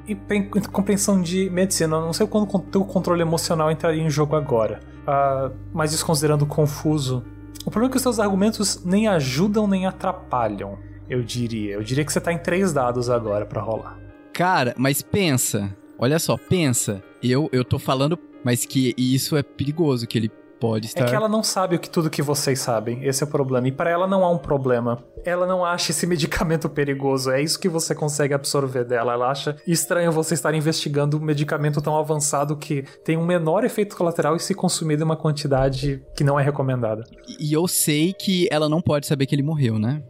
[0.08, 1.96] E tem compreensão de medicina.
[1.96, 4.80] Eu não sei quando o teu controle emocional entraria em jogo agora.
[5.08, 7.24] Ah, mas isso considerando confuso.
[7.66, 10.78] O problema é que os seus argumentos nem ajudam nem atrapalham.
[11.10, 11.74] Eu diria.
[11.74, 13.98] Eu diria que você tá em três dados agora pra rolar.
[14.32, 15.76] Cara, mas pensa.
[15.98, 17.02] Olha só, pensa.
[17.24, 21.06] Eu, eu tô falando, mas que isso é perigoso, que ele pode estar.
[21.06, 23.04] É que ela não sabe o que tudo que vocês sabem.
[23.04, 23.68] Esse é o problema.
[23.68, 25.04] E pra ela não há um problema.
[25.24, 27.32] Ela não acha esse medicamento perigoso.
[27.32, 29.14] É isso que você consegue absorver dela.
[29.14, 33.96] Ela acha estranho você estar investigando um medicamento tão avançado que tem um menor efeito
[33.96, 37.04] colateral e se consumido em uma quantidade que não é recomendada.
[37.40, 40.02] E eu sei que ela não pode saber que ele morreu, né?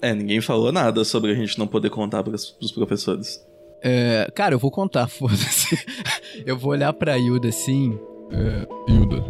[0.00, 3.44] É, ninguém falou nada sobre a gente não poder contar pros, pros professores.
[3.86, 5.78] É, cara, eu vou contar, foda-se.
[6.46, 7.98] Eu vou olhar pra Hilda assim.
[8.30, 9.22] É, Hilda,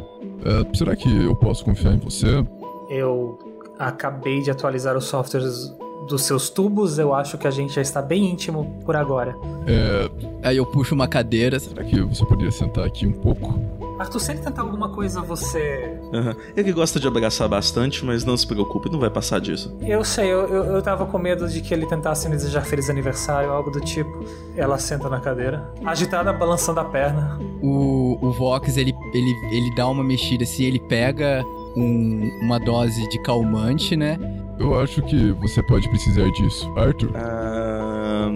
[0.44, 2.46] é, será que eu posso confiar em você?
[2.88, 3.36] Eu
[3.78, 5.74] acabei de atualizar os softwares
[6.08, 6.98] dos seus tubos.
[6.98, 9.34] Eu acho que a gente já está bem íntimo por agora.
[9.66, 10.10] É,
[10.42, 11.58] Aí eu puxo uma cadeira.
[11.58, 13.58] será que você poderia sentar aqui um pouco?
[13.98, 15.96] Arthur, se ele tentar alguma coisa, você.
[16.12, 16.34] Aham.
[16.56, 19.72] Ele gosta de abraçar bastante, mas não se preocupe, não vai passar disso.
[19.80, 22.90] Eu sei, eu, eu, eu tava com medo de que ele tentasse me desejar feliz
[22.90, 24.24] aniversário, algo do tipo.
[24.56, 27.38] Ela senta na cadeira, agitada, balançando a perna.
[27.62, 31.44] O, o Vox, ele, ele, ele dá uma mexida assim, ele pega
[31.76, 34.18] um- uma dose de calmante, né?
[34.58, 36.72] Eu acho que você pode precisar disso.
[36.76, 37.10] Arthur?
[37.14, 38.28] Ah,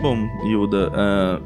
[0.00, 1.40] bom, Hilda, ah,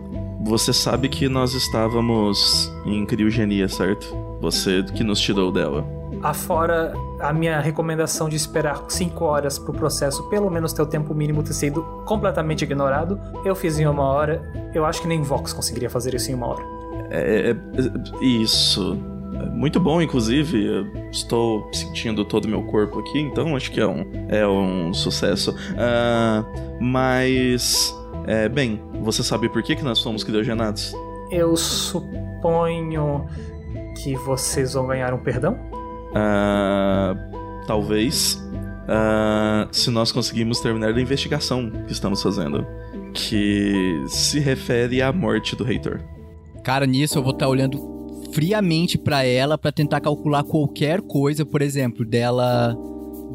[0.44, 4.06] você sabe que nós estávamos em criogenia, certo?
[4.40, 5.84] Você que nos tirou dela.
[6.22, 11.14] Afora a minha recomendação de esperar 5 horas pro processo, pelo menos ter o tempo
[11.14, 14.42] mínimo ter sido completamente ignorado, eu fiz em uma hora.
[14.74, 16.62] Eu acho que nem Vox conseguiria fazer isso em uma hora.
[17.10, 18.96] É, é- é- isso.
[19.56, 20.64] Muito bom, inclusive.
[20.64, 24.92] Eu estou sentindo todo o meu corpo aqui, então acho que é um, é um
[24.92, 25.54] sucesso.
[25.76, 26.44] Ah,
[26.80, 27.94] mas.
[28.26, 30.94] É, bem, você sabe por que, que nós fomos criogenados?
[31.30, 33.26] Eu suponho
[34.02, 35.56] que vocês vão ganhar um perdão?
[36.14, 37.14] Ah,
[37.66, 38.42] talvez.
[38.88, 42.66] ah, se nós conseguimos terminar a investigação que estamos fazendo,
[43.14, 46.00] que se refere à morte do reitor.
[46.62, 47.95] Cara, nisso eu vou estar olhando
[48.36, 52.76] friamente pra ela pra tentar calcular qualquer coisa, por exemplo, dela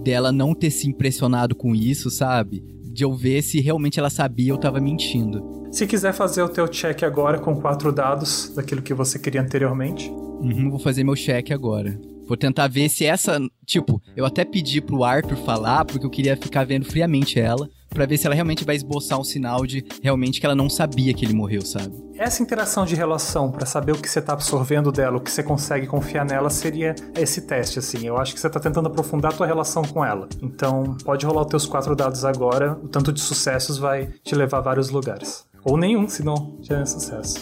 [0.03, 2.63] dela não ter se impressionado com isso, sabe?
[2.83, 5.65] De eu ver se realmente ela sabia ou tava mentindo.
[5.71, 10.07] Se quiser fazer o teu check agora com quatro dados daquilo que você queria anteriormente.
[10.07, 11.99] Uhum, vou fazer meu check agora.
[12.27, 13.39] Vou tentar ver se essa.
[13.65, 18.05] Tipo, eu até pedi pro Arthur falar, porque eu queria ficar vendo friamente ela, pra
[18.05, 21.25] ver se ela realmente vai esboçar um sinal de realmente que ela não sabia que
[21.25, 21.93] ele morreu, sabe?
[22.17, 25.43] Essa interação de relação pra saber o que você tá absorvendo dela, o que você
[25.43, 28.05] consegue confiar nela, seria esse teste, assim.
[28.05, 30.27] Eu acho que você tá tentando aprofundar a tua relação com ela.
[30.41, 32.77] Então, pode rolar os teus quatro dados agora.
[32.81, 35.45] O tanto de sucessos vai te levar a vários lugares.
[35.63, 37.39] Ou nenhum, se não já é sucesso.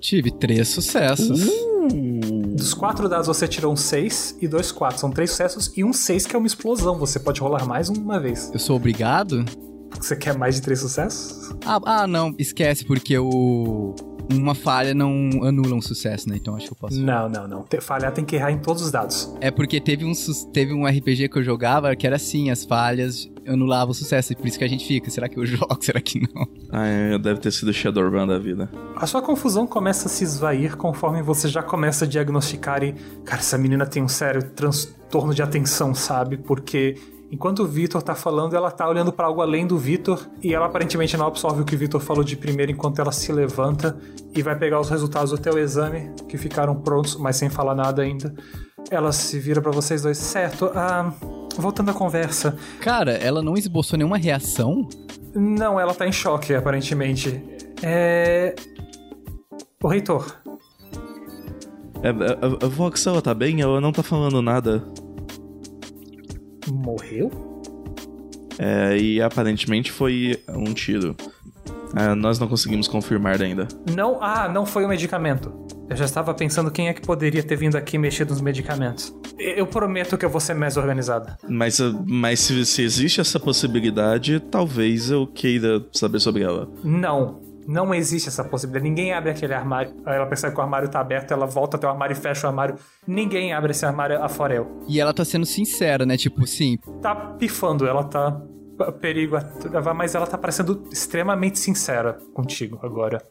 [0.00, 1.40] Tive três sucessos.
[2.56, 4.98] Dos quatro dados você tirou um 6 e dois 4.
[4.98, 6.98] São três sucessos e um 6 que é uma explosão.
[6.98, 8.50] Você pode rolar mais uma vez.
[8.50, 9.44] Eu sou obrigado?
[10.00, 11.54] Você quer mais de três sucessos?
[11.66, 13.94] Ah, ah, não, esquece, porque o.
[14.32, 15.10] Uma falha não
[15.44, 16.36] anula um sucesso, né?
[16.36, 17.00] Então acho que eu posso.
[17.00, 17.62] Não, não, não.
[17.62, 19.32] Te- Falhar tem que errar em todos os dados.
[19.40, 20.12] É porque teve um,
[20.52, 24.32] teve um RPG que eu jogava que era assim, as falhas anulavam o sucesso.
[24.32, 25.08] E por isso que a gente fica.
[25.10, 25.78] Será que eu jogo?
[25.80, 26.46] Será que não?
[26.70, 28.68] Ah, é, deve ter sido Shadowrun da vida.
[28.96, 32.92] A sua confusão começa a se esvair conforme você já começa a diagnosticar e.
[33.24, 36.36] Cara, essa menina tem um sério transtorno de atenção, sabe?
[36.36, 36.96] Porque
[37.30, 40.66] enquanto o Vitor tá falando, ela tá olhando pra algo além do Vitor e ela
[40.66, 43.98] aparentemente não absorve o que o Vitor falou de primeiro enquanto ela se levanta
[44.34, 48.02] e vai pegar os resultados do teu exame, que ficaram prontos, mas sem falar nada
[48.02, 48.34] ainda.
[48.90, 50.18] Ela se vira pra vocês dois.
[50.18, 51.12] Certo, ah,
[51.56, 52.56] voltando à conversa.
[52.80, 54.88] Cara, ela não esboçou nenhuma reação?
[55.34, 57.42] Não, ela tá em choque, aparentemente.
[57.82, 58.54] É.
[59.82, 60.26] O reitor.
[62.02, 63.60] É, a, a Vox, ela tá bem?
[63.60, 64.82] Ela não tá falando nada.
[66.68, 67.30] Morreu?
[68.58, 71.14] É, e aparentemente foi um tiro.
[71.94, 73.68] É, nós não conseguimos confirmar ainda.
[73.94, 75.52] Não, ah, não foi o medicamento.
[75.88, 79.14] Eu já estava pensando quem é que poderia ter vindo aqui mexer nos medicamentos.
[79.38, 81.38] Eu prometo que eu vou ser mais organizada.
[81.48, 86.68] Mas, uh, mas se, se existe essa possibilidade, talvez eu queira saber sobre ela.
[86.82, 88.88] Não, não existe essa possibilidade.
[88.88, 89.92] Ninguém abre aquele armário.
[90.06, 92.50] Ela percebe que o armário tá aberto, ela volta até o armário e fecha o
[92.50, 92.76] armário.
[93.06, 94.78] Ninguém abre esse armário afora eu.
[94.88, 96.16] E ela tá sendo sincera, né?
[96.16, 98.40] Tipo, sim, Tá pifando, ela tá.
[99.00, 103.22] Perigo, a- mas ela tá parecendo extremamente sincera contigo agora.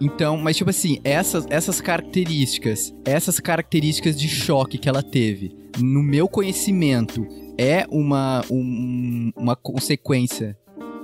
[0.00, 6.00] Então, mas tipo assim, essas, essas características, essas características de choque que ela teve, no
[6.00, 7.26] meu conhecimento,
[7.58, 10.56] é uma, um- uma consequência.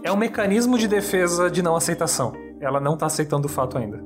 [0.04, 2.32] É um mecanismo de defesa de não aceitação.
[2.60, 4.00] Ela não tá aceitando o fato ainda.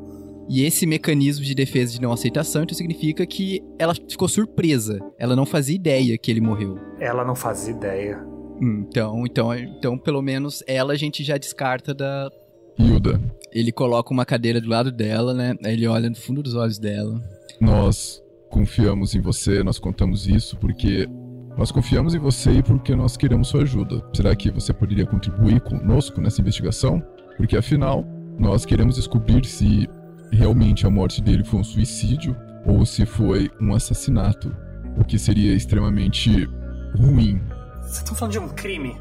[0.49, 4.99] E esse mecanismo de defesa de não aceitação, então significa que ela ficou surpresa.
[5.19, 6.79] Ela não fazia ideia que ele morreu.
[7.01, 8.23] Ela não faz ideia.
[8.61, 12.31] Hum, Então, então, então, pelo menos ela a gente já descarta da.
[12.79, 13.21] Hilda,
[13.53, 15.55] Ele coloca uma cadeira do lado dela, né?
[15.65, 17.21] Aí ele olha no fundo dos olhos dela.
[17.61, 21.09] nós confiamos em você, nós contamos isso porque
[21.57, 24.03] nós confiamos em você e porque nós queremos sua ajuda.
[24.15, 27.03] Será que você poderia contribuir conosco nessa investigação?
[27.37, 28.05] Porque afinal,
[28.39, 29.89] nós queremos descobrir se
[30.33, 32.37] realmente a morte dele foi um suicídio
[32.67, 34.55] ou se foi um assassinato,
[34.97, 36.49] o que seria extremamente
[36.97, 37.41] ruim.
[37.83, 38.97] Vocês estão falando de um crime?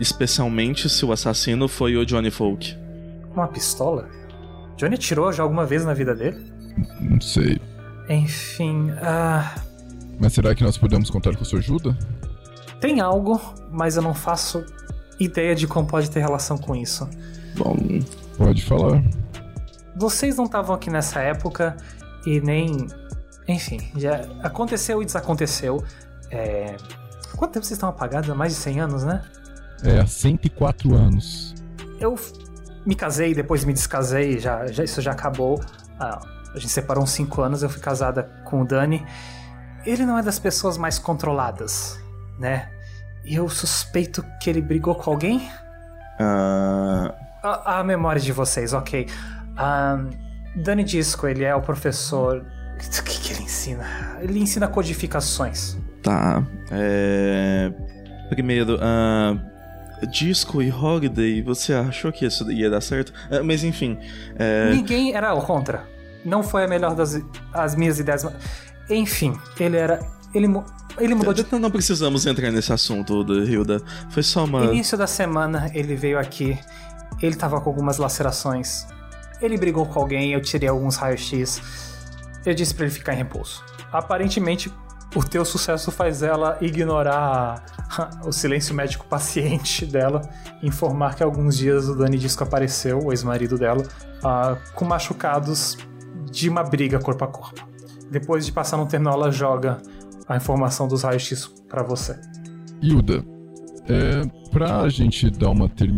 [0.00, 2.76] Especialmente se o assassino foi o Johnny Folk.
[3.32, 4.08] Uma pistola?
[4.76, 6.52] Johnny atirou já alguma vez na vida dele?
[7.00, 7.60] Não sei.
[8.08, 9.54] Enfim, ah,
[10.18, 11.96] Mas será que nós podemos contar com sua ajuda?
[12.80, 13.40] tem algo,
[13.70, 14.62] mas eu não faço
[15.18, 17.08] ideia de como pode ter relação com isso.
[17.56, 17.74] Bom,
[18.36, 19.02] Pode falar.
[19.96, 21.76] Vocês não estavam aqui nessa época
[22.26, 22.88] e nem.
[23.46, 25.84] Enfim, já aconteceu e desaconteceu.
[26.30, 26.76] É...
[27.36, 28.28] Quanto tempo vocês estão apagados?
[28.30, 29.22] Há mais de 100 anos, né?
[29.82, 31.54] É, há 104 anos.
[32.00, 32.18] Eu
[32.86, 35.60] me casei, depois me descasei, já, já- isso já acabou.
[35.98, 36.20] Ah,
[36.54, 39.04] a gente separou uns 5 anos, eu fui casada com o Dani.
[39.84, 42.00] Ele não é das pessoas mais controladas,
[42.38, 42.70] né?
[43.24, 45.48] E eu suspeito que ele brigou com alguém?
[46.20, 47.12] ah,
[47.44, 49.06] A, a memória de vocês, ok.
[49.56, 50.10] Ahn,
[50.56, 52.44] Dani Disco, ele é o professor.
[52.74, 54.18] O que, que ele ensina?
[54.20, 55.76] Ele ensina codificações.
[56.02, 56.42] tá.
[56.70, 57.70] É.
[58.30, 59.36] Primeiro, ah,
[60.10, 63.12] Disco e Holiday, você achou que isso ia dar certo?
[63.30, 63.98] Ah, mas enfim,
[64.36, 65.86] é, Ninguém era contra.
[66.24, 67.20] Não foi a melhor das
[67.52, 68.26] as minhas ideias.
[68.88, 70.00] Enfim, ele era.
[70.34, 70.48] Ele,
[70.98, 71.46] ele mudou de.
[71.52, 73.80] não, não precisamos entrar nesse assunto, do Hilda.
[74.10, 74.64] Foi só uma.
[74.64, 76.58] Início da semana ele veio aqui.
[77.20, 78.86] Ele tava com algumas lacerações.
[79.40, 81.62] Ele brigou com alguém, eu tirei alguns raios-x.
[82.44, 83.62] Eu disse pra ele ficar em repouso.
[83.92, 84.72] Aparentemente,
[85.14, 87.64] o teu sucesso faz ela ignorar
[88.26, 90.22] o silêncio médico paciente dela,
[90.62, 95.78] informar que há alguns dias o Dani Disco apareceu, o ex-marido dela, uh, com machucados
[96.30, 97.66] de uma briga corpo a corpo.
[98.10, 99.80] Depois de passar no terminal, ela joga
[100.28, 102.18] a informação dos raios-x para você.
[102.82, 103.24] Hilda,
[103.88, 105.90] é, pra gente dar uma ter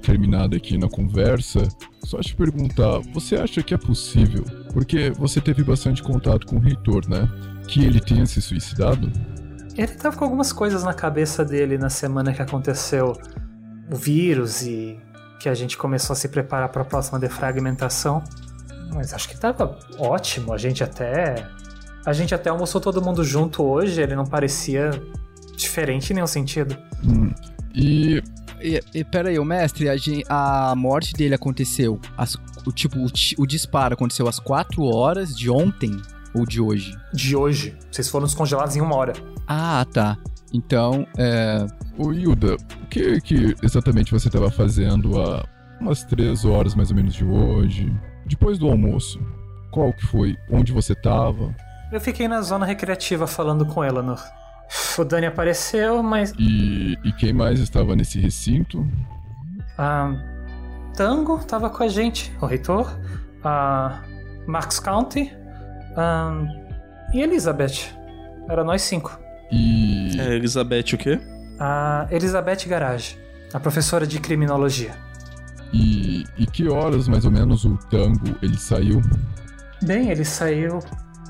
[0.00, 1.66] terminada aqui na conversa,
[2.04, 6.60] só te perguntar, você acha que é possível, porque você teve bastante contato com o
[6.60, 7.28] reitor, né?
[7.66, 9.10] Que ele tenha se suicidado?
[9.76, 13.16] Ele tava com algumas coisas na cabeça dele na semana que aconteceu
[13.90, 14.98] o vírus e
[15.40, 18.22] que a gente começou a se preparar para a próxima defragmentação.
[18.92, 20.52] Mas acho que tava ótimo.
[20.52, 21.48] A gente até
[22.04, 24.00] a gente até almoçou todo mundo junto hoje.
[24.00, 24.90] Ele não parecia
[25.56, 26.76] diferente em nenhum sentido.
[27.04, 27.32] Hum.
[27.74, 28.22] E
[28.62, 32.36] e, e pera aí, o mestre, a, a, morte dele aconteceu, as,
[32.66, 33.06] o tipo, o,
[33.38, 36.00] o, disparo aconteceu às 4 horas de ontem
[36.34, 36.96] ou de hoje?
[37.12, 37.76] De hoje.
[37.90, 39.12] Vocês foram descongelados em uma hora.
[39.46, 40.16] Ah, tá.
[40.52, 41.66] Então, é...
[41.98, 45.44] Ô, Hilda, o que, que exatamente você estava fazendo há
[45.80, 47.92] umas 3 horas mais ou menos de hoje?
[48.26, 49.20] Depois do almoço?
[49.70, 50.36] Qual que foi?
[50.50, 51.54] Onde você estava?
[51.90, 54.16] Eu fiquei na zona recreativa falando com ela, no
[54.98, 56.32] o Dani apareceu, mas.
[56.38, 58.86] E, e quem mais estava nesse recinto?
[59.78, 60.14] Ah,
[60.94, 62.98] Tango estava com a gente, o reitor.
[63.44, 64.02] Ah,
[64.46, 65.32] Max County.
[65.96, 66.44] Ah,
[67.12, 67.94] e Elizabeth.
[68.48, 69.18] Era nós cinco.
[69.50, 70.18] E.
[70.18, 71.20] É, Elizabeth o quê?
[71.58, 73.18] A Elizabeth Garage,
[73.52, 74.94] a professora de criminologia.
[75.72, 79.00] E, e que horas mais ou menos o Tango ele saiu?
[79.82, 80.80] Bem, ele saiu,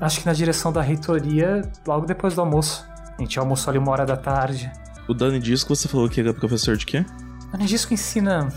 [0.01, 2.85] acho que na direção da reitoria logo depois do almoço.
[3.17, 4.71] A gente almoçou ali uma hora da tarde.
[5.07, 7.05] O Dani Disco, você falou que era professor de quê?
[7.47, 8.49] O Dani Disco ensina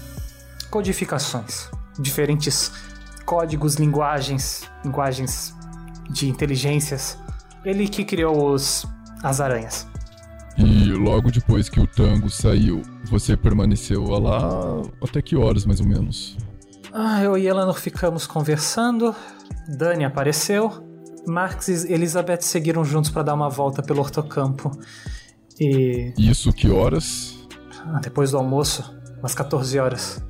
[0.70, 1.68] codificações.
[1.98, 2.72] Diferentes
[3.24, 5.54] códigos, linguagens, linguagens
[6.10, 7.18] de inteligências.
[7.64, 8.86] Ele que criou os
[9.22, 9.86] as aranhas.
[10.56, 15.86] E logo depois que o tango saiu, você permaneceu lá até que horas mais ou
[15.86, 16.36] menos?
[16.92, 19.14] Ah, eu e Eleanor ficamos conversando.
[19.68, 20.85] Dani apareceu.
[21.26, 24.70] Max e Elizabeth seguiram juntos para dar uma volta pelo hortocampo.
[25.58, 26.12] E.
[26.18, 27.36] Isso que horas?
[27.86, 30.22] Ah, depois do almoço, umas 14 horas.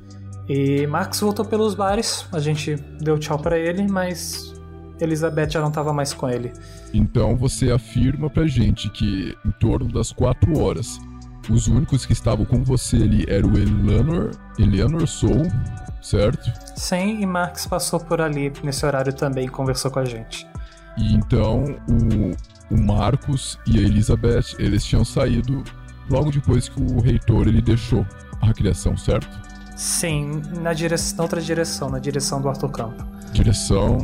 [0.49, 4.53] E Max voltou pelos bares, a gente deu tchau para ele, mas
[4.99, 6.53] Elizabeth já não estava mais com ele.
[6.93, 10.99] Então você afirma pra gente que em torno das 4 horas,
[11.49, 15.43] os únicos que estavam com você ali eram o Eleanor, Eleanor Soul,
[16.01, 16.51] certo?
[16.75, 20.47] Sim, e Max passou por ali nesse horário também e conversou com a gente.
[20.97, 25.63] E então o, o Marcos e a Elizabeth, eles tinham saído
[26.09, 28.05] logo depois que o reitor ele deixou
[28.41, 29.29] a criação, certo?
[29.75, 33.05] Sim, na, direção, na outra direção, na direção do Arthur Campo.
[33.31, 33.97] Direção.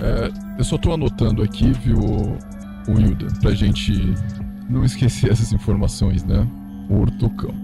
[0.00, 4.14] É, eu só tô anotando aqui, viu, o Hilda, pra gente
[4.70, 6.46] não esquecer essas informações, né?
[6.88, 7.54] O Campo.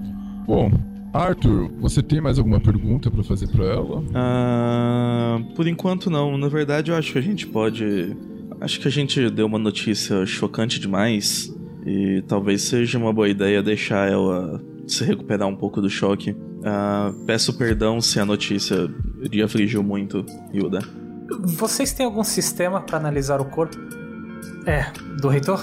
[0.47, 0.71] Bom,
[1.13, 4.03] Arthur, você tem mais alguma pergunta para fazer para ela?
[4.15, 6.37] Ah, por enquanto não.
[6.37, 8.17] Na verdade, eu acho que a gente pode
[8.65, 11.55] Acho que a gente deu uma notícia chocante demais
[11.85, 16.31] e talvez seja uma boa ideia deixar ela se recuperar um pouco do choque.
[16.31, 20.25] Uh, peço perdão se a notícia lhe afligiu muito,
[20.55, 20.79] Yuda.
[21.43, 23.77] Vocês têm algum sistema para analisar o corpo?
[24.65, 25.61] É, do reitor?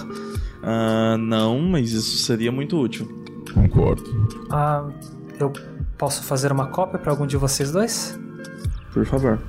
[0.62, 3.26] Uh, não, mas isso seria muito útil.
[3.52, 4.04] Concordo.
[4.46, 4.94] Uh,
[5.40, 5.52] eu
[5.98, 8.20] posso fazer uma cópia para algum de vocês dois?
[8.94, 9.42] Por favor.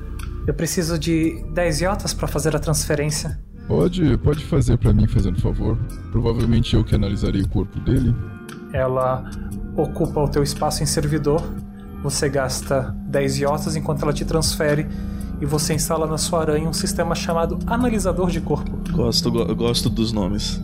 [0.47, 3.39] Eu preciso de 10 iotas para fazer a transferência.
[3.69, 5.79] Pode, pode fazer para mim, fazendo favor.
[6.11, 8.15] Provavelmente eu que analisarei o corpo dele.
[8.73, 9.31] Ela
[9.77, 11.43] ocupa o teu espaço em servidor.
[12.03, 14.87] Você gasta 10 iotas enquanto ela te transfere
[15.41, 18.79] e você instala na sua aranha um sistema chamado analisador de corpo.
[18.93, 20.61] Gosto, go gosto dos nomes.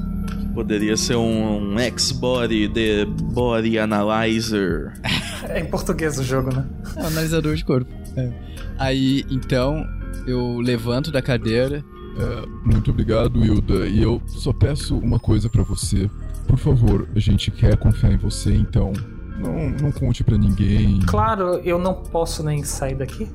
[0.54, 4.92] Poderia ser um, um X-Body, The Body Analyzer.
[5.48, 6.64] é em português o jogo, né?
[6.96, 7.92] Analisador de corpo.
[8.18, 8.32] É.
[8.78, 9.86] Aí, então,
[10.26, 11.84] eu levanto da cadeira.
[12.18, 13.86] É, muito obrigado, Hilda.
[13.86, 16.10] E eu só peço uma coisa para você.
[16.46, 18.92] Por favor, a gente quer confiar em você, então
[19.38, 21.00] não, não conte para ninguém.
[21.06, 23.28] Claro, eu não posso nem sair daqui.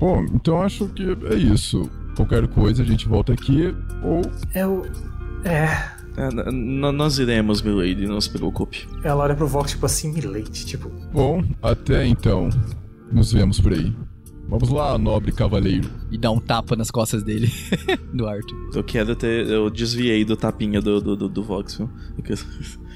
[0.00, 1.88] Bom, então acho que é isso.
[2.16, 4.22] Qualquer coisa a gente volta aqui ou.
[4.54, 4.82] Eu.
[5.44, 5.64] É.
[6.16, 8.86] é nós iremos, Milady, não se preocupe.
[9.02, 10.90] Ela olha pro Vox, tipo assim, Milady, tipo.
[11.12, 12.50] Bom, até então.
[13.12, 13.94] Nos vemos por aí.
[14.48, 15.90] Vamos lá, nobre cavaleiro.
[16.10, 17.52] E dá um tapa nas costas dele,
[18.12, 18.70] do Arthur.
[18.74, 19.48] Eu quero ter.
[19.48, 21.90] Eu desviei do tapinha do, do, do, do Vox, viu?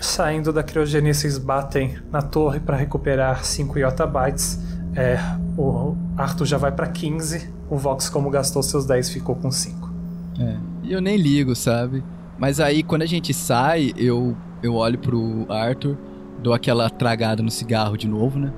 [0.01, 4.61] Saindo da criogenia, vocês batem na torre para recuperar 5 yottabytes.
[4.95, 5.19] É,
[5.57, 7.51] o Arthur já vai para 15.
[7.70, 9.93] O Vox, como gastou seus 10, ficou com 5.
[10.39, 10.57] É.
[10.85, 12.03] E eu nem ligo, sabe?
[12.39, 15.97] Mas aí quando a gente sai, eu, eu olho pro Arthur,
[16.41, 18.53] dou aquela tragada no cigarro de novo, né?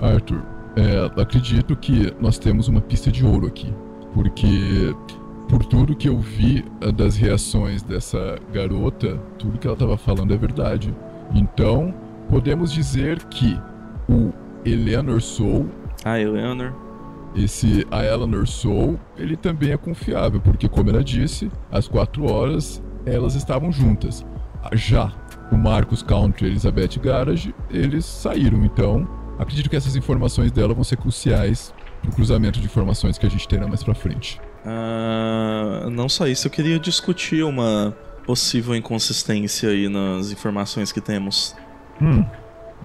[0.00, 0.44] Arthur,
[0.76, 3.72] é, acredito que nós temos uma pista de ouro aqui.
[4.12, 4.94] Porque
[5.48, 10.32] por tudo que eu vi eh, das reações dessa garota, tudo que ela estava falando
[10.32, 10.94] é verdade.
[11.34, 11.92] Então,
[12.28, 13.58] podemos dizer que
[14.08, 14.32] o
[14.64, 15.68] Eleanor Soul,
[16.04, 16.72] Ah, Eleanor.
[17.36, 22.82] esse a Eleanor Soul, ele também é confiável, porque como ela disse, às quatro horas
[23.04, 24.24] elas estavam juntas.
[24.72, 25.12] Já
[25.52, 28.64] o Marcos Country e Elizabeth Garage, eles saíram.
[28.64, 29.06] Então,
[29.38, 33.46] acredito que essas informações dela vão ser cruciais pro cruzamento de informações que a gente
[33.48, 34.40] terá mais pra frente.
[34.64, 37.96] Ah, não só isso, eu queria discutir uma
[38.26, 41.54] possível inconsistência aí nas informações que temos.
[42.00, 42.24] Hum,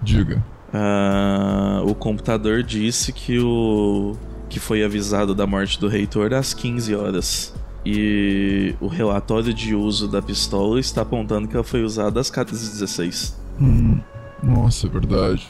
[0.01, 0.43] diga.
[0.73, 4.15] Ah, o computador disse que o
[4.49, 7.53] que foi avisado da morte do reitor às 15 horas.
[7.85, 13.35] E o relatório de uso da pistola está apontando que ela foi usada às 14h16.
[13.61, 13.99] Hum,
[14.43, 15.47] nossa, é verdade.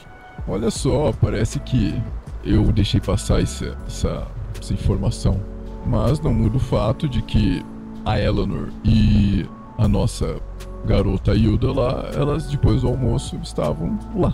[0.50, 2.02] Olha só, parece que
[2.44, 4.28] eu deixei passar essa, essa,
[4.60, 5.40] essa informação.
[5.86, 7.64] Mas não muda o fato de que
[8.04, 9.46] a Eleanor e
[9.78, 10.38] a nossa
[10.86, 14.34] garota Hilda lá, elas depois do almoço estavam lá.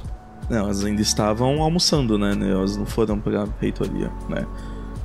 [0.50, 2.32] Não, elas ainda estavam almoçando, né?
[2.50, 4.46] Elas não foram pra reitoria, né?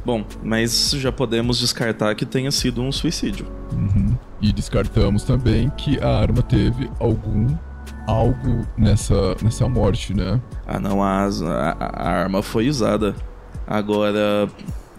[0.04, 3.46] Bom, mas já podemos descartar que tenha sido um suicídio.
[3.72, 4.16] Uhum.
[4.40, 7.48] E descartamos também que a arma teve algum
[8.06, 10.40] algo nessa, nessa morte, né?
[10.66, 13.14] Ah, não, a, a, a arma foi usada.
[13.66, 14.48] Agora.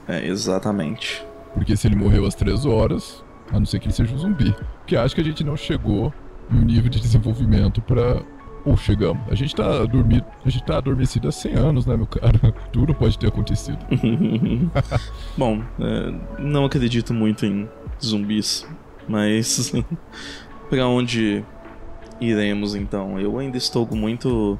[0.08, 1.26] É, exatamente.
[1.54, 4.56] Porque se ele morreu às três horas, a não ser que ele seja um zumbi.
[4.80, 6.14] Porque acho que a gente não chegou
[6.50, 8.22] no nível de desenvolvimento pra.
[8.64, 9.22] Ou chegamos.
[9.30, 10.26] A gente tá dormido.
[10.46, 12.40] A gente tá adormecido há 100 anos, né, meu cara?
[12.72, 13.80] Tudo pode ter acontecido.
[15.36, 17.68] Bom, é, não acredito muito em
[18.02, 18.68] zumbis,
[19.08, 19.74] mas
[20.70, 21.44] pra onde
[22.22, 23.20] iremos então?
[23.20, 24.58] Eu ainda estou muito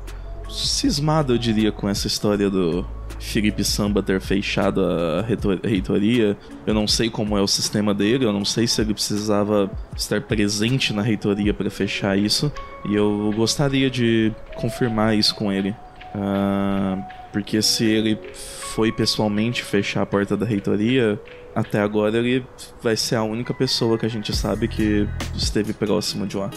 [0.50, 2.86] cismado, eu diria, com essa história do
[3.20, 6.36] Felipe Samba ter fechado a reitor- reitoria.
[6.66, 10.22] Eu não sei como é o sistema dele, eu não sei se ele precisava estar
[10.22, 12.52] presente na reitoria para fechar isso.
[12.90, 15.74] E eu gostaria de confirmar isso com ele.
[16.16, 16.98] Ah,
[17.32, 21.18] porque se ele foi pessoalmente fechar a porta da reitoria,
[21.56, 22.46] até agora ele
[22.82, 26.50] vai ser a única pessoa que a gente sabe que esteve próximo de lá.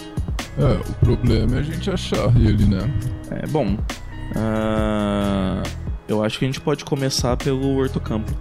[0.59, 2.91] É, o problema é a gente achar ele, né?
[3.31, 3.77] É bom.
[4.37, 5.63] ah,
[6.09, 8.33] eu acho que a gente pode começar pelo Hortocampo.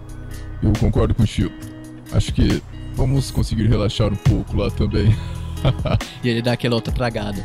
[0.61, 1.53] Eu concordo contigo.
[2.11, 2.61] Acho que
[2.95, 5.15] vamos conseguir relaxar um pouco lá também.
[6.21, 7.41] E ele dá aquela outra tragada.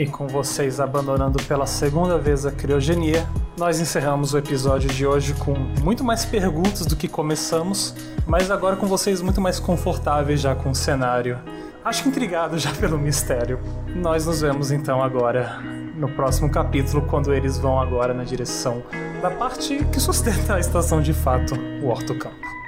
[0.00, 3.28] E com vocês abandonando pela segunda vez a criogenia,
[3.58, 5.52] nós encerramos o episódio de hoje com
[5.82, 7.94] muito mais perguntas do que começamos,
[8.26, 11.38] mas agora com vocês muito mais confortáveis já com o cenário.
[11.84, 13.60] Acho que intrigados já pelo mistério.
[13.94, 15.60] Nós nos vemos então agora
[15.94, 18.82] no próximo capítulo, quando eles vão agora na direção
[19.20, 21.52] da parte que sustenta a estação de fato,
[21.82, 22.59] o Hortocampo.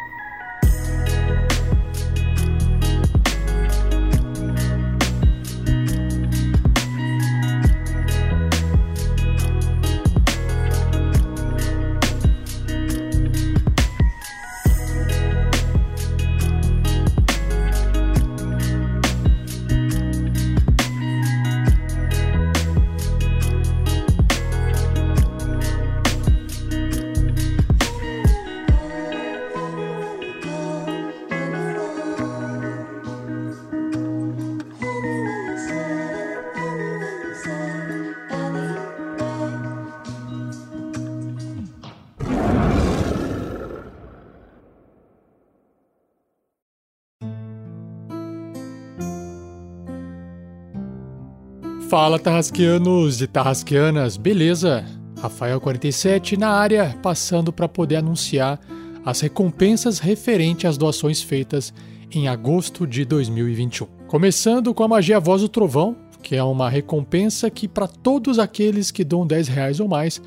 [51.93, 54.83] Fala, Tarrasqueanos e Tarrasqueanas, beleza?
[55.21, 58.59] Rafael47 na área, passando para poder anunciar
[59.05, 61.71] as recompensas referente às doações feitas
[62.11, 63.87] em agosto de 2021.
[64.09, 68.91] Começando com a Magia Voz do Trovão, que é uma recompensa que para todos aqueles
[68.91, 70.19] que dão 10 reais ou mais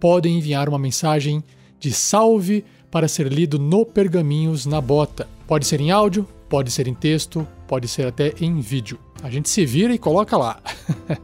[0.00, 1.40] podem enviar uma mensagem
[1.78, 5.28] de salve para ser lido no Pergaminhos na Bota.
[5.46, 8.98] Pode ser em áudio, pode ser em texto, pode ser até em vídeo.
[9.22, 10.60] A gente se vira e coloca lá.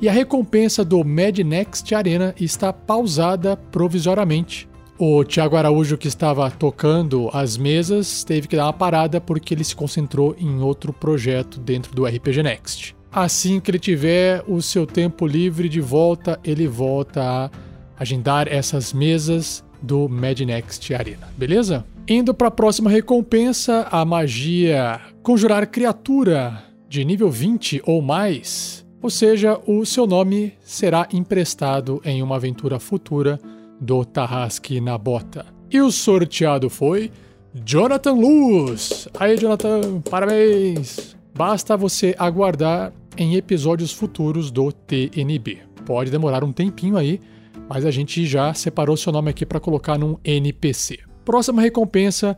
[0.00, 4.68] e a recompensa do Mad Next Arena está pausada provisoriamente.
[4.98, 9.64] O Thiago Araújo, que estava tocando as mesas, teve que dar uma parada porque ele
[9.64, 12.96] se concentrou em outro projeto dentro do RPG Next.
[13.10, 17.50] Assim que ele tiver o seu tempo livre de volta, ele volta a
[17.98, 21.86] agendar essas mesas do Mad Next Arena, beleza?
[22.06, 29.08] Indo para a próxima recompensa, a magia Conjurar Criatura de nível 20 ou mais, ou
[29.08, 33.38] seja, o seu nome será emprestado em uma aventura futura
[33.80, 35.46] do Tarrasque na Bota.
[35.70, 37.12] E o sorteado foi
[37.64, 39.06] Jonathan Luz.
[39.16, 41.16] Aí, Jonathan, parabéns!
[41.32, 45.58] Basta você aguardar em episódios futuros do TNB.
[45.86, 47.20] Pode demorar um tempinho aí,
[47.68, 50.98] mas a gente já separou seu nome aqui para colocar num NPC.
[51.24, 52.36] Próxima recompensa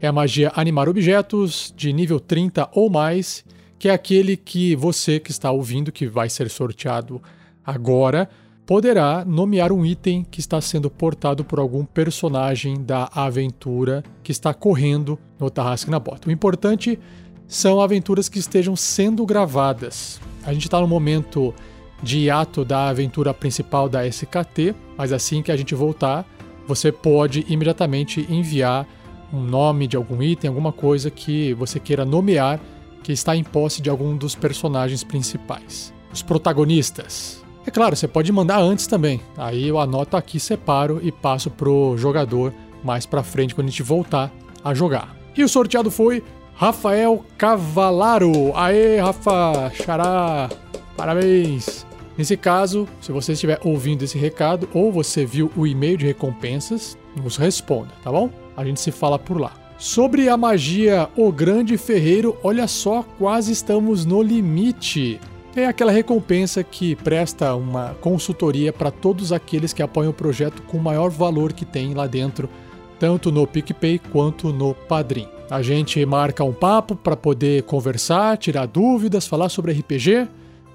[0.00, 3.44] é a magia Animar Objetos, de nível 30 ou mais,
[3.80, 7.20] que é aquele que você que está ouvindo, que vai ser sorteado
[7.64, 8.28] agora,
[8.66, 14.52] poderá nomear um item que está sendo portado por algum personagem da aventura que está
[14.52, 16.28] correndo no Tarrasque na Bota.
[16.28, 16.98] O importante
[17.48, 20.20] são aventuras que estejam sendo gravadas.
[20.44, 21.54] A gente está no momento
[22.02, 26.26] de hiato da aventura principal da SKT, mas assim que a gente voltar,
[26.68, 28.86] você pode imediatamente enviar
[29.32, 32.60] um nome de algum item, alguma coisa que você queira nomear
[33.02, 35.92] que está em posse de algum dos personagens principais.
[36.12, 37.42] Os protagonistas.
[37.66, 39.20] É claro, você pode mandar antes também.
[39.36, 42.52] Aí eu anoto aqui, separo e passo pro jogador
[42.82, 44.32] mais para frente quando a gente voltar
[44.64, 45.14] a jogar.
[45.36, 46.22] E o sorteado foi
[46.54, 48.54] Rafael Cavalaro.
[48.54, 50.48] Aê, Rafa, xará.
[50.96, 51.86] Parabéns.
[52.18, 56.98] Nesse caso, se você estiver ouvindo esse recado ou você viu o e-mail de recompensas,
[57.16, 58.28] nos responda, tá bom?
[58.56, 59.52] A gente se fala por lá.
[59.80, 65.18] Sobre a magia O Grande Ferreiro, olha só, quase estamos no limite.
[65.56, 70.76] É aquela recompensa que presta uma consultoria para todos aqueles que apoiam o projeto com
[70.76, 72.46] o maior valor que tem lá dentro,
[72.98, 75.26] tanto no PicPay quanto no Padrim.
[75.50, 80.28] A gente marca um papo para poder conversar, tirar dúvidas, falar sobre RPG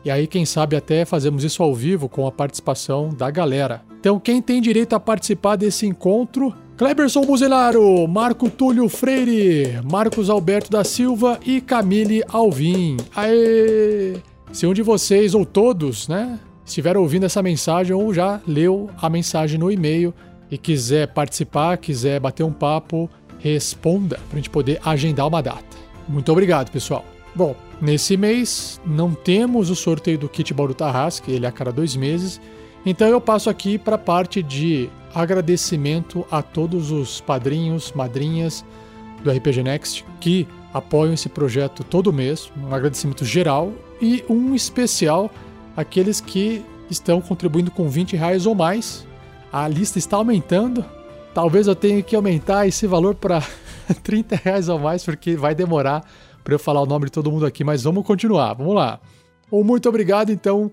[0.05, 3.81] e aí, quem sabe, até fazemos isso ao vivo com a participação da galera.
[3.99, 6.53] Então, quem tem direito a participar desse encontro?
[6.77, 12.97] Kleberson Buzelaro, Marco Túlio Freire, Marcos Alberto da Silva e Camille Alvim.
[13.15, 14.17] Aê!
[14.51, 19.09] Se um de vocês, ou todos, né, estiver ouvindo essa mensagem ou já leu a
[19.09, 20.13] mensagem no e-mail
[20.51, 25.77] e quiser participar, quiser bater um papo, responda para a gente poder agendar uma data.
[26.09, 27.05] Muito obrigado, pessoal.
[27.33, 31.71] Bom, nesse mês não temos o sorteio do kit Bauru Tarrasque, ele é a cada
[31.71, 32.41] dois meses.
[32.85, 38.65] Então eu passo aqui para a parte de agradecimento a todos os padrinhos, madrinhas
[39.23, 42.51] do RPG Next que apoiam esse projeto todo mês.
[42.57, 43.71] Um agradecimento geral
[44.01, 45.31] e um especial
[45.75, 49.07] àqueles que estão contribuindo com 20 reais ou mais.
[49.51, 50.83] A lista está aumentando.
[51.33, 53.41] Talvez eu tenha que aumentar esse valor para
[54.03, 56.03] 30 reais ou mais, porque vai demorar
[56.43, 58.53] para eu falar o nome de todo mundo aqui, mas vamos continuar.
[58.53, 58.99] Vamos lá.
[59.51, 60.71] Um muito obrigado, então,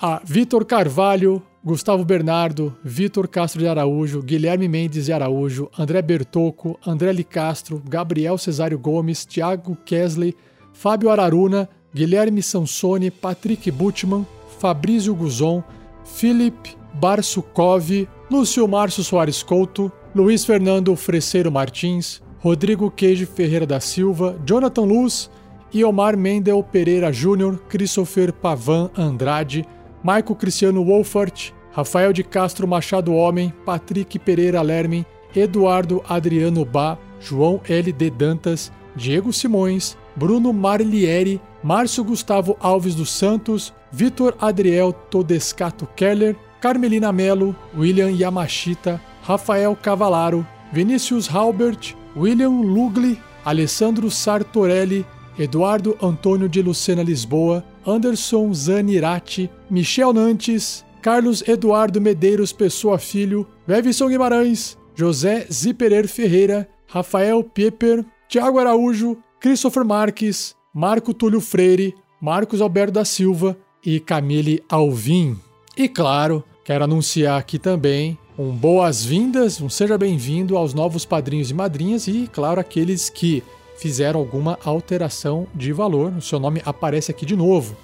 [0.00, 6.76] a Vitor Carvalho, Gustavo Bernardo, Vitor Castro de Araújo, Guilherme Mendes de Araújo, André Bertocco,
[6.84, 10.34] André Licastro, Gabriel Cesário Gomes, Thiago Kesley,
[10.72, 14.26] Fábio Araruna, Guilherme Sansone, Patrick Butman,
[14.58, 15.62] Fabrício Guzon,
[16.04, 24.36] Felipe Barsukov, Lúcio Márcio Soares Couto, Luiz Fernando Freseiro Martins, Rodrigo Queijo Ferreira da Silva,
[24.44, 25.30] Jonathan Luz,
[25.72, 29.64] Iomar Mendel Pereira Júnior, Christopher Pavan Andrade,
[30.02, 37.60] Maico Cristiano Wolfert, Rafael de Castro Machado Homem, Patrick Pereira Lermen, Eduardo Adriano Bá, João
[37.68, 37.92] L.
[37.92, 38.10] D.
[38.10, 47.12] Dantas, Diego Simões, Bruno Marlieri, Márcio Gustavo Alves dos Santos, Vitor Adriel Todescato Keller, Carmelina
[47.12, 55.06] Melo, William Yamashita, Rafael Cavalaro, Vinícius Halbert, William Lugli, Alessandro Sartorelli,
[55.38, 64.08] Eduardo Antônio de Lucena Lisboa, Anderson Zanirati, Michel Nantes, Carlos Eduardo Medeiros Pessoa Filho, Vevson
[64.08, 72.92] Guimarães, José Ziperer Ferreira, Rafael Pieper, Tiago Araújo, Christopher Marques, Marco Túlio Freire, Marcos Alberto
[72.92, 75.36] da Silva e Camille Alvim.
[75.76, 81.54] E claro, quero anunciar aqui também um boas-vindas, um seja bem-vindo aos novos padrinhos e
[81.54, 83.42] madrinhas e, claro, aqueles que
[83.82, 86.12] fizeram alguma alteração de valor.
[86.16, 87.76] O seu nome aparece aqui de novo.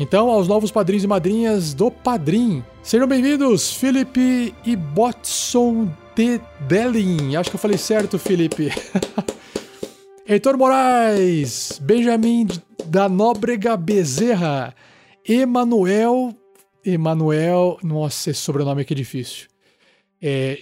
[0.00, 7.36] Então, aos novos padrinhos e madrinhas do Padrim, sejam bem-vindos, Felipe e Botson de Delin.
[7.36, 8.70] Acho que eu falei certo, Felipe.
[10.26, 12.48] Heitor Moraes, Benjamin
[12.86, 14.74] da Nóbrega Bezerra,
[15.28, 16.34] Emanuel.
[16.82, 19.48] Emanuel, nossa, esse sobrenome aqui é difícil.
[20.22, 20.58] É.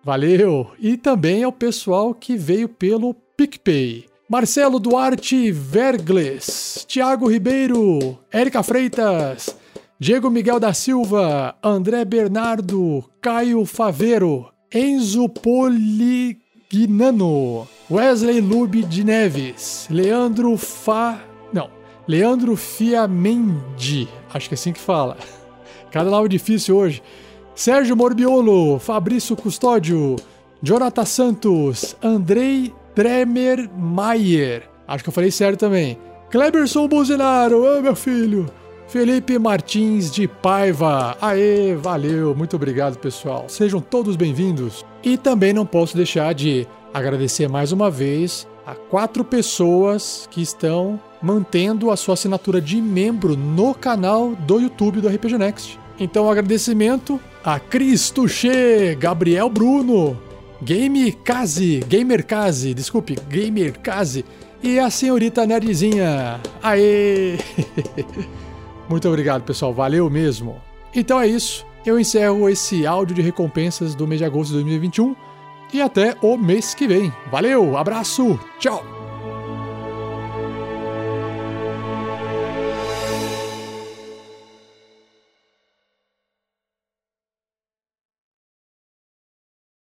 [0.05, 0.71] Valeu!
[0.79, 4.05] E também ao pessoal que veio pelo PicPay.
[4.29, 9.57] Marcelo Duarte Vergles, Tiago Ribeiro, Érica Freitas,
[10.03, 16.39] Diego Miguel da Silva, André Bernardo, Caio Faveiro, Enzo Polignano,
[17.89, 21.21] Wesley Lube de Neves, Leandro Fa.
[21.53, 21.71] Não,
[22.09, 25.17] Leandro Fiamendi, acho que é assim que fala.
[25.93, 27.01] Cada nome difícil hoje.
[27.55, 30.17] Sérgio Morbiolo, Fabrício Custódio,
[30.61, 34.69] Jonathan Santos, Andrei Tremer Maier.
[34.85, 35.97] Acho que eu falei certo também.
[36.29, 38.53] Kleberson Buzinaro, ô meu filho.
[38.93, 41.17] Felipe Martins de Paiva.
[41.19, 43.47] Aê, valeu, muito obrigado pessoal.
[43.49, 44.85] Sejam todos bem-vindos.
[45.03, 51.01] E também não posso deixar de agradecer mais uma vez a quatro pessoas que estão
[51.23, 55.81] mantendo a sua assinatura de membro no canal do YouTube do RPG Next.
[55.99, 60.21] Então, agradecimento a Cris Tuxê, Gabriel Bruno,
[60.61, 62.27] Game Kazi, Gamer
[62.75, 63.73] desculpe, Gamer
[64.63, 66.39] e a senhorita Nerdzinha.
[66.63, 67.39] Aê!
[68.93, 70.61] Muito obrigado, pessoal, valeu mesmo.
[70.95, 75.17] Então é isso, eu encerro esse áudio de recompensas do mês de agosto de 2021
[75.73, 77.11] e até o mês que vem.
[77.31, 79.02] Valeu, abraço, tchau!